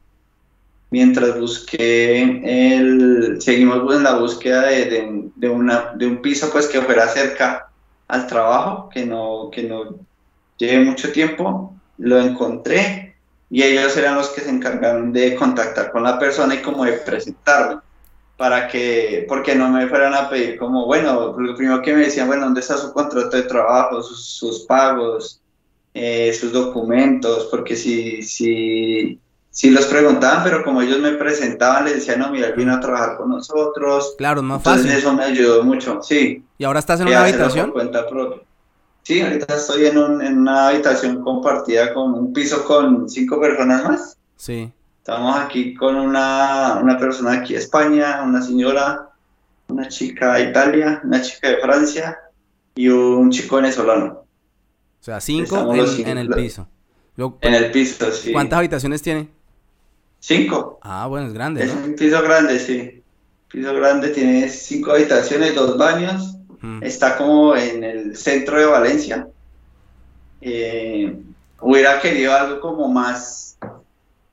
mientras 0.95 1.37
busqué 1.37 2.21
el, 2.21 3.41
seguimos 3.41 3.93
en 3.93 4.03
la 4.03 4.15
búsqueda 4.15 4.61
de, 4.67 5.29
de, 5.35 5.49
una, 5.49 5.91
de 5.93 6.07
un 6.07 6.21
piso 6.21 6.49
pues 6.53 6.67
que 6.67 6.79
fuera 6.79 7.05
cerca 7.09 7.67
al 8.07 8.27
trabajo, 8.27 8.87
que 8.87 9.05
no, 9.05 9.49
que 9.51 9.63
no 9.63 9.99
Llevé 10.57 10.85
mucho 10.85 11.11
tiempo, 11.11 11.75
lo 11.97 12.17
encontré 12.17 13.17
y 13.49 13.61
ellos 13.61 13.97
eran 13.97 14.15
los 14.15 14.29
que 14.29 14.39
se 14.39 14.49
encargaron 14.49 15.11
de 15.11 15.35
contactar 15.35 15.91
con 15.91 16.03
la 16.03 16.17
persona 16.17 16.55
y 16.55 16.61
como 16.61 16.85
de 16.85 16.93
presentarme 16.93 17.81
para 18.37 18.69
que, 18.69 19.25
porque 19.27 19.53
no 19.53 19.69
me 19.69 19.87
fueran 19.87 20.13
a 20.13 20.29
pedir 20.29 20.57
como, 20.57 20.85
bueno, 20.85 21.35
lo 21.37 21.55
primero 21.57 21.81
que 21.81 21.93
me 21.93 22.05
decían, 22.05 22.27
bueno, 22.27 22.45
¿dónde 22.45 22.61
está 22.61 22.77
su 22.77 22.93
contrato 22.93 23.35
de 23.35 23.43
trabajo, 23.43 24.01
sus, 24.01 24.61
pagos, 24.61 25.41
eh, 25.93 26.33
sus 26.33 26.53
documentos? 26.53 27.49
Porque 27.51 27.75
si, 27.75 28.23
si, 28.23 29.19
sí 29.55 29.69
los 29.69 29.85
preguntaban, 29.85 30.43
pero 30.43 30.63
como 30.65 30.81
ellos 30.81 30.99
me 30.99 31.13
presentaban, 31.13 31.85
les 31.85 31.95
decían, 31.95 32.19
no, 32.19 32.29
mira, 32.29 32.47
él 32.47 32.53
vino 32.55 32.73
a 32.73 32.79
trabajar 32.81 33.15
con 33.15 33.29
nosotros. 33.29 34.15
Claro, 34.17 34.41
es 34.41 34.45
más 34.45 34.57
Entonces 34.57 34.83
fácil. 34.85 34.97
eso 34.99 35.13
me 35.13 35.23
ayudó 35.23 35.63
mucho, 35.63 36.01
sí. 36.03 36.43
¿Y 36.57 36.63
ahora 36.65 36.79
estás 36.79 36.99
en 36.99 37.05
que 37.07 37.13
una 37.13 37.21
habitación? 37.21 37.71
cuenta 37.71 38.05
propia. 38.07 38.41
Sí, 39.03 39.21
ahorita 39.21 39.55
estoy 39.55 39.85
en, 39.85 39.97
un- 39.97 40.21
en 40.21 40.39
una 40.39 40.67
habitación 40.67 41.23
compartida 41.23 41.93
con 41.93 42.13
un 42.15 42.33
piso 42.33 42.65
con 42.65 43.07
cinco 43.09 43.39
personas 43.39 43.83
más. 43.85 44.17
Sí. 44.35 44.73
Estamos 44.97 45.37
aquí 45.37 45.73
con 45.75 45.95
una, 45.95 46.79
una 46.81 46.97
persona 46.97 47.33
aquí 47.33 47.53
de 47.53 47.59
España, 47.59 48.23
una 48.23 48.41
señora, 48.41 49.09
una 49.69 49.87
chica 49.87 50.33
de 50.33 50.49
Italia, 50.49 50.99
una 51.03 51.21
chica 51.21 51.47
de 51.49 51.57
Francia 51.59 52.17
y 52.75 52.89
un 52.89 53.29
chico 53.31 53.55
venezolano. 53.55 54.23
O 54.99 55.03
sea, 55.05 55.21
cinco 55.21 55.73
en, 55.75 55.87
cinco, 55.87 56.09
en 56.09 56.17
el 56.17 56.29
piso. 56.29 56.67
Luego, 57.15 57.37
En 57.41 57.53
el 57.53 57.71
piso, 57.71 58.11
sí. 58.11 58.33
¿Cuántas 58.33 58.57
habitaciones 58.57 59.01
tiene? 59.01 59.29
Cinco. 60.27 60.79
Ah, 60.81 61.05
bueno, 61.05 61.27
es 61.27 61.33
grande, 61.33 61.63
Es 61.63 61.75
¿no? 61.75 61.85
un 61.85 61.93
piso 61.95 62.19
grande, 62.23 62.57
sí. 62.59 63.03
Piso 63.51 63.75
grande, 63.75 64.09
tiene 64.09 64.49
cinco 64.49 64.91
habitaciones, 64.93 65.53
dos 65.53 65.77
baños. 65.77 66.35
Mm. 66.61 66.81
Está 66.83 67.15
como 67.15 67.55
en 67.55 67.83
el 67.83 68.17
centro 68.17 68.57
de 68.59 68.65
Valencia. 68.65 69.27
Eh, 70.41 71.15
hubiera 71.61 72.01
querido 72.01 72.33
algo 72.33 72.59
como 72.59 72.87
más 72.87 73.57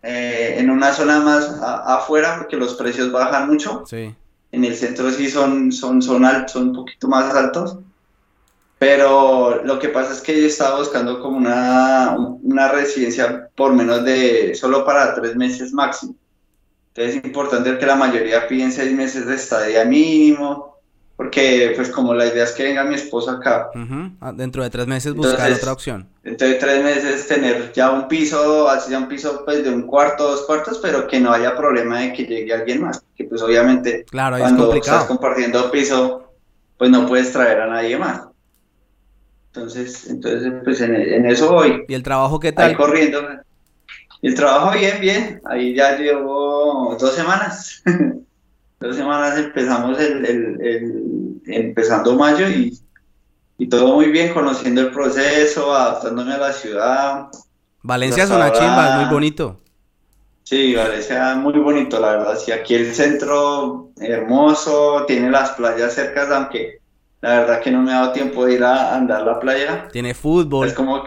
eh, 0.03 0.57
en 0.59 0.71
una 0.71 0.93
zona 0.95 1.21
más 1.21 1.47
a- 1.61 1.97
afuera 1.97 2.37
porque 2.39 2.57
los 2.57 2.73
precios 2.75 3.13
bajan 3.13 3.49
mucho. 3.49 3.85
Sí. 3.87 4.15
En 4.51 4.65
el 4.65 4.75
centro 4.75 5.11
sí 5.11 5.29
son, 5.31 5.73
son, 5.73 6.01
son, 6.01 6.25
al- 6.25 6.49
son 6.49 6.69
un 6.71 6.75
poquito 6.75 7.07
más 7.07 7.35
altos. 7.35 7.77
Pero 8.83 9.63
lo 9.63 9.79
que 9.79 9.91
pasa 9.91 10.13
es 10.13 10.21
que 10.21 10.41
yo 10.41 10.49
estaba 10.49 10.79
buscando 10.81 11.21
como 11.21 11.37
una, 11.37 12.17
una 12.19 12.67
residencia 12.67 13.49
por 13.55 13.73
menos 13.73 14.05
de, 14.05 14.57
solo 14.57 14.85
para 14.85 15.15
tres 15.15 15.37
meses 15.37 15.73
máximo. 15.73 16.17
Entonces 16.89 17.15
es 17.15 17.25
importante 17.25 17.79
que 17.79 17.87
la 17.87 17.95
mayoría 17.95 18.49
piden 18.49 18.73
seis 18.73 18.91
meses 18.93 19.25
de 19.29 19.37
estadía 19.37 19.85
mínimo, 19.85 20.79
porque 21.17 21.75
pues 21.77 21.91
como 21.91 22.13
la 22.13 22.27
idea 22.27 22.43
es 22.43 22.51
que 22.51 22.65
venga 22.65 22.83
mi 22.83 22.97
esposo 22.97 23.31
acá. 23.31 23.71
Ah, 24.21 24.33
Dentro 24.35 24.65
de 24.65 24.71
tres 24.71 24.89
meses 24.89 25.15
buscar 25.15 25.35
Entonces- 25.39 25.59
otra 25.59 25.73
opción. 25.75 26.09
entonces 26.25 26.59
tres 26.59 26.83
meses 26.83 27.29
tener 27.29 27.73
ya 27.73 27.89
un 27.93 28.09
piso, 28.09 28.69
así 28.69 28.91
ya 28.91 28.99
un 28.99 29.07
piso 29.07 29.45
pues 29.45 29.63
de 29.63 29.71
un 29.71 29.83
cuarto, 29.83 30.29
dos 30.29 30.43
cuartos, 30.43 30.81
pero 30.83 31.07
que 31.07 31.21
no 31.21 31.33
haya 31.33 31.55
problema 31.55 32.01
de 32.01 32.13
que 32.15 32.25
llegue 32.25 32.53
alguien 32.53 32.83
más, 32.83 33.01
que 33.17 33.27
pues 33.27 33.43
obviamente 33.43 34.05
Claro, 34.11 34.39
es 34.39 34.43
cuando 34.43 34.75
estás 34.75 35.05
compartiendo 35.05 35.71
piso, 35.71 36.33
pues 36.77 36.91
no 36.91 37.07
puedes 37.07 37.31
traer 37.31 37.61
a 37.61 37.69
nadie 37.69 37.97
más. 37.97 38.23
Entonces, 39.55 40.09
entonces 40.09 40.51
pues 40.65 40.81
en, 40.81 40.95
en 40.95 41.27
eso 41.27 41.53
voy, 41.53 41.85
¿Y 41.87 41.95
el 41.95 42.03
trabajo 42.03 42.41
qué 42.41 42.49
ahí 42.49 42.55
tal? 42.55 42.77
corriendo. 42.77 43.21
Y 44.23 44.29
el 44.29 44.35
trabajo 44.35 44.79
bien, 44.79 45.01
bien, 45.01 45.43
ahí 45.45 45.75
ya 45.75 45.97
llevo 45.99 46.97
dos 46.99 47.15
semanas. 47.15 47.83
Dos 48.81 48.97
semanas 48.97 49.39
empezamos 49.39 49.97
el, 50.01 50.27
el- 50.27 50.61
el- 50.61 51.43
empezando 51.47 52.17
mayo 52.17 52.49
y, 52.49 52.77
y 53.57 53.69
todo 53.69 53.95
muy 53.95 54.07
bien, 54.07 54.35
conociendo 54.35 54.81
el 54.81 54.91
proceso, 54.91 55.73
adaptándome 55.73 56.33
a 56.35 56.39
la 56.39 56.53
ciudad. 56.53 57.27
Valencia 57.83 58.25
es 58.25 58.31
una 58.31 58.51
chimba, 58.51 58.67
es 58.87 58.91
ahora- 58.93 58.97
muy 59.03 59.15
bonito. 59.15 59.61
Sí, 60.43 60.75
Valencia 60.75 61.37
muy 61.37 61.53
bonito, 61.61 62.01
la 62.01 62.17
verdad. 62.17 62.37
Sí, 62.37 62.51
aquí 62.51 62.75
el 62.75 62.93
centro 62.93 63.91
hermoso, 64.01 65.05
tiene 65.07 65.31
las 65.31 65.51
playas 65.53 65.95
cercas, 65.95 66.29
aunque 66.33 66.81
la 67.23 67.39
verdad 67.41 67.61
que 67.63 67.71
no 67.71 67.81
me 67.83 67.93
ha 67.93 68.01
dado 68.01 68.13
tiempo 68.13 68.45
de 68.45 68.55
ir 68.55 68.65
a 68.65 68.95
andar 68.95 69.23
la 69.23 69.39
playa. 69.41 69.89
Tiene 69.91 70.13
fútbol. 70.13 70.67
Es 70.69 70.75
como, 70.75 71.03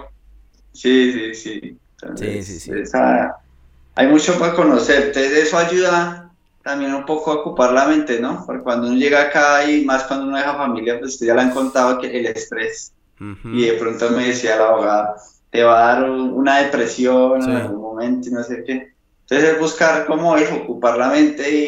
sí, 0.73 1.11
sí, 1.13 1.35
sí. 1.35 1.77
Entonces, 2.01 2.45
Sí, 2.47 2.53
sí, 2.53 2.59
sí. 2.59 2.71
esa- 2.81 3.37
hay 3.95 4.07
mucho 4.07 4.37
para 4.39 4.53
conocer. 4.55 5.07
Entonces 5.07 5.31
eso 5.33 5.57
ayuda 5.57 6.31
también 6.63 6.93
un 6.95 7.05
poco 7.05 7.31
a 7.31 7.35
ocupar 7.35 7.71
la 7.73 7.85
mente, 7.87 8.19
¿no? 8.19 8.43
Porque 8.45 8.63
cuando 8.63 8.87
uno 8.87 8.95
llega 8.97 9.21
acá 9.23 9.69
y 9.69 9.85
más 9.85 10.03
cuando 10.05 10.25
uno 10.27 10.37
deja 10.37 10.55
familia, 10.55 10.99
pues 10.99 11.19
ya 11.19 11.35
le 11.35 11.41
han 11.41 11.51
contado 11.51 11.99
que 11.99 12.07
el 12.17 12.25
estrés. 12.25 12.91
Ujú. 13.19 13.49
Y 13.49 13.65
de 13.67 13.73
pronto 13.73 14.09
me 14.09 14.27
decía 14.27 14.55
la 14.57 14.67
abogada, 14.69 15.15
te 15.51 15.63
va 15.63 15.83
a 15.91 15.95
dar 15.95 16.09
un- 16.09 16.33
una 16.33 16.59
depresión 16.59 17.41
Sí. 17.43 17.49
en 17.49 17.55
algún 17.57 17.81
momento 17.81 18.27
y 18.29 18.31
no 18.31 18.43
sé 18.43 18.63
qué. 18.65 18.93
Entonces 19.21 19.53
es 19.53 19.59
buscar 19.59 20.05
cómo 20.05 20.35
es, 20.37 20.51
ocupar 20.51 20.97
la 20.97 21.09
mente 21.09 21.49
y, 21.49 21.63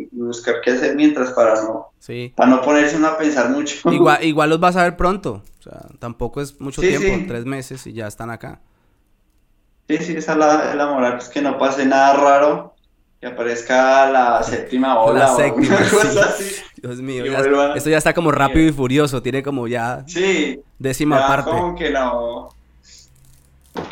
y- 0.00 0.01
y 0.12 0.20
buscar 0.20 0.56
qué 0.62 0.72
hacer 0.72 0.94
mientras 0.94 1.30
para 1.32 1.54
no, 1.62 1.88
Sí. 1.98 2.32
para 2.36 2.50
no 2.50 2.62
ponerse 2.62 2.96
uno 2.96 3.08
a 3.08 3.18
pensar 3.18 3.50
mucho. 3.50 3.76
Igual, 3.92 4.22
igual 4.24 4.50
los 4.50 4.60
vas 4.60 4.76
a 4.76 4.82
ver 4.84 4.96
pronto. 4.96 5.42
O 5.58 5.62
sea, 5.62 5.80
tampoco 5.98 6.40
es 6.40 6.60
mucho 6.60 6.80
Sí, 6.82 6.88
tiempo, 6.88 7.18
sí. 7.18 7.24
tres 7.28 7.44
meses 7.44 7.86
y 7.86 7.92
ya 7.92 8.06
están 8.08 8.30
acá. 8.30 8.60
Sí, 9.88 9.98
sí, 9.98 10.16
esa 10.16 10.32
es 10.32 10.38
la, 10.38 10.70
es 10.70 10.74
la 10.76 10.86
moral, 10.86 11.16
pues 11.16 11.28
que 11.28 11.40
no 11.42 11.58
pase 11.58 11.84
nada 11.86 12.14
raro, 12.14 12.74
que 13.20 13.26
aparezca 13.28 14.10
la 14.10 14.42
séptima 14.42 14.98
ola 15.00 15.20
La 15.20 15.32
o 15.32 15.36
séptima, 15.36 15.76
alguna 15.76 15.84
sí. 15.90 15.96
cosa 15.96 16.24
así. 16.28 16.54
Dios 16.76 17.00
mío, 17.00 17.24
ya- 17.26 17.38
vuelva- 17.38 17.74
esto 17.76 17.90
ya 17.90 17.98
está 17.98 18.12
como 18.12 18.32
rápido 18.32 18.68
y 18.68 18.72
furioso, 18.72 19.22
tiene 19.22 19.42
como 19.42 19.68
ya 19.68 20.04
décima 20.78 21.20
ya 21.20 21.26
parte. 21.28 21.50
como 21.50 21.74
que 21.76 21.90
no, 21.90 22.48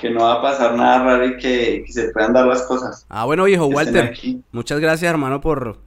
que 0.01 0.11
no 0.11 0.25
va 0.25 0.35
a 0.35 0.43
pasar 0.43 0.75
nada 0.75 1.05
raro 1.05 1.27
y 1.27 1.37
que, 1.39 1.85
que 1.87 1.93
se 1.93 2.09
puedan 2.11 2.33
dar 2.33 2.47
las 2.47 2.63
cosas. 2.63 3.07
Ah, 3.09 3.25
bueno, 3.27 3.45
viejo 3.45 3.67
Walter, 3.67 4.15
muchas 4.53 4.81
gracias, 4.81 5.09
hermano, 5.11 5.41
por... 5.41 5.79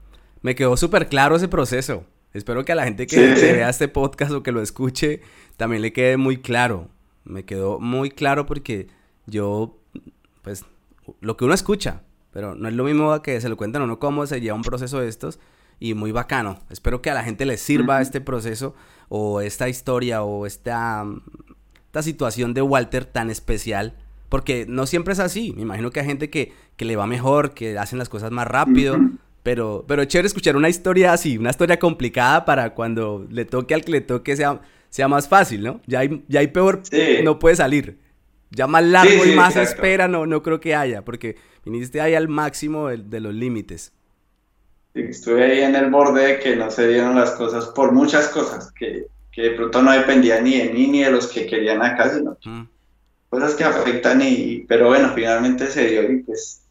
Me 0.44 0.56
quedó 0.56 0.78
súper 0.78 1.08
claro 1.08 1.36
ese 1.36 1.48
proceso. 1.48 2.06
Espero 2.34 2.66
que 2.66 2.74
a 2.74 2.76
la 2.76 2.84
gente 2.84 3.08
que, 3.08 3.36
Sí, 3.36 3.42
que 3.42 3.54
vea 3.54 3.70
este 3.70 3.88
podcast 3.88 4.32
o 4.34 4.44
que 4.44 4.52
lo 4.52 4.62
escuche 4.62 5.22
también 5.58 5.82
le 5.82 5.94
quede 5.94 6.18
muy 6.18 6.38
claro. 6.38 6.90
Me 7.24 7.46
quedó 7.46 7.80
muy 7.80 8.12
claro 8.12 8.46
porque 8.46 8.88
yo, 9.26 9.78
pues, 10.42 10.66
lo 11.22 11.38
que 11.38 11.46
uno 11.46 11.54
escucha, 11.54 12.02
pero 12.32 12.56
no 12.56 12.68
es 12.68 12.74
lo 12.74 12.84
mismo 12.84 13.22
que 13.22 13.40
se 13.40 13.50
lo 13.50 13.56
cuentan 13.56 13.84
a 13.84 13.86
uno 13.86 14.00
cómo 14.00 14.26
se 14.26 14.42
lleva 14.42 14.56
un 14.56 14.64
proceso 14.64 15.00
de 15.00 15.08
estos 15.08 15.40
y 15.80 15.94
muy 15.94 16.12
bacano. 16.12 16.60
Espero 16.70 17.02
que 17.02 17.10
a 17.10 17.14
la 17.14 17.24
gente 17.24 17.46
le 17.46 17.58
sirva 17.58 18.02
este 18.02 18.20
proceso 18.20 18.76
o 19.10 19.42
esta 19.42 19.70
historia 19.70 20.24
o 20.24 20.46
esta, 20.46 21.06
esta 21.86 22.02
situación 22.02 22.54
de 22.54 22.62
Walter 22.62 23.06
tan 23.06 23.30
especial. 23.30 23.96
Porque 24.28 24.66
no 24.68 24.88
siempre 24.88 25.14
es 25.14 25.20
así. 25.20 25.54
Me 25.56 25.62
imagino 25.62 25.92
que 25.92 26.00
hay 26.00 26.08
gente 26.08 26.30
que, 26.30 26.52
que 26.76 26.86
le 26.86 26.96
va 26.96 27.06
mejor, 27.06 27.54
que 27.54 27.78
hacen 27.78 28.00
las 28.00 28.10
cosas 28.10 28.32
más 28.32 28.48
rápido. 28.48 28.98
Pero, 29.44 29.84
pero 29.88 30.02
es 30.02 30.08
chévere 30.08 30.28
escuchar 30.28 30.56
una 30.56 30.70
historia 30.70 31.12
así, 31.14 31.38
una 31.38 31.50
historia 31.50 31.78
complicada 31.78 32.46
para 32.46 32.74
cuando 32.74 33.28
le 33.30 33.44
toque 33.46 33.74
al 33.74 33.84
que 33.84 33.92
le 33.92 34.02
toque 34.02 34.36
sea, 34.38 34.62
sea 34.90 35.08
más 35.10 35.28
fácil, 35.28 35.64
¿no? 35.64 35.82
Ya 35.86 36.00
hay, 36.00 36.24
ya 36.30 36.40
hay 36.40 36.48
peor, 36.48 36.82
Sí. 36.84 37.18
no 37.24 37.40
puede 37.40 37.56
salir. 37.58 38.00
Ya 38.52 38.68
más 38.68 38.84
largo 38.84 39.24
Sí, 39.24 39.32
y 39.32 39.36
más 39.36 39.56
exacto. 39.56 39.76
espera 39.82 40.08
no, 40.08 40.26
no 40.26 40.42
creo 40.44 40.60
que 40.60 40.76
haya, 40.76 41.04
porque 41.04 41.36
viniste 41.66 42.00
ahí 42.00 42.14
al 42.16 42.28
máximo 42.30 42.88
de, 42.88 42.98
de 42.98 43.20
los 43.20 43.34
límites. 43.34 43.92
Estuve 44.94 45.44
ahí 45.44 45.62
en 45.62 45.76
el 45.76 45.90
borde 45.90 46.26
de 46.28 46.40
que 46.40 46.56
no 46.56 46.70
se 46.70 46.88
dieron 46.88 47.16
las 47.16 47.32
cosas 47.32 47.66
por 47.68 47.92
muchas 47.92 48.28
cosas 48.30 48.72
que, 48.72 49.08
que 49.32 49.42
de 49.42 49.52
pronto 49.52 49.82
no 49.82 49.92
dependían 49.92 50.44
ni 50.44 50.58
de 50.60 50.70
mí 50.72 50.88
ni 50.88 51.04
de 51.04 51.12
los 51.12 51.28
que 51.28 51.48
querían 51.48 51.82
acá, 51.82 52.14
sino 52.14 52.38
Mm. 52.46 52.68
cosas 53.30 53.56
que 53.56 53.64
afectan 53.64 54.22
y, 54.22 54.28
y- 54.28 54.60
pero 54.68 54.88
bueno, 54.88 55.12
finalmente 55.16 55.66
se 55.68 55.88
dio 55.88 56.10
y 56.12 56.22
pues 56.22 56.62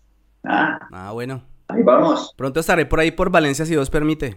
nada, 0.44 0.88
Ah, 0.92 1.10
bueno. 1.12 1.42
Ahí 1.72 1.82
vamos. 1.82 2.32
Pronto 2.36 2.60
estaré 2.60 2.86
por 2.86 3.00
ahí 3.00 3.10
por 3.10 3.30
Valencia 3.30 3.64
si 3.64 3.72
Dios 3.72 3.90
permite. 3.90 4.36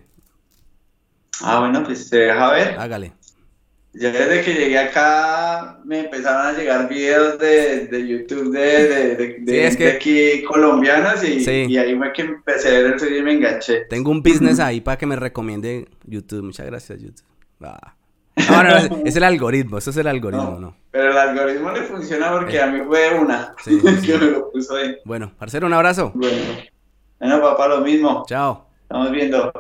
Ah, 1.41 1.59
bueno, 1.59 1.83
pues 1.83 2.07
se 2.07 2.17
deja 2.17 2.51
ver. 2.51 2.79
Hágale. 2.79 3.13
Ya 3.97 4.11
desde 4.11 4.41
que 4.41 4.53
llegué 4.53 4.77
acá 4.77 5.79
me 5.85 6.01
empezaron 6.01 6.47
a 6.47 6.51
llegar 6.57 6.89
videos 6.89 7.39
de, 7.39 7.87
de 7.87 8.05
YouTube 8.07 8.51
de, 8.51 8.59
de, 8.89 9.15
de, 9.15 9.37
de 9.39 9.67
es 9.67 9.77
que- 9.77 9.87
aquí 9.91 10.43
colombianas 10.43 11.23
y, 11.23 11.39
Sí. 11.39 11.65
y 11.69 11.77
ahí 11.77 11.95
fue 11.95 12.11
que 12.11 12.23
empecé 12.23 12.69
a 12.69 12.71
ver 12.81 12.85
el 12.93 12.99
suyo 12.99 13.17
y 13.17 13.21
me 13.23 13.33
enganché. 13.33 13.85
Tengo 13.89 14.11
un 14.11 14.21
business 14.21 14.59
ahí 14.59 14.81
para 14.81 14.97
que 14.97 15.05
me 15.05 15.15
recomiende 15.15 15.87
YouTube. 16.05 16.43
Muchas 16.43 16.65
gracias, 16.65 16.99
YouTube. 17.01 17.25
Ah. 17.61 17.95
No, 18.49 18.63
no, 18.63 18.75
es, 18.75 18.89
es 19.05 19.15
el 19.15 19.23
algoritmo, 19.23 19.77
eso 19.77 19.91
es 19.91 19.97
el 19.97 20.07
algoritmo, 20.07 20.51
No. 20.51 20.59
¿no? 20.59 20.77
Pero 20.91 21.11
el 21.11 21.17
algoritmo 21.17 21.71
le 21.71 21.83
funciona 21.83 22.31
porque 22.31 22.59
a 22.61 22.67
mí 22.67 22.81
fue 22.85 23.17
una 23.17 23.55
Sí, 23.63 23.79
que 24.05 24.17
me 24.17 24.25
lo 24.31 24.51
puso 24.51 24.75
ahí. 24.75 24.97
Bueno, 25.05 25.31
parcero, 25.37 25.67
un 25.67 25.73
abrazo. 25.73 26.11
Bueno, 26.15 26.35
bueno, 27.19 27.41
papá, 27.41 27.67
lo 27.67 27.81
mismo. 27.81 28.23
Chao. 28.27 28.65
Estamos 28.83 29.11
viendo. 29.11 29.51